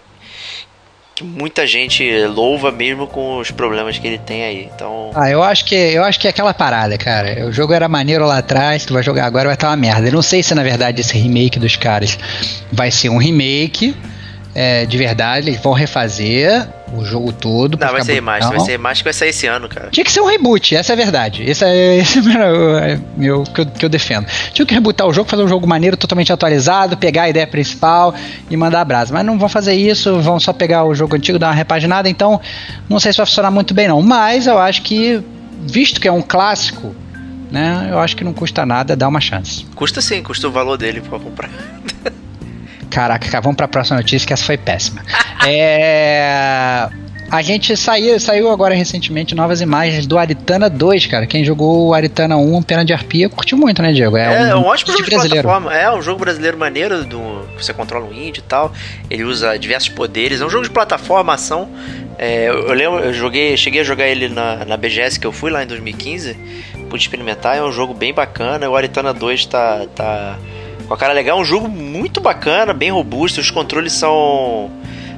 que 1.15 1.25
muita 1.25 1.67
gente 1.67 2.05
louva 2.27 2.71
mesmo 2.71 3.07
com 3.07 3.39
os 3.39 3.51
problemas 3.51 3.99
que 3.99 4.07
ele 4.07 4.19
tem 4.19 4.45
aí. 4.45 4.71
Então, 4.75 5.11
Ah, 5.15 5.31
eu 5.31 5.43
acho 5.43 5.65
que 5.65 5.75
eu 5.75 6.05
acho 6.05 6.19
que 6.19 6.27
é 6.27 6.31
aquela 6.31 6.55
parada, 6.55 6.97
cara. 6.97 7.47
O 7.47 7.53
jogo 7.53 7.73
era 7.73 7.89
maneiro 7.89 8.25
lá 8.27 8.39
atrás, 8.39 8.85
tu 8.85 8.95
vai 8.95 9.03
jogar 9.03 9.27
agora 9.27 9.47
vai 9.47 9.55
estar 9.55 9.69
uma 9.69 9.77
merda. 9.77 10.09
Eu 10.09 10.13
não 10.13 10.23
sei 10.23 10.43
se 10.43 10.55
na 10.55 10.63
verdade 10.63 11.01
esse 11.01 11.17
remake 11.17 11.59
dos 11.59 11.77
caras 11.77 12.19
vai 12.73 12.91
ser 12.91 13.09
um 13.09 13.19
remake 13.19 13.95
é, 14.55 14.85
de 14.85 14.97
verdade, 14.99 15.49
eles 15.49 15.61
vão 15.61 15.73
refazer 15.73 16.69
o 16.95 17.05
jogo 17.05 17.33
todo. 17.33 17.79
não, 17.79 17.89
vai 17.93 18.03
ser 18.03 18.15
remaster, 18.15 18.43
bonitão. 18.49 18.59
vai 18.59 18.67
ser 18.67 18.73
remaster 18.73 18.99
que 18.99 19.05
vai 19.05 19.13
sair 19.13 19.29
esse 19.31 19.47
ano, 19.47 19.69
cara. 19.69 19.89
Tinha 19.91 20.05
que 20.05 20.13
ser 20.13 20.21
um 20.21 20.27
reboot, 20.27 20.75
essa 20.77 20.93
é 20.93 20.95
a 20.95 20.97
verdade. 20.97 21.43
Esse 21.43 21.65
é, 21.65 21.97
esse 22.03 22.19
é 22.19 22.21
o 22.21 22.25
meu, 22.25 22.79
é 22.79 23.01
meu- 23.17 23.43
que, 23.45 23.61
eu, 23.61 23.67
que 23.67 23.85
eu 23.85 23.89
defendo. 23.89 24.27
Tinha 24.53 24.67
que 24.67 24.75
rebootar 24.75 25.07
o 25.07 25.13
jogo, 25.13 25.29
fazer 25.29 25.43
um 25.43 25.49
jogo 25.49 25.67
maneiro, 25.67 25.97
totalmente 25.97 26.33
atualizado, 26.33 26.97
pegar 26.97 27.23
a 27.25 27.29
ideia 27.31 27.47
principal 27.47 28.15
e 28.51 28.57
mandar 28.57 28.81
abraço. 28.83 29.13
Mas 29.13 29.25
não 29.25 29.39
vão 29.39 29.49
fazer 29.49 29.75
isso, 29.75 30.21
vão 30.21 30.39
só 30.39 30.53
pegar 30.53 30.85
o 30.85 30.95
jogo 30.95 31.17
antigo, 31.17 31.39
dar 31.39 31.49
uma 31.49 31.55
repaginada. 31.55 32.09
Então, 32.09 32.41
não 32.89 33.01
sei 33.01 33.13
se 33.13 33.17
vai 33.19 33.27
funcionar 33.27 33.51
muito 33.51 33.73
bem, 33.75 33.89
não. 33.89 34.01
Mas 34.03 34.47
eu 34.47 34.59
acho 34.59 34.83
que, 34.83 35.23
visto 35.63 36.01
que 36.01 36.09
é 36.09 36.13
um 36.13 36.23
clássico, 36.23 36.95
né, 37.51 37.89
eu 37.91 37.99
acho 37.99 38.17
que 38.17 38.25
não 38.25 38.33
custa 38.33 38.65
nada 38.65 38.97
dar 38.97 39.09
uma 39.09 39.21
chance. 39.21 39.67
Custa 39.75 40.01
sim, 40.01 40.23
custa 40.23 40.49
o 40.49 40.51
valor 40.51 40.77
dele 40.79 41.01
pra 41.01 41.19
comprar. 41.19 41.51
Caraca, 42.93 43.27
cara, 43.27 43.41
vamos 43.41 43.57
pra 43.57 43.67
próxima 43.67 43.97
notícia, 43.97 44.27
que 44.27 44.35
essa 44.35 44.45
foi 44.45 44.59
péssima. 44.59 45.03
é. 45.49 46.89
A 47.31 47.41
gente 47.41 47.75
saiu, 47.79 48.21
saiu 48.21 48.51
agora 48.51 48.75
recentemente 48.75 49.35
novas 49.35 49.63
imagens 49.63 50.07
do 50.07 50.19
Aritana 50.19 50.69
2, 50.69 51.07
cara. 51.07 51.27
Quem 51.27 51.43
jogou 51.43 51.89
o 51.89 51.95
Aritana 51.95 52.37
1, 52.37 52.63
Pena 52.63 52.85
de 52.85 52.93
Arpia, 52.93 53.27
curtiu 53.31 53.57
muito, 53.57 53.81
né, 53.81 53.91
Diego? 53.91 54.19
É, 54.19 54.55
um, 54.55 54.67
ótimo 54.67 54.93
jogo 54.93 55.05
de 55.05 55.11
brasileiro. 55.11 55.49
plataforma. 55.49 55.75
É 55.75 55.91
um 55.91 56.03
jogo 56.03 56.21
brasileiro 56.21 56.59
maneiro, 56.59 57.03
do, 57.07 57.49
que 57.57 57.65
você 57.65 57.73
controla 57.73 58.05
um 58.05 58.13
índio 58.13 58.41
e 58.41 58.43
tal. 58.43 58.71
Ele 59.09 59.25
usa 59.25 59.59
diversos 59.59 59.89
poderes. 59.89 60.43
É 60.43 60.45
um 60.45 60.51
jogo 60.51 60.65
de 60.65 60.71
plataforma, 60.71 61.33
ação. 61.33 61.71
É, 62.19 62.51
eu, 62.51 62.69
eu 62.69 62.75
lembro, 62.75 63.01
eu 63.01 63.15
joguei, 63.15 63.57
cheguei 63.57 63.81
a 63.81 63.85
jogar 63.85 64.07
ele 64.07 64.29
na, 64.29 64.67
na 64.67 64.77
BGS 64.77 65.19
que 65.19 65.27
eu 65.27 65.33
fui 65.33 65.51
lá 65.51 65.63
em 65.63 65.67
2015. 65.67 66.37
Pude 66.91 67.03
experimentar, 67.03 67.57
é 67.57 67.63
um 67.63 67.73
jogo 67.73 67.95
bem 67.95 68.13
bacana. 68.13 68.69
O 68.69 68.77
Aritana 68.77 69.15
2 69.15 69.47
tá, 69.47 69.87
tá 69.97 70.39
com 70.93 70.95
a 70.95 70.99
cara 70.99 71.15
legal. 71.15 71.39
É 71.39 71.41
um 71.41 71.45
jogo 71.45 71.69
muito 71.69 72.21
bacana, 72.21 72.75
bem 72.75 72.91
robusto. 72.91 73.41
Os 73.41 73.51
controles 73.51 73.95
são, 73.95 74.71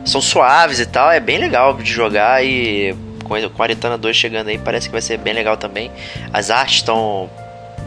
são 0.04 0.20
suaves 0.20 0.78
e 0.78 0.86
tal. 0.86 1.10
É 1.10 1.18
bem 1.18 1.36
legal 1.36 1.74
de 1.74 1.90
jogar 1.90 2.44
e 2.44 2.94
com 3.24 3.34
a 3.34 3.64
Aretana 3.64 3.98
2 3.98 4.14
chegando 4.14 4.48
aí, 4.48 4.58
parece 4.58 4.86
que 4.86 4.92
vai 4.92 5.00
ser 5.00 5.18
bem 5.18 5.34
legal 5.34 5.56
também. 5.56 5.90
As 6.32 6.50
artes 6.50 6.76
estão 6.76 7.28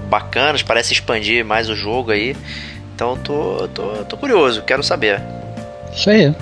bacanas, 0.09 0.63
parece 0.63 0.91
expandir 0.91 1.45
mais 1.45 1.69
o 1.69 1.75
jogo 1.75 2.11
aí. 2.11 2.35
Então 2.93 3.15
tô, 3.17 3.69
tô, 3.69 3.87
tô 4.03 4.17
curioso, 4.17 4.63
quero 4.63 4.83
saber. 4.83 5.21
Isso 5.93 6.09
aí. 6.09 6.35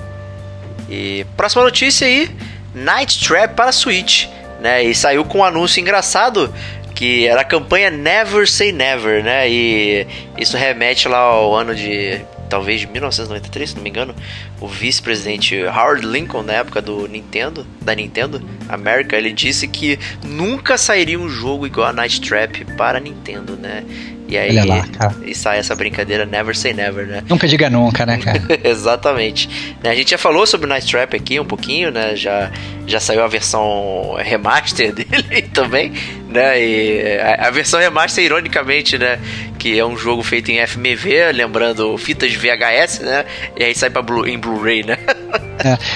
E 0.89 1.25
próxima 1.37 1.63
notícia 1.63 2.07
aí, 2.07 2.31
Night 2.73 3.23
Trap 3.23 3.53
para 3.53 3.71
Switch, 3.71 4.27
né? 4.61 4.83
E 4.83 4.95
saiu 4.95 5.23
com 5.25 5.39
um 5.39 5.43
anúncio 5.43 5.79
engraçado 5.79 6.51
que 6.95 7.27
era 7.27 7.41
a 7.41 7.43
campanha 7.43 7.91
Never 7.91 8.49
Say 8.49 8.71
Never, 8.71 9.23
né? 9.23 9.49
E 9.49 10.07
isso 10.37 10.57
remete 10.57 11.07
lá 11.07 11.19
ao 11.19 11.53
ano 11.53 11.75
de 11.75 12.21
talvez 12.49 12.81
de 12.81 12.87
1993, 12.87 13.71
se 13.71 13.75
não 13.75 13.83
me 13.83 13.89
engano, 13.89 14.15
o 14.61 14.67
vice-presidente 14.67 15.61
Howard 15.63 16.05
Lincoln 16.05 16.43
na 16.43 16.53
época 16.53 16.81
do 16.81 17.07
Nintendo, 17.07 17.65
da 17.81 17.93
Nintendo 17.93 18.41
América, 18.69 19.17
ele 19.17 19.33
disse 19.33 19.67
que 19.67 19.99
nunca 20.23 20.77
sairia 20.77 21.19
um 21.19 21.27
jogo 21.27 21.65
igual 21.65 21.87
a 21.87 21.93
Night 21.93 22.21
Trap 22.21 22.63
para 22.77 22.99
Nintendo, 22.99 23.55
né? 23.57 23.83
E 24.27 24.37
aí 24.37 24.51
lá, 24.65 24.87
e 25.23 25.35
sai 25.35 25.59
essa 25.59 25.75
brincadeira 25.75 26.25
Never 26.25 26.57
Say 26.57 26.73
Never, 26.73 27.05
né? 27.05 27.23
Nunca 27.29 27.47
diga 27.47 27.69
nunca, 27.69 28.05
né, 28.05 28.17
cara? 28.17 28.41
Exatamente. 28.67 29.75
Né, 29.83 29.91
a 29.91 29.95
gente 29.95 30.11
já 30.11 30.17
falou 30.17 30.47
sobre 30.47 30.65
o 30.65 30.69
Night 30.69 30.89
Trap 30.89 31.15
aqui 31.15 31.39
um 31.39 31.45
pouquinho, 31.45 31.91
né? 31.91 32.15
Já, 32.15 32.51
já 32.87 32.99
saiu 32.99 33.23
a 33.23 33.27
versão 33.27 34.15
remaster 34.17 34.91
dele 34.95 35.43
também, 35.53 35.93
né? 36.35 36.61
E 36.61 37.17
a, 37.19 37.47
a 37.47 37.51
versão 37.51 37.79
remaster, 37.79 38.23
ironicamente, 38.23 38.97
né? 38.97 39.19
Que 39.57 39.79
é 39.79 39.85
um 39.85 39.97
jogo 39.97 40.21
feito 40.21 40.51
em 40.51 40.65
FMV, 40.65 41.31
lembrando 41.33 41.97
fitas 41.97 42.33
VHS, 42.33 42.99
né? 42.99 43.25
E 43.57 43.63
aí 43.63 43.73
sai 43.73 43.89
Blu 43.89 44.27
em 44.27 44.37
Blu-ray, 44.37 44.83
né? 44.83 44.97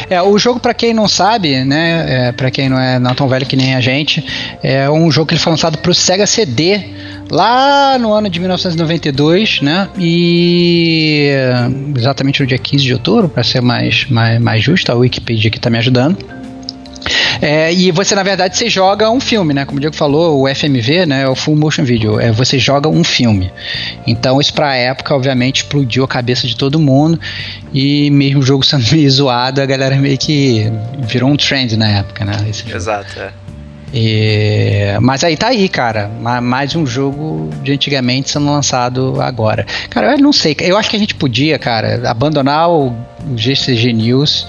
É, 0.09 0.15
é, 0.15 0.21
o 0.21 0.37
jogo, 0.39 0.59
para 0.59 0.73
quem 0.73 0.93
não 0.93 1.07
sabe, 1.07 1.63
né? 1.63 2.29
É, 2.29 2.31
para 2.31 2.49
quem 2.49 2.69
não 2.69 2.79
é 2.79 2.97
não 2.97 3.13
tão 3.13 3.27
velho 3.27 3.45
que 3.45 3.55
nem 3.55 3.75
a 3.75 3.81
gente, 3.81 4.25
é 4.63 4.89
um 4.89 5.11
jogo 5.11 5.27
que 5.27 5.33
ele 5.33 5.41
foi 5.41 5.51
lançado 5.51 5.77
pro 5.77 5.93
Sega 5.93 6.25
CD 6.25 6.81
lá 7.29 7.97
no 7.99 8.11
ano 8.13 8.29
de 8.29 8.39
1992, 8.39 9.61
né? 9.61 9.89
E 9.97 11.29
exatamente 11.95 12.41
no 12.41 12.47
dia 12.47 12.57
15 12.57 12.83
de 12.83 12.93
outubro, 12.93 13.29
para 13.29 13.43
ser 13.43 13.61
mais, 13.61 14.05
mais, 14.09 14.39
mais 14.39 14.63
justo, 14.63 14.91
a 14.91 14.95
Wikipedia 14.95 15.49
aqui 15.49 15.59
tá 15.59 15.69
me 15.69 15.77
ajudando. 15.77 16.38
É, 17.41 17.73
e 17.73 17.91
você, 17.91 18.15
na 18.15 18.23
verdade, 18.23 18.57
você 18.57 18.69
joga 18.69 19.09
um 19.09 19.19
filme, 19.19 19.53
né? 19.53 19.65
Como 19.65 19.77
o 19.77 19.79
Diego 19.79 19.95
falou, 19.95 20.41
o 20.41 20.55
FMV, 20.55 21.05
né? 21.05 21.27
O 21.27 21.35
Full 21.35 21.55
Motion 21.55 21.83
Video. 21.83 22.19
É, 22.19 22.31
você 22.31 22.59
joga 22.59 22.89
um 22.89 23.03
filme. 23.03 23.51
Então, 24.05 24.41
isso 24.41 24.53
pra 24.53 24.75
época, 24.75 25.15
obviamente, 25.15 25.63
explodiu 25.63 26.03
a 26.03 26.07
cabeça 26.07 26.47
de 26.47 26.55
todo 26.55 26.79
mundo. 26.79 27.19
E 27.73 28.09
mesmo 28.11 28.39
o 28.39 28.43
jogo 28.43 28.65
sendo 28.65 28.85
meio 28.91 29.09
zoado, 29.09 29.61
a 29.61 29.65
galera 29.65 29.95
meio 29.95 30.17
que 30.17 30.71
virou 30.99 31.29
um 31.29 31.37
trend 31.37 31.77
na 31.77 31.87
época, 31.87 32.25
né? 32.25 32.33
Exato, 32.73 33.19
é. 33.19 33.31
E, 33.93 34.97
mas 35.01 35.23
aí 35.23 35.35
tá 35.35 35.47
aí, 35.47 35.67
cara. 35.67 36.09
Mais 36.41 36.75
um 36.75 36.85
jogo 36.85 37.49
de 37.63 37.71
antigamente 37.71 38.29
sendo 38.29 38.45
lançado 38.45 39.19
agora. 39.21 39.65
Cara, 39.89 40.13
eu 40.13 40.19
não 40.19 40.31
sei. 40.31 40.55
Eu 40.59 40.77
acho 40.77 40.89
que 40.89 40.95
a 40.95 40.99
gente 40.99 41.15
podia, 41.15 41.57
cara, 41.57 42.09
abandonar 42.09 42.69
o, 42.69 42.89
o 42.89 43.37
GCG 43.37 43.93
News 43.93 44.45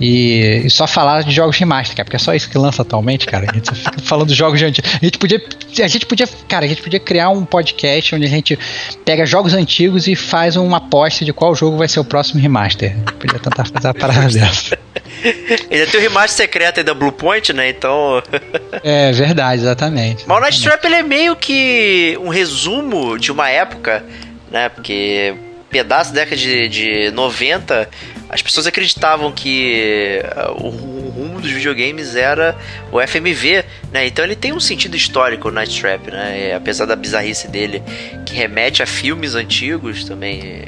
e, 0.00 0.62
e, 0.64 0.70
só 0.70 0.86
falar 0.86 1.22
de 1.22 1.30
jogos 1.30 1.56
remaster, 1.56 1.96
cara, 1.96 2.04
porque 2.04 2.16
é 2.16 2.18
só 2.18 2.34
isso 2.34 2.48
que 2.48 2.58
lança 2.58 2.82
atualmente, 2.82 3.26
cara. 3.26 3.46
A 3.50 3.54
gente 3.54 3.68
só 3.68 3.74
fica 3.74 4.00
falando 4.02 4.28
de 4.28 4.34
jogos 4.34 4.58
de 4.58 4.66
antigos. 4.66 4.90
A 5.00 5.04
gente 5.04 5.18
podia. 5.18 5.42
A 5.82 5.88
gente 5.88 6.06
podia. 6.06 6.28
Cara, 6.48 6.66
a 6.66 6.68
gente 6.68 6.82
podia 6.82 7.00
criar 7.00 7.30
um 7.30 7.44
podcast 7.44 8.14
onde 8.14 8.26
a 8.26 8.28
gente 8.28 8.58
pega 9.04 9.24
jogos 9.24 9.54
antigos 9.54 10.06
e 10.06 10.14
faz 10.14 10.56
uma 10.56 10.76
aposta 10.76 11.24
de 11.24 11.32
qual 11.32 11.54
jogo 11.54 11.78
vai 11.78 11.88
ser 11.88 12.00
o 12.00 12.04
próximo 12.04 12.40
remaster. 12.40 12.94
Podia 13.18 13.38
tentar 13.38 13.64
fazer 13.64 13.88
a 13.88 13.94
parada 13.94 14.28
dessa. 14.28 14.83
Ainda 15.70 15.86
tem 15.86 16.00
o 16.00 16.02
remaster 16.02 16.46
secreto 16.46 16.80
aí 16.80 16.84
da 16.84 16.94
Bluepoint, 16.94 17.52
né? 17.52 17.70
Então. 17.70 18.22
é 18.82 19.12
verdade, 19.12 19.62
exatamente. 19.62 20.24
Mas 20.26 20.38
o 20.38 20.40
Night 20.40 20.62
Trap 20.62 20.84
ele 20.84 20.94
é 20.96 21.02
meio 21.02 21.36
que 21.36 22.18
um 22.20 22.28
resumo 22.28 23.18
de 23.18 23.32
uma 23.32 23.48
época, 23.48 24.04
né? 24.50 24.68
Porque 24.68 25.34
pedaço 25.70 26.12
da 26.12 26.20
década 26.20 26.36
de, 26.36 26.68
de 26.68 27.10
90, 27.10 27.88
as 28.28 28.40
pessoas 28.40 28.66
acreditavam 28.66 29.32
que 29.32 30.22
uh, 30.24 30.64
o 30.64 30.70
rumo 31.10 31.40
dos 31.40 31.50
videogames 31.50 32.14
era 32.14 32.56
o 32.92 33.00
FMV, 33.00 33.64
né? 33.92 34.06
Então 34.06 34.24
ele 34.24 34.36
tem 34.36 34.52
um 34.52 34.60
sentido 34.60 34.96
histórico, 34.96 35.48
o 35.48 35.50
Night 35.50 35.80
Trap, 35.80 36.10
né? 36.10 36.50
E, 36.50 36.52
apesar 36.52 36.84
da 36.84 36.94
bizarrice 36.94 37.48
dele, 37.48 37.82
que 38.24 38.34
remete 38.34 38.82
a 38.82 38.86
filmes 38.86 39.34
antigos 39.34 40.04
também 40.04 40.64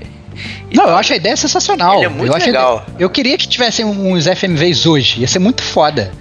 não, 0.72 0.88
eu 0.88 0.96
acho 0.96 1.12
a 1.12 1.16
ideia 1.16 1.37
sensacional. 1.37 1.96
Ele 1.96 2.07
é 2.07 2.09
muito 2.09 2.33
eu 2.33 2.38
legal. 2.38 2.87
Eu 2.99 3.11
queria 3.11 3.37
que 3.38 3.49
tivessem 3.49 3.85
uns 3.85 4.27
FMVs 4.27 4.87
hoje. 4.87 5.20
Ia 5.20 5.29
ser 5.29 5.38
muito 5.38 5.62
foda. 5.62 6.12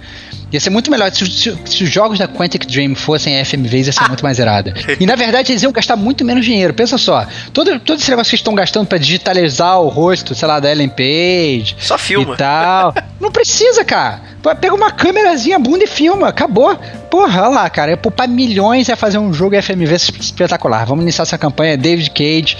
Ia 0.52 0.60
ser 0.60 0.70
muito 0.70 0.90
melhor. 0.90 1.12
Se, 1.12 1.26
se, 1.26 1.58
se, 1.64 1.84
os 1.84 1.90
jogos 1.90 2.18
da 2.18 2.28
Quantic 2.28 2.66
Dream 2.66 2.94
fossem 2.94 3.44
FMVs, 3.44 3.88
ia 3.88 3.92
ser 3.92 4.04
ah. 4.04 4.08
muito 4.08 4.22
mais 4.22 4.38
irada. 4.38 4.74
E 4.98 5.04
na 5.04 5.16
verdade 5.16 5.52
eles 5.52 5.62
iam 5.62 5.72
gastar 5.72 5.96
muito 5.96 6.24
menos 6.24 6.44
dinheiro. 6.44 6.72
Pensa 6.72 6.96
só, 6.96 7.26
todo, 7.52 7.78
todo 7.80 7.98
esse 7.98 8.10
negócio 8.10 8.30
que 8.30 8.36
estão 8.36 8.54
gastando 8.54 8.86
para 8.86 8.98
digitalizar 8.98 9.80
o 9.80 9.88
rosto, 9.88 10.34
sei 10.34 10.46
lá, 10.46 10.60
da 10.60 10.70
Ellen 10.70 10.88
Page. 10.88 11.76
Só 11.78 11.98
filma. 11.98 12.34
E 12.34 12.36
tal. 12.36 12.94
Não 13.20 13.30
precisa, 13.30 13.84
cara. 13.84 14.20
Pega 14.60 14.74
uma 14.74 14.92
câmerazinha, 14.92 15.58
bunda 15.58 15.84
e 15.84 15.88
filma. 15.88 16.28
Acabou. 16.28 16.76
Porra, 17.10 17.42
olha 17.42 17.48
lá, 17.48 17.70
cara. 17.70 17.92
É 17.92 17.96
poupar 17.96 18.28
milhões 18.28 18.88
é 18.88 18.94
fazer 18.94 19.18
um 19.18 19.32
jogo 19.32 19.60
FMV 19.60 19.94
espetacular. 19.94 20.86
Vamos 20.86 21.02
iniciar 21.02 21.24
essa 21.24 21.36
campanha 21.36 21.76
David 21.76 22.10
Cage, 22.10 22.56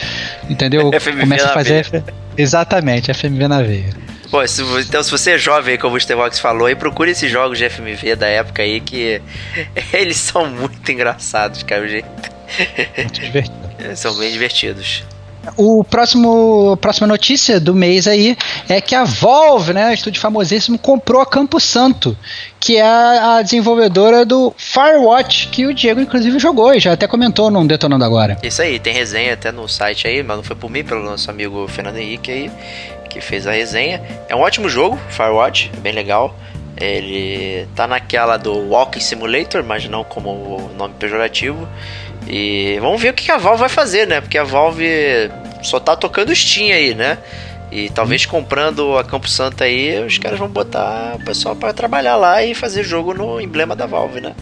entendeu? 0.51 0.91
FMV 0.99 1.21
Começa 1.21 1.47
a 1.47 1.53
fazer. 1.55 1.89
Veia. 1.89 2.05
Exatamente, 2.37 3.15
FMV 3.15 3.49
na 3.49 3.63
veia. 3.63 4.06
Bom, 4.31 4.47
se, 4.47 4.63
então 4.81 5.03
se 5.03 5.11
você 5.11 5.33
é 5.33 5.39
jovem, 5.39 5.79
como 5.79 5.97
o 5.97 6.01
Stevox 6.01 6.39
falou, 6.39 6.67
aí 6.67 6.75
procure 6.75 7.11
esses 7.11 7.31
jogos 7.31 7.59
de 7.59 7.69
FMV 7.69 8.17
da 8.17 8.27
época 8.27 8.63
aí 8.63 8.81
que 8.81 9.21
eles 9.93 10.17
são 10.17 10.47
muito 10.47 10.91
engraçados, 10.91 11.63
cara, 11.63 11.87
gente. 11.87 12.07
Muito 12.97 13.21
divertido. 13.21 13.67
são 13.95 14.15
bem 14.15 14.33
divertidos. 14.33 15.05
O 15.57 15.85
próximo, 15.85 16.73
a 16.73 16.77
próxima 16.77 17.07
notícia 17.07 17.61
do 17.61 17.73
mês 17.73 18.09
aí 18.09 18.37
é 18.69 18.81
que 18.81 18.97
a 18.97 19.05
Valve, 19.05 19.73
né, 19.73 19.95
estúdio 19.95 20.21
famosíssimo, 20.21 20.77
comprou 20.77 21.21
a 21.21 21.27
Campo 21.27 21.61
Santo, 21.61 22.19
que 22.59 22.77
é 22.77 22.83
a, 22.83 23.37
a, 23.37 23.43
desenvolvedora 23.43 24.25
do 24.25 24.53
Firewatch, 24.57 25.49
que 25.49 25.65
o 25.65 25.73
Diego 25.73 26.01
inclusive 26.01 26.39
jogou 26.41 26.75
e 26.75 26.81
já 26.81 26.95
até 26.95 27.07
comentou 27.07 27.49
num 27.49 27.65
Detonando 27.65 28.05
Agora. 28.05 28.37
Isso 28.43 28.61
aí, 28.61 28.81
tem 28.81 28.93
resenha 28.93 29.35
até 29.35 29.53
no 29.53 29.69
site 29.69 30.09
aí, 30.09 30.21
mas 30.23 30.37
não 30.37 30.43
foi 30.43 30.57
por 30.57 30.69
mim, 30.69 30.83
pelo 30.83 31.05
nosso 31.05 31.31
amigo 31.31 31.69
Fernando 31.69 31.99
Henrique 31.99 32.31
aí 32.31 32.51
que 33.17 33.25
fez 33.25 33.47
a 33.47 33.53
resenha. 33.53 34.03
É 34.29 34.37
um 34.37 34.41
ótimo 34.41 34.69
jogo, 34.69 34.99
Firewatch, 35.09 35.71
bem 35.79 35.93
legal. 35.93 36.37
Ele 36.79 37.67
tá 37.75 37.87
naquela 37.87 38.37
do 38.37 38.53
Walking 38.71 39.01
Simulator, 39.01 39.65
mas 39.65 39.89
não 39.89 40.05
como 40.05 40.71
nome 40.77 40.95
pejorativo. 40.99 41.67
E 42.29 42.77
vamos 42.81 43.01
ver 43.01 43.11
o 43.11 43.15
que 43.15 43.31
a 43.31 43.39
Valve 43.39 43.61
vai 43.61 43.69
fazer, 43.69 44.07
né? 44.07 44.21
Porque 44.21 44.37
a 44.37 44.45
Valve 44.45 45.31
só 45.63 45.81
tá 45.81 45.97
tocando 45.97 46.35
Steam 46.35 46.75
aí, 46.75 46.95
né? 46.95 47.19
E 47.73 47.89
talvez 47.91 48.27
comprando 48.27 48.97
a 48.99 49.05
Campo 49.05 49.29
Santa 49.29 49.65
aí, 49.65 50.05
os 50.05 50.19
caras 50.19 50.39
vão 50.39 50.49
botar 50.49 51.17
o 51.17 51.25
pessoal 51.25 51.57
para 51.57 51.73
trabalhar 51.73 52.17
lá 52.17 52.45
e 52.45 52.55
fazer 52.55 52.85
jogo 52.85 53.15
no 53.15 53.41
emblema 53.41 53.75
da 53.75 53.87
Valve, 53.87 54.21
né? 54.21 54.35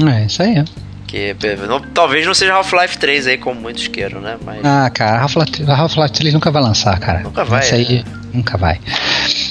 É, 0.00 0.24
isso 0.24 0.42
aí. 0.42 0.64
Que 1.12 1.36
não, 1.68 1.78
talvez 1.78 2.26
não 2.26 2.32
seja 2.32 2.54
Half-Life 2.54 2.96
3 2.96 3.26
aí, 3.26 3.36
como 3.36 3.60
muitos 3.60 3.86
queiram, 3.86 4.18
né? 4.22 4.38
Mas... 4.42 4.64
Ah, 4.64 4.88
cara, 4.88 5.20
Half-Life 5.20 5.62
Half 5.70 5.94
3 6.10 6.32
nunca 6.32 6.50
vai 6.50 6.62
lançar, 6.62 6.98
cara. 6.98 7.20
Nunca 7.20 7.44
vai. 7.44 7.60
Isso 7.60 7.74
aí, 7.74 7.98
é. 7.98 8.04
nunca 8.32 8.56
vai. 8.56 8.80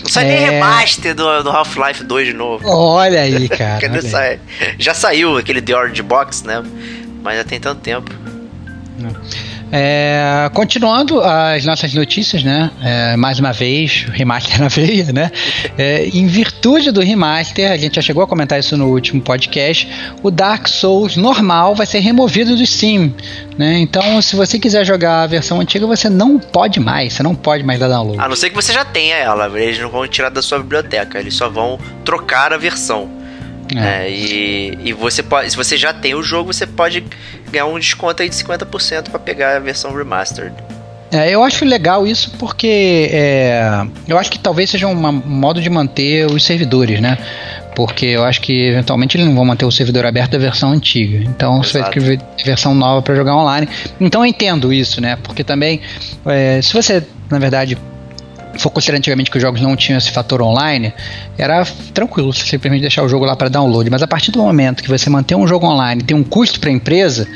Não 0.02 0.10
sai 0.10 0.26
é... 0.26 0.28
nem 0.28 0.40
remaster 0.40 1.14
do, 1.14 1.44
do 1.44 1.52
Half-Life 1.52 2.04
2 2.04 2.30
de 2.30 2.34
novo. 2.34 2.68
Olha 2.68 3.22
aí, 3.22 3.46
cara. 3.56 3.80
olha 3.88 4.02
sai? 4.02 4.40
Já 4.80 4.96
saiu 4.96 5.38
aquele 5.38 5.62
The 5.62 5.76
Orange 5.76 6.02
Box, 6.02 6.44
né? 6.44 6.64
Mas 7.22 7.38
já 7.38 7.44
tem 7.44 7.60
tanto 7.60 7.80
tempo. 7.82 8.10
Não. 8.98 9.16
É, 9.72 10.50
continuando 10.54 11.22
as 11.22 11.64
nossas 11.64 11.94
notícias, 11.94 12.44
né? 12.44 12.70
É, 12.84 13.16
mais 13.16 13.40
uma 13.40 13.54
vez, 13.54 14.06
remaster 14.12 14.60
na 14.62 14.68
veia, 14.68 15.14
né? 15.14 15.32
É, 15.78 16.08
em 16.08 16.28
virtude 16.28 16.92
do 16.92 17.02
remaster, 17.02 17.72
a 17.72 17.78
gente 17.78 17.96
já 17.96 18.02
chegou 18.02 18.22
a 18.24 18.28
comentar 18.28 18.60
isso 18.60 18.76
no 18.76 18.88
último 18.88 19.22
podcast, 19.22 19.88
o 20.22 20.30
Dark 20.30 20.68
Souls 20.68 21.16
normal 21.16 21.74
vai 21.74 21.86
ser 21.86 22.00
removido 22.00 22.56
do 22.56 22.66
Steam. 22.66 23.14
Né? 23.58 23.80
Então, 23.80 24.22
se 24.22 24.36
você 24.36 24.60
quiser 24.60 24.86
jogar 24.86 25.24
a 25.24 25.28
versão 25.28 25.62
antiga, 25.62 25.86
você 25.88 26.10
não 26.10 26.38
pode 26.38 26.80
mais, 26.80 27.14
você 27.14 27.24
não 27.24 27.36
pode 27.36 27.64
mais 27.64 27.80
dar 27.80 27.88
download. 27.88 28.20
A 28.20 28.28
não 28.28 28.36
ser 28.36 28.50
que 28.50 28.56
você 28.56 28.74
já 28.74 28.84
tenha 28.84 29.16
ela, 29.16 29.48
eles 29.60 29.80
não 29.80 29.90
vão 29.90 30.08
tirar 30.08 30.30
da 30.30 30.42
sua 30.42 30.60
biblioteca, 30.60 31.20
eles 31.20 31.36
só 31.36 31.50
vão 31.50 31.80
trocar 32.04 32.52
a 32.54 32.58
versão. 32.58 33.21
É. 33.76 34.06
É, 34.06 34.12
e, 34.12 34.78
e 34.86 34.94
você 34.94 35.24
pode, 35.24 35.50
se 35.50 35.56
você 35.56 35.78
já 35.78 35.94
tem 35.94 36.14
o 36.14 36.24
jogo, 36.24 36.54
você 36.54 36.68
pode 36.68 37.04
ganhar 37.52 37.66
um 37.66 37.80
desconto 37.80 38.22
aí 38.22 38.30
de 38.30 38.36
50% 38.36 39.10
para 39.10 39.20
pegar 39.20 39.56
a 39.56 39.60
versão 39.60 39.96
remastered. 39.96 40.54
É, 41.12 41.30
eu 41.30 41.44
acho 41.44 41.66
legal 41.66 42.08
isso 42.08 42.32
porque 42.40 43.10
é, 43.12 43.86
eu 44.08 44.18
acho 44.18 44.32
que 44.32 44.40
talvez 44.40 44.70
seja 44.70 44.88
um 44.88 44.96
modo 44.96 45.62
de 45.62 45.70
manter 45.70 46.26
os 46.26 46.44
servidores, 46.44 47.02
né? 47.02 47.18
Porque 47.76 48.06
eu 48.06 48.24
acho 48.24 48.40
que 48.42 48.68
eventualmente 48.68 49.18
eles 49.18 49.28
não 49.28 49.36
vão 49.36 49.44
manter 49.44 49.66
o 49.66 49.72
servidor 49.72 50.06
aberto 50.06 50.32
da 50.32 50.38
versão 50.38 50.72
antiga. 50.72 51.18
Então 51.18 51.62
você 51.62 51.80
vai 51.80 51.90
ter 51.90 52.00
que 52.00 52.00
ver 52.00 52.22
versão 52.46 52.74
nova 52.74 53.02
para 53.02 53.14
jogar 53.14 53.36
online. 53.36 53.68
Então 54.00 54.22
eu 54.22 54.26
entendo 54.26 54.72
isso, 54.72 55.02
né? 55.02 55.18
Porque 55.22 55.44
também, 55.44 55.82
é, 56.26 56.62
se 56.62 56.74
você, 56.74 57.04
na 57.30 57.40
verdade, 57.40 57.78
for 58.58 58.70
considerar 58.70 58.98
antigamente 58.98 59.30
que 59.32 59.38
os 59.38 59.42
jogos 59.42 59.62
não 59.62 59.76
tinham 59.76 59.98
esse 59.98 60.12
fator 60.12 60.42
online, 60.42 60.94
era 61.38 61.66
tranquilo 61.94 62.34
você 62.34 62.46
simplesmente 62.46 62.82
deixar 62.82 63.04
o 63.04 63.10
jogo 63.10 63.26
lá 63.26 63.36
para 63.36 63.50
download. 63.50 63.90
Mas 63.90 64.02
a 64.02 64.08
partir 64.08 64.32
do 64.32 64.40
momento 64.40 64.84
que 64.84 64.90
você 64.90 65.10
mantém 65.10 65.38
um 65.38 65.48
jogo 65.48 65.66
online 65.66 66.04
tem 66.04 66.16
um 66.16 66.24
custo 66.24 66.60
para 66.60 66.70
a 66.70 66.74
empresa, 66.74 67.28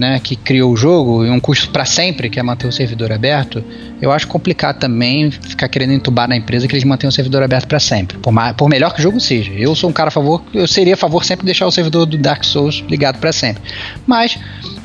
né, 0.00 0.18
que 0.18 0.34
criou 0.34 0.72
o 0.72 0.76
jogo 0.76 1.26
e 1.26 1.30
um 1.30 1.38
custo 1.38 1.68
para 1.68 1.84
sempre, 1.84 2.30
que 2.30 2.40
é 2.40 2.42
manter 2.42 2.66
o 2.66 2.72
servidor 2.72 3.12
aberto, 3.12 3.62
eu 4.00 4.10
acho 4.10 4.26
complicado 4.26 4.78
também 4.78 5.30
ficar 5.30 5.68
querendo 5.68 5.92
entubar 5.92 6.26
na 6.26 6.34
empresa 6.34 6.66
que 6.66 6.72
eles 6.72 6.84
mantenham 6.84 7.10
o 7.10 7.12
servidor 7.12 7.42
aberto 7.42 7.66
para 7.68 7.78
sempre. 7.78 8.16
Por, 8.16 8.32
mais, 8.32 8.56
por, 8.56 8.66
melhor 8.66 8.94
que 8.94 9.00
o 9.00 9.02
jogo 9.02 9.20
seja. 9.20 9.52
Eu 9.52 9.74
sou 9.74 9.90
um 9.90 9.92
cara 9.92 10.08
a 10.08 10.10
favor, 10.10 10.42
eu 10.54 10.66
seria 10.66 10.94
a 10.94 10.96
favor 10.96 11.22
sempre 11.22 11.42
de 11.42 11.46
deixar 11.46 11.66
o 11.66 11.70
servidor 11.70 12.06
do 12.06 12.16
Dark 12.16 12.44
Souls 12.44 12.82
ligado 12.88 13.18
para 13.18 13.30
sempre. 13.30 13.62
Mas 14.06 14.38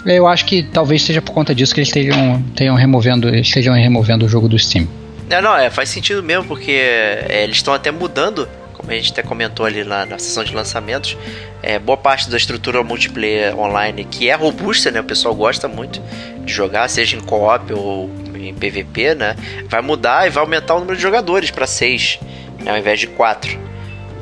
eu 0.06 0.28
acho 0.28 0.45
que 0.45 0.64
talvez 0.64 1.01
seja 1.01 1.22
por 1.22 1.32
conta 1.32 1.56
disso 1.56 1.74
que 1.74 1.80
eles 1.80 1.88
estejam, 1.88 2.43
estejam 2.49 2.76
removendo, 2.76 3.34
estejam 3.34 3.74
removendo 3.74 4.26
o 4.26 4.30
jogo 4.30 4.49
do 4.49 4.60
Steam. 4.60 4.86
É, 5.30 5.42
não, 5.42 5.56
é, 5.56 5.70
faz 5.70 5.90
sentido 5.90 6.22
mesmo, 6.22 6.46
porque 6.46 6.72
é, 6.72 7.44
eles 7.44 7.58
estão 7.58 7.74
até 7.74 7.92
mudando 7.92 8.48
como 8.86 8.92
a 8.92 8.96
gente 8.96 9.12
até 9.12 9.24
comentou 9.24 9.66
ali 9.66 9.84
na, 9.84 10.06
na 10.06 10.20
sessão 10.20 10.44
de 10.44 10.54
lançamentos, 10.54 11.18
é, 11.64 11.80
boa 11.80 11.98
parte 11.98 12.30
da 12.30 12.38
estrutura 12.38 12.84
multiplayer 12.84 13.58
online 13.58 14.06
que 14.06 14.30
é 14.30 14.36
robusta, 14.36 14.92
né? 14.92 15.00
O 15.00 15.04
pessoal 15.04 15.34
gosta 15.34 15.68
muito 15.68 16.00
de 16.44 16.54
jogar, 16.54 16.88
seja 16.88 17.18
em 17.18 17.20
co-op 17.20 17.74
ou 17.74 18.10
em 18.36 18.54
PVP, 18.54 19.16
né? 19.16 19.36
Vai 19.68 19.82
mudar 19.82 20.28
e 20.28 20.30
vai 20.30 20.44
aumentar 20.44 20.76
o 20.76 20.80
número 20.80 20.96
de 20.96 21.02
jogadores 21.02 21.50
para 21.50 21.66
6, 21.66 22.20
né, 22.64 22.72
ao 22.72 22.78
invés 22.78 23.00
de 23.00 23.08
4. 23.08 23.58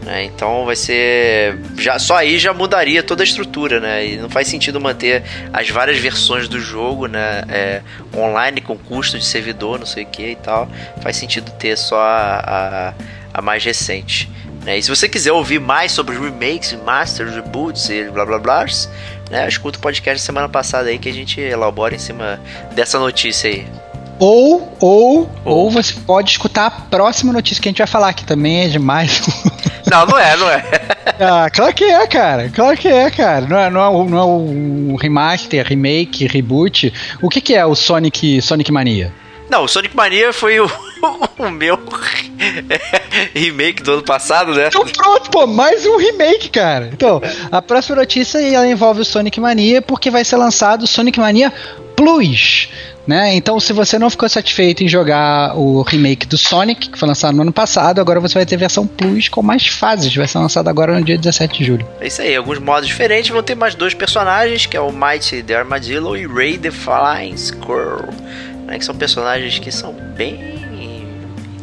Né? 0.03 0.25
Então 0.25 0.65
vai 0.65 0.75
ser. 0.75 1.57
Já, 1.77 1.97
só 1.97 2.17
aí 2.17 2.37
já 2.37 2.53
mudaria 2.53 3.01
toda 3.01 3.23
a 3.23 3.25
estrutura, 3.25 3.79
né? 3.79 4.05
E 4.05 4.17
não 4.17 4.29
faz 4.29 4.47
sentido 4.47 4.79
manter 4.79 5.23
as 5.51 5.69
várias 5.69 5.97
versões 5.97 6.47
do 6.47 6.59
jogo, 6.59 7.07
né? 7.07 7.43
É, 7.47 7.81
online 8.15 8.59
com 8.59 8.77
custo 8.77 9.17
de 9.17 9.25
servidor, 9.25 9.79
não 9.79 9.85
sei 9.85 10.03
o 10.03 10.07
que 10.07 10.31
e 10.31 10.35
tal. 10.35 10.69
Faz 11.01 11.15
sentido 11.15 11.51
ter 11.51 11.77
só 11.77 11.99
a, 11.99 12.39
a, 12.45 12.93
a 13.33 13.41
mais 13.41 13.63
recente. 13.63 14.29
Né? 14.65 14.77
E 14.77 14.83
se 14.83 14.89
você 14.89 15.07
quiser 15.07 15.31
ouvir 15.31 15.59
mais 15.59 15.91
sobre 15.91 16.17
remakes, 16.17 16.73
masters, 16.85 17.33
reboots 17.33 17.89
e 17.89 18.03
blá 18.05 18.25
blá 18.25 18.39
blá, 18.39 18.65
né? 19.29 19.47
escuta 19.47 19.77
o 19.77 19.81
podcast 19.81 20.21
da 20.21 20.25
semana 20.25 20.49
passada 20.49 20.89
aí 20.89 20.97
que 20.97 21.09
a 21.09 21.13
gente 21.13 21.39
elabora 21.39 21.95
em 21.95 21.99
cima 21.99 22.39
dessa 22.73 22.99
notícia 22.99 23.49
aí. 23.49 23.65
Ou, 24.19 24.77
ou, 24.79 25.29
ou, 25.43 25.57
ou 25.57 25.71
você 25.71 25.93
pode 26.05 26.31
escutar 26.31 26.67
a 26.67 26.71
próxima 26.71 27.33
notícia 27.33 27.61
que 27.61 27.67
a 27.67 27.71
gente 27.71 27.79
vai 27.79 27.87
falar, 27.87 28.13
que 28.13 28.23
também 28.23 28.65
é 28.65 28.67
demais. 28.67 29.21
Não, 29.93 30.07
não 30.07 30.17
é, 30.17 30.35
não 30.35 30.49
é. 30.49 30.63
ah, 31.21 31.49
claro 31.51 31.73
que 31.73 31.83
é, 31.83 32.07
cara. 32.07 32.49
Claro 32.49 32.75
que 32.75 32.87
é, 32.87 33.11
cara. 33.11 33.45
Não 33.45 33.59
é, 33.59 33.69
não 33.69 33.81
é, 33.81 34.09
não 34.09 34.17
é 34.17 34.25
um 34.25 34.95
remaster, 34.95 35.63
remake, 35.67 36.25
reboot. 36.25 36.91
O 37.21 37.29
que, 37.29 37.39
que 37.39 37.53
é 37.53 37.63
o 37.63 37.75
Sonic, 37.75 38.41
Sonic 38.41 38.71
Mania? 38.71 39.13
Não, 39.49 39.65
o 39.65 39.67
Sonic 39.67 39.95
Mania 39.95 40.33
foi 40.33 40.59
o, 40.59 40.65
o 41.37 41.49
meu 41.51 41.77
remake 43.35 43.83
do 43.83 43.93
ano 43.93 44.03
passado, 44.03 44.55
né? 44.55 44.67
Então 44.67 44.83
pronto, 44.87 45.29
pô, 45.29 45.45
mais 45.45 45.85
um 45.85 45.97
remake, 45.97 46.49
cara. 46.49 46.89
Então, 46.91 47.21
a 47.51 47.61
próxima 47.61 47.97
notícia 47.97 48.39
ela 48.39 48.67
envolve 48.67 49.01
o 49.01 49.05
Sonic 49.05 49.39
Mania 49.39 49.79
porque 49.79 50.09
vai 50.09 50.25
ser 50.25 50.37
lançado 50.37 50.83
o 50.83 50.87
Sonic 50.87 51.19
Mania 51.19 51.53
Plus. 51.95 52.69
Né? 53.05 53.35
Então, 53.35 53.59
se 53.59 53.73
você 53.73 53.99
não 53.99 54.09
ficou 54.09 54.29
satisfeito 54.29 54.81
em 54.81 54.87
jogar 54.87 55.57
o 55.57 55.81
remake 55.81 56.25
do 56.25 56.37
Sonic, 56.37 56.89
que 56.89 56.97
foi 56.97 57.07
lançado 57.07 57.35
no 57.35 57.41
ano 57.41 57.51
passado, 57.51 57.99
agora 57.99 58.19
você 58.21 58.35
vai 58.35 58.45
ter 58.45 58.55
versão 58.55 58.87
Plus 58.87 59.27
com 59.27 59.41
mais 59.41 59.67
fases. 59.67 60.15
Vai 60.15 60.27
ser 60.27 60.37
lançado 60.37 60.69
agora 60.69 60.97
no 60.97 61.03
dia 61.03 61.17
17 61.17 61.57
de 61.57 61.65
julho. 61.65 61.87
É 61.99 62.07
isso 62.07 62.21
aí, 62.21 62.33
alguns 62.33 62.59
modos 62.59 62.87
diferentes. 62.87 63.29
Vão 63.29 63.43
ter 63.43 63.55
mais 63.55 63.75
dois 63.75 63.93
personagens, 63.93 64.65
que 64.65 64.77
é 64.77 64.79
o 64.79 64.91
Mighty 64.91 65.43
the 65.43 65.55
Armadillo 65.55 66.15
e 66.15 66.25
Ray 66.25 66.57
the 66.57 66.71
Flying 66.71 67.35
Squirrel 67.35 68.07
né, 68.65 68.79
que 68.79 68.85
são 68.85 68.95
personagens 68.95 69.59
que 69.59 69.71
são 69.71 69.93
bem 70.15 70.53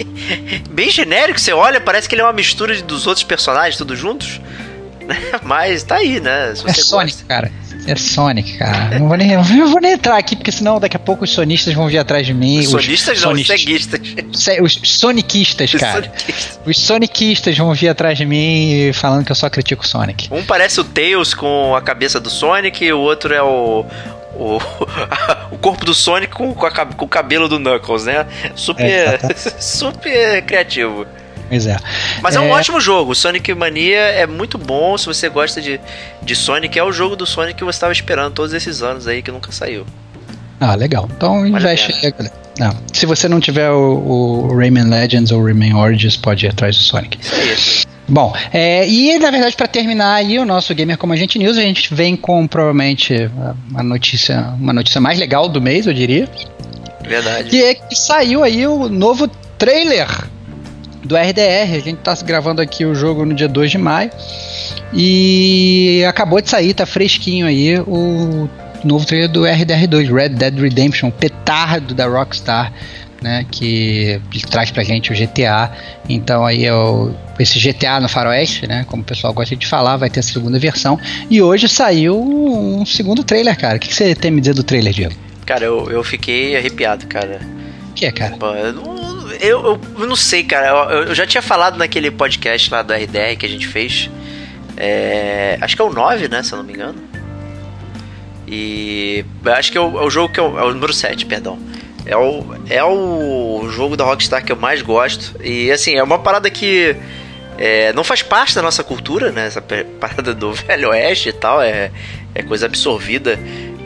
bem 0.71 0.91
genéricos. 0.91 1.43
Você 1.43 1.53
olha, 1.53 1.81
parece 1.81 2.09
que 2.09 2.15
ele 2.15 2.23
é 2.23 2.25
uma 2.25 2.33
mistura 2.33 2.81
dos 2.83 3.07
outros 3.07 3.25
personagens, 3.25 3.77
todos 3.77 3.99
juntos. 3.99 4.41
Mas 5.43 5.83
tá 5.83 5.97
aí, 5.97 6.21
né? 6.21 6.53
é 6.53 6.55
Sonic, 6.55 7.13
gosta. 7.13 7.25
cara. 7.27 7.53
É 7.87 7.97
Sonic, 7.97 8.59
cara. 8.59 8.99
Não 8.99 9.09
vou, 9.09 9.17
nem, 9.17 9.37
não 9.37 9.71
vou 9.71 9.81
nem 9.81 9.93
entrar 9.93 10.17
aqui, 10.17 10.37
porque 10.37 10.53
senão 10.53 10.79
daqui 10.79 10.97
a 10.97 11.01
pouco 11.01 11.25
os 11.25 11.31
sonistas 11.31 11.75
vão 11.75 11.89
vir 11.89 11.99
atrás 11.99 12.27
de 12.27 12.35
mim. 12.35 12.61
Os 12.61 12.69
sonistas 12.69 13.19
os 13.19 13.25
não, 13.25 13.31
sonistas. 13.31 13.57
os 13.57 13.63
ceguistas. 13.63 14.01
Os 14.61 14.81
soniquistas, 14.99 15.73
cara. 15.73 16.13
Os 16.65 16.79
soniquistas 16.79 17.57
vão 17.57 17.73
vir 17.75 17.89
atrás 17.89 18.17
de 18.17 18.27
mim 18.27 18.91
falando 18.93 19.25
que 19.25 19.33
eu 19.33 19.37
só 19.37 19.49
critico 19.49 19.87
Sonic. 19.87 20.29
Um 20.31 20.43
parece 20.43 20.81
o 20.81 20.85
Tails 20.85 21.35
com 21.35 21.75
a 21.75 21.83
cabeça 21.83 22.21
do 22.21 22.31
Sonic 22.31 22.85
e 22.85 22.93
o 22.93 22.99
outro 22.99 23.35
é 23.35 23.43
o, 23.43 23.85
o, 24.35 24.59
o 25.51 25.59
corpo 25.59 25.85
do 25.85 25.95
Sonic 25.95 26.33
com, 26.33 26.55
com, 26.55 26.67
a, 26.67 26.71
com 26.71 27.05
o 27.05 27.09
cabelo 27.09 27.49
do 27.49 27.59
Knuckles, 27.59 28.05
né? 28.05 28.27
Super, 28.55 28.85
é, 28.85 29.19
tá, 29.19 29.29
tá. 29.29 29.35
super 29.61 30.43
criativo. 30.43 31.07
Pois 31.51 31.67
é. 31.67 31.77
Mas 32.23 32.37
é, 32.37 32.39
é 32.39 32.41
um 32.41 32.51
ótimo 32.51 32.81
jogo. 32.81 33.13
Sonic 33.13 33.53
Mania 33.55 33.99
é 33.99 34.25
muito 34.25 34.57
bom. 34.57 34.97
Se 34.97 35.07
você 35.07 35.29
gosta 35.29 35.61
de, 35.61 35.81
de 36.23 36.37
Sonic, 36.37 36.79
é 36.79 36.85
o 36.85 36.93
jogo 36.93 37.17
do 37.17 37.27
Sonic 37.27 37.59
que 37.59 37.65
você 37.65 37.77
estava 37.77 37.93
esperando 37.93 38.33
todos 38.33 38.55
esses 38.55 38.83
anos 38.83 39.09
aí 39.09 39.21
que 39.21 39.33
nunca 39.33 39.51
saiu. 39.51 39.85
Ah, 40.61 40.77
legal. 40.77 41.09
Então 41.17 41.45
investe 41.45 41.93
aí, 42.07 42.31
Não, 42.59 42.73
se 42.93 43.05
você 43.05 43.29
não 43.29 43.41
tiver 43.41 43.69
o, 43.71 44.47
o 44.49 44.57
Rayman 44.57 44.85
Legends 44.85 45.33
ou 45.33 45.45
Rayman 45.45 45.75
Origins, 45.75 46.17
pode 46.17 46.47
ir 46.47 46.51
atrás 46.51 46.77
do 46.77 46.83
Sonic. 46.83 47.19
Isso 47.21 47.35
aí. 47.35 47.91
Bom, 48.07 48.35
é, 48.53 48.89
e 48.89 49.19
na 49.19 49.31
verdade 49.31 49.57
para 49.57 49.69
terminar 49.69 50.15
aí 50.15 50.39
o 50.39 50.45
nosso 50.45 50.75
Gamer 50.75 50.99
Como 50.99 51.13
a 51.13 51.17
Gente 51.17 51.39
News, 51.39 51.57
a 51.57 51.63
gente 51.63 51.95
vem 51.95 52.17
com 52.17 52.47
provavelmente 52.47 53.31
uma 53.71 53.83
notícia, 53.83 54.53
uma 54.59 54.73
notícia 54.73 55.01
mais 55.01 55.19
legal 55.19 55.49
do 55.49 55.61
mês, 55.61 55.87
eu 55.87 55.93
diria. 55.93 56.29
Verdade. 57.03 57.49
Que 57.49 57.63
é 57.63 57.75
que 57.75 57.95
saiu 57.97 58.45
aí 58.45 58.67
o 58.67 58.89
novo 58.89 59.29
trailer 59.59 60.09
do 61.05 61.17
RDR. 61.17 61.75
A 61.75 61.81
gente 61.81 61.99
tá 61.99 62.15
gravando 62.25 62.61
aqui 62.61 62.85
o 62.85 62.95
jogo 62.95 63.25
no 63.25 63.35
dia 63.35 63.49
2 63.49 63.71
de 63.71 63.79
maio. 63.79 64.11
E 64.93 66.05
acabou 66.09 66.41
de 66.41 66.51
sair, 66.51 66.75
tá 66.75 66.87
fresquinho 66.87 67.47
aí 67.47 67.79
o 67.79 68.49
novo 68.85 69.05
trailer 69.05 69.29
do 69.29 69.43
RDR2, 69.43 70.13
Red 70.13 70.31
Dead 70.31 70.59
Redemption, 70.59 71.11
petardo 71.11 71.95
da 71.95 72.07
Rockstar 72.07 72.73
né, 73.21 73.45
que 73.51 74.21
traz 74.51 74.71
pra 74.71 74.83
gente 74.83 75.13
o 75.13 75.17
GTA. 75.17 75.71
Então 76.09 76.45
aí 76.45 76.65
é 76.65 76.75
o, 76.75 77.13
esse 77.39 77.59
GTA 77.59 78.01
no 78.01 78.09
faroeste, 78.09 78.67
né, 78.67 78.85
como 78.89 79.03
o 79.03 79.05
pessoal 79.05 79.33
gosta 79.33 79.55
de 79.55 79.67
falar, 79.67 79.97
vai 79.97 80.11
ter 80.11 80.21
a 80.21 80.23
segunda 80.23 80.59
versão. 80.59 80.99
E 81.29 81.41
hoje 81.43 81.69
saiu 81.69 82.21
um 82.21 82.85
segundo 82.87 83.23
trailer, 83.23 83.57
cara. 83.59 83.77
O 83.77 83.81
que, 83.81 83.89
que 83.89 83.95
você 83.95 84.15
tem 84.15 84.31
a 84.31 84.35
me 84.35 84.41
dizer 84.41 84.55
do 84.55 84.63
trailer, 84.63 84.93
Diego? 84.93 85.15
Cara, 85.47 85.65
eu, 85.65 85.91
eu 85.91 86.03
fiquei 86.03 86.57
arrepiado, 86.57 87.07
cara. 87.07 87.41
O 87.91 87.93
que 87.93 88.07
é, 88.07 88.13
cara? 88.13 88.37
eu, 88.37 88.73
não, 88.73 89.00
eu, 89.41 89.81
eu, 89.99 90.07
não 90.07 90.17
sei, 90.17 90.45
cara. 90.45 90.69
Eu, 90.69 91.03
eu, 91.09 91.15
já 91.15 91.27
tinha 91.27 91.43
falado 91.43 91.77
naquele 91.77 92.11
podcast 92.11 92.71
lá 92.71 92.83
do 92.83 92.93
RDR 92.93 93.37
que 93.39 93.47
a 93.47 93.49
gente 93.49 93.67
fez. 93.67 94.11
É, 94.77 95.59
acho 95.61 95.77
que 95.77 95.83
é 95.83 95.85
o 95.85 95.93
9, 95.93 96.29
né, 96.29 96.43
se 96.43 96.53
eu 96.53 96.59
não 96.59 96.65
me 96.65 96.73
engano. 96.73 97.03
E 98.47 99.25
acho 99.47 99.71
que 99.71 99.79
é 99.79 99.81
o, 99.81 99.99
é 99.99 100.05
o 100.05 100.11
jogo 100.11 100.33
que 100.33 100.41
o, 100.41 100.59
é 100.59 100.65
o 100.65 100.73
número 100.73 100.93
7, 100.93 101.27
perdão. 101.27 101.59
É 102.07 102.17
o, 102.17 102.45
é 102.69 102.83
o 102.83 103.69
jogo 103.71 103.97
da 103.97 104.05
Rockstar 104.05 104.45
que 104.45 104.51
eu 104.51 104.57
mais 104.57 104.83
gosto. 104.83 105.37
E 105.43 105.71
assim, 105.71 105.95
é 105.95 106.03
uma 106.03 106.19
parada 106.19 106.51
que 106.51 106.97
é, 107.59 107.93
não 107.93 108.03
faz 108.03 108.23
parte 108.23 108.55
da 108.55 108.63
nossa 108.63 108.83
cultura, 108.83 109.31
né? 109.31 109.47
Essa 109.47 109.63
parada 110.01 110.35
do 110.35 110.53
Velho 110.53 110.89
Oeste 110.91 111.29
e 111.29 111.33
tal, 111.33 111.61
é, 111.63 111.91
é 112.35 112.43
coisa 112.43 112.67
absorvida. 112.67 113.39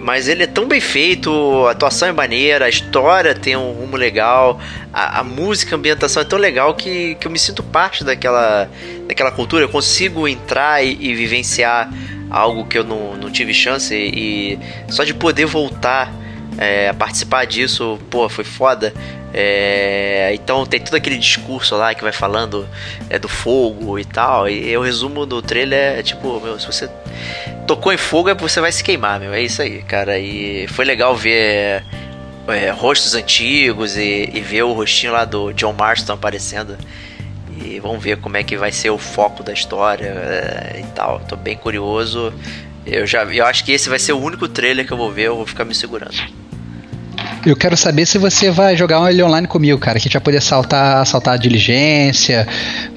Mas 0.05 0.29
ele 0.29 0.43
é 0.43 0.47
tão 0.47 0.69
bem 0.69 0.83
feito, 0.83 1.67
a 1.67 1.71
atuação 1.71 2.07
é 2.07 2.13
maneira, 2.13 2.67
a 2.67 2.69
história 2.69 3.35
tem 3.35 3.57
um 3.57 3.73
rumo 3.73 3.97
legal, 3.97 4.61
a, 4.93 5.21
a 5.21 5.25
música, 5.25 5.75
a 5.75 5.79
ambientação 5.79 6.21
é 6.21 6.27
tão 6.27 6.39
legal 6.39 6.75
que, 6.75 7.15
que 7.15 7.27
eu 7.27 7.31
me 7.31 7.39
sinto 7.39 7.63
parte 7.63 8.05
daquela, 8.05 8.69
daquela 9.09 9.31
cultura. 9.31 9.65
Eu 9.65 9.69
consigo 9.71 10.29
entrar 10.29 10.85
e, 10.85 10.95
e 11.01 11.15
vivenciar 11.15 11.91
algo 12.29 12.67
que 12.67 12.77
eu 12.77 12.85
não, 12.85 13.17
não 13.17 13.31
tive 13.31 13.55
chance 13.55 13.95
e, 13.95 14.59
e 14.89 14.93
só 14.93 15.05
de 15.05 15.15
poder 15.15 15.47
voltar 15.47 16.13
é, 16.59 16.93
participar 16.93 17.47
disso, 17.47 17.99
pô, 18.11 18.29
foi 18.29 18.45
foda. 18.45 18.93
É, 19.37 20.31
então 20.33 20.65
tem 20.65 20.79
todo 20.79 20.95
aquele 20.95 21.19
discurso 21.19 21.75
lá 21.75 21.93
que 21.93 22.05
vai 22.05 22.13
falando 22.13 22.69
é, 23.11 23.19
do 23.19 23.29
fogo 23.29 23.99
e 23.99 24.05
tal. 24.05 24.49
E 24.49 24.77
o 24.77 24.81
resumo 24.81 25.27
do 25.27 25.43
trailer 25.43 25.99
é 25.99 26.03
tipo, 26.05 26.41
meu, 26.41 26.59
se 26.61 26.67
você 26.67 26.89
tocou 27.67 27.93
em 27.93 27.97
fogo 27.97 28.29
é 28.29 28.35
você 28.35 28.61
vai 28.61 28.71
se 28.71 28.85
queimar, 28.85 29.19
meu. 29.19 29.35
É 29.35 29.43
isso 29.43 29.61
aí, 29.61 29.83
cara. 29.83 30.21
E 30.21 30.69
foi 30.69 30.85
legal 30.85 31.17
ver 31.17 31.85
é, 32.47 32.71
rostos 32.71 33.17
antigos 33.17 33.97
e, 33.97 34.31
e, 34.33 34.41
ver 34.41 34.63
o 34.63 34.73
rostinho 34.73 35.13
lá 35.13 35.25
do 35.25 35.53
John 35.53 35.73
Marston 35.73 36.13
aparecendo. 36.13 36.79
E 37.61 37.81
vamos 37.81 38.03
ver 38.03 38.19
como 38.19 38.37
é 38.37 38.45
que 38.45 38.57
vai 38.57 38.71
ser 38.71 38.91
o 38.91 38.99
foco 38.99 39.43
da 39.43 39.53
história 39.53 40.07
é, 40.07 40.81
e 40.81 40.87
tal. 40.95 41.19
Tô 41.21 41.35
bem 41.35 41.57
curioso. 41.57 42.33
Eu 42.87 43.05
já 43.05 43.25
eu 43.25 43.47
acho 43.47 43.65
que 43.65 43.73
esse 43.73 43.89
vai 43.89 43.99
ser 43.99 44.13
o 44.13 44.21
único 44.21 44.47
trailer 44.47 44.87
que 44.87 44.93
eu 44.93 44.97
vou 44.97 45.11
ver, 45.11 45.27
eu 45.27 45.37
vou 45.37 45.47
ficar 45.47 45.65
me 45.65 45.75
segurando. 45.75 46.44
Eu 47.45 47.57
quero 47.57 47.77
saber 47.77 48.07
se 48.07 48.19
você 48.19 48.51
vai 48.51 48.77
jogar 48.77 49.11
ele 49.11 49.23
online 49.23 49.47
comigo, 49.47 49.79
cara. 49.79 49.99
Que 49.99 50.03
a 50.03 50.05
gente 50.05 50.13
vai 50.15 50.23
poder 50.23 50.41
saltar, 50.41 51.03
assaltar 51.03 51.35
a 51.35 51.37
diligência, 51.37 52.47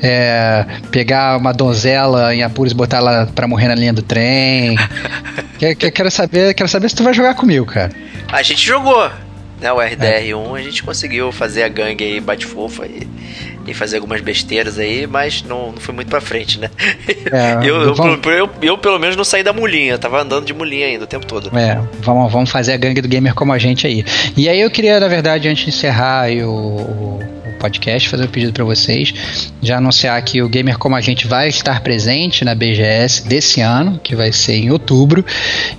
é, 0.02 0.66
pegar 0.92 1.38
uma 1.38 1.52
donzela 1.52 2.34
em 2.34 2.44
apuros 2.44 2.72
e 2.72 2.76
botar 2.76 2.98
ela 2.98 3.26
pra 3.34 3.48
morrer 3.48 3.68
na 3.68 3.76
linha 3.76 3.94
do 3.94 4.02
trem. 4.02 4.78
quero, 5.94 6.12
saber, 6.12 6.54
quero 6.54 6.70
saber 6.70 6.90
se 6.90 6.96
tu 6.96 7.04
vai 7.04 7.14
jogar 7.14 7.36
comigo, 7.36 7.66
cara. 7.66 7.92
A 8.32 8.42
gente 8.42 8.66
jogou, 8.66 9.10
né? 9.60 9.72
O 9.72 9.78
RDR1, 9.78 10.58
a 10.58 10.62
gente 10.62 10.84
conseguiu 10.84 11.32
fazer 11.32 11.64
a 11.64 11.68
gangue 11.68 12.04
aí, 12.04 12.20
bate-fofa 12.20 12.86
e 12.86 13.08
e 13.68 13.74
fazer 13.74 13.98
algumas 13.98 14.22
besteiras 14.22 14.80
aí, 14.80 15.06
mas 15.06 15.44
não, 15.44 15.74
não 15.74 15.78
foi 15.78 15.94
muito 15.94 16.08
pra 16.08 16.22
frente, 16.22 16.60
né? 16.60 16.70
É, 17.32 17.58
eu, 17.68 17.82
eu, 17.82 17.96
vamos... 17.96 18.26
eu, 18.26 18.50
eu, 18.62 18.78
pelo 18.78 18.98
menos, 18.98 19.16
não 19.16 19.24
saí 19.24 19.44
da 19.44 19.54
mulinha, 19.54 19.98
tava 19.98 20.22
andando 20.22 20.46
de 20.46 20.54
mulinha 20.54 20.88
ainda 20.88 21.04
o 21.04 21.08
tempo 21.08 21.26
todo. 21.26 21.56
É, 21.58 21.80
vamos, 22.00 22.32
vamos 22.32 22.50
fazer 22.50 22.74
a 22.74 22.78
gangue 22.78 23.02
do 23.02 23.08
gamer 23.08 23.36
como 23.36 23.52
a 23.52 23.58
gente 23.58 23.86
aí. 23.86 24.06
E 24.36 24.48
aí 24.48 24.62
eu 24.62 24.72
queria, 24.72 25.00
na 25.00 25.08
verdade, 25.08 25.48
antes 25.48 25.66
de 25.66 25.70
encerrar 25.70 26.30
o 26.32 27.20
podcast, 27.58 28.08
fazer 28.10 28.26
um 28.26 28.28
pedido 28.28 28.54
para 28.54 28.64
vocês, 28.64 29.14
já 29.62 29.78
anunciar 29.78 30.22
que 30.22 30.42
o 30.42 30.50
Gamer 30.50 30.78
Como 30.78 30.96
a 30.96 31.02
Gente 31.02 31.28
vai 31.28 31.50
estar 31.50 31.82
presente 31.82 32.46
na 32.46 32.56
BGS 32.56 33.28
desse 33.28 33.62
ano, 33.62 34.00
que 34.04 34.16
vai 34.16 34.32
ser 34.32 34.56
em 34.56 34.72
outubro. 34.72 35.26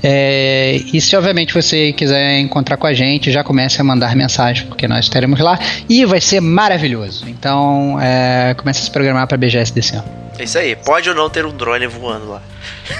É, 0.02 0.80
e 0.92 1.00
se 1.00 1.16
obviamente 1.16 1.54
você 1.54 1.92
quiser 1.92 2.38
encontrar 2.40 2.76
com 2.76 2.86
a 2.86 2.94
gente, 2.94 3.30
já 3.30 3.42
comece 3.42 3.80
a 3.80 3.84
mandar 3.84 4.14
mensagem, 4.14 4.66
porque 4.66 4.86
nós 4.86 5.04
estaremos 5.04 5.40
lá 5.40 5.58
e 5.88 6.04
vai 6.04 6.20
ser 6.20 6.40
maravilhoso. 6.40 7.24
Então, 7.28 7.98
é, 8.00 8.54
comece 8.54 8.80
a 8.80 8.84
se 8.84 8.90
programar 8.90 9.26
para 9.26 9.36
a 9.36 9.38
BGS 9.38 9.72
desse 9.72 9.96
ano. 9.96 10.27
É 10.38 10.44
isso 10.44 10.58
aí, 10.58 10.76
pode 10.76 11.08
ou 11.08 11.14
não 11.14 11.28
ter 11.28 11.44
um 11.44 11.50
drone 11.50 11.86
voando 11.86 12.30
lá. 12.30 12.42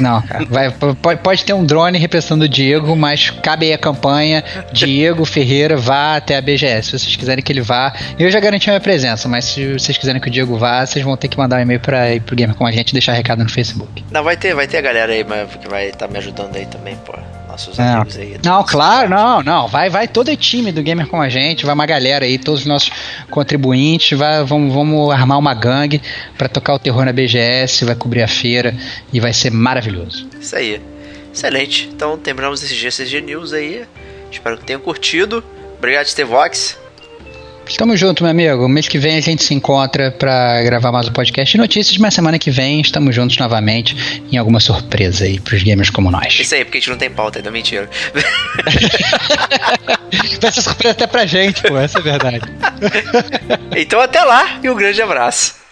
Não, 0.00 0.22
vai, 0.48 0.70
pode, 0.70 1.20
pode 1.20 1.44
ter 1.44 1.52
um 1.52 1.64
drone 1.64 1.98
representando 1.98 2.42
o 2.42 2.48
Diego, 2.48 2.94
mas 2.96 3.30
cabe 3.30 3.66
aí 3.66 3.72
a 3.72 3.78
campanha. 3.78 4.44
Diego 4.72 5.24
Ferreira 5.24 5.76
vá 5.76 6.16
até 6.16 6.36
a 6.36 6.40
BGS. 6.40 6.90
Se 6.90 6.98
vocês 6.98 7.16
quiserem 7.16 7.42
que 7.42 7.52
ele 7.52 7.60
vá, 7.60 7.92
eu 8.18 8.30
já 8.30 8.40
garanti 8.40 8.68
a 8.68 8.72
minha 8.72 8.80
presença, 8.80 9.28
mas 9.28 9.44
se 9.44 9.74
vocês 9.74 9.96
quiserem 9.96 10.20
que 10.20 10.28
o 10.28 10.30
Diego 10.30 10.56
vá, 10.58 10.84
vocês 10.84 11.04
vão 11.04 11.16
ter 11.16 11.28
que 11.28 11.38
mandar 11.38 11.58
um 11.58 11.60
e-mail 11.60 11.80
para 11.80 12.14
ir 12.14 12.20
pro 12.20 12.34
Gamer 12.34 12.56
com 12.56 12.66
a 12.66 12.72
gente 12.72 12.92
deixar 12.92 13.12
recado 13.12 13.42
no 13.42 13.50
Facebook. 13.50 14.04
Não, 14.10 14.22
vai 14.22 14.36
ter, 14.36 14.54
vai 14.54 14.66
ter 14.66 14.78
a 14.78 14.82
galera 14.82 15.12
aí 15.12 15.24
que 15.60 15.68
vai 15.68 15.86
estar 15.86 16.06
tá 16.06 16.12
me 16.12 16.18
ajudando 16.18 16.56
aí 16.56 16.66
também, 16.66 16.96
pô 17.06 17.14
nossos 17.66 17.78
é. 17.78 17.82
amigos 17.82 18.16
aí. 18.16 18.36
Não, 18.44 18.64
claro, 18.64 19.08
não, 19.08 19.42
não. 19.42 19.68
Vai, 19.68 19.90
vai 19.90 20.06
todo 20.06 20.30
o 20.30 20.36
time 20.36 20.72
do 20.72 20.82
Gamer 20.82 21.06
com 21.06 21.20
a 21.20 21.28
gente, 21.28 21.64
vai 21.64 21.74
uma 21.74 21.86
galera 21.86 22.24
aí, 22.24 22.38
todos 22.38 22.60
os 22.60 22.66
nossos 22.66 22.90
contribuintes, 23.30 24.16
vai, 24.18 24.44
vamos, 24.44 24.72
vamos 24.72 25.10
armar 25.12 25.38
uma 25.38 25.54
gangue 25.54 26.00
para 26.36 26.48
tocar 26.48 26.74
o 26.74 26.78
terror 26.78 27.04
na 27.04 27.12
BGS, 27.12 27.84
vai 27.84 27.94
cobrir 27.94 28.22
a 28.22 28.28
feira 28.28 28.74
e 29.12 29.20
vai 29.20 29.32
ser 29.32 29.50
maravilhoso. 29.50 30.28
Isso 30.40 30.56
aí. 30.56 30.80
Excelente. 31.32 31.88
Então 31.94 32.16
terminamos 32.18 32.62
esse 32.62 32.74
GCG 32.74 33.20
News 33.20 33.52
aí. 33.52 33.84
Espero 34.30 34.58
que 34.58 34.64
tenham 34.64 34.80
curtido. 34.80 35.44
Obrigado, 35.76 36.06
Stevox. 36.06 36.76
Tamo 37.76 37.96
junto, 37.96 38.22
meu 38.22 38.30
amigo. 38.30 38.68
Mês 38.68 38.88
que 38.88 38.98
vem 38.98 39.16
a 39.16 39.20
gente 39.20 39.44
se 39.44 39.54
encontra 39.54 40.10
para 40.10 40.62
gravar 40.62 40.90
mais 40.90 41.08
um 41.08 41.12
podcast 41.12 41.52
de 41.52 41.58
notícias, 41.58 41.96
mas 41.98 42.14
semana 42.14 42.38
que 42.38 42.50
vem 42.50 42.80
estamos 42.80 43.14
juntos 43.14 43.36
novamente 43.36 44.22
em 44.32 44.36
alguma 44.36 44.58
surpresa 44.58 45.24
aí 45.24 45.38
pros 45.38 45.62
gamers 45.62 45.90
como 45.90 46.10
nós. 46.10 46.38
Isso 46.40 46.54
aí, 46.54 46.64
porque 46.64 46.78
a 46.78 46.80
gente 46.80 46.90
não 46.90 46.96
tem 46.96 47.10
pauta, 47.10 47.38
ainda 47.38 47.50
mentira. 47.50 47.88
Vai 50.40 50.52
ser 50.52 50.62
surpresa 50.62 50.92
até 50.92 51.06
pra 51.06 51.26
gente, 51.26 51.62
pô, 51.62 51.76
essa 51.76 51.98
é 51.98 52.00
a 52.00 52.04
verdade. 52.04 52.40
então 53.76 54.00
até 54.00 54.24
lá 54.24 54.58
e 54.62 54.70
um 54.70 54.74
grande 54.74 55.02
abraço. 55.02 55.67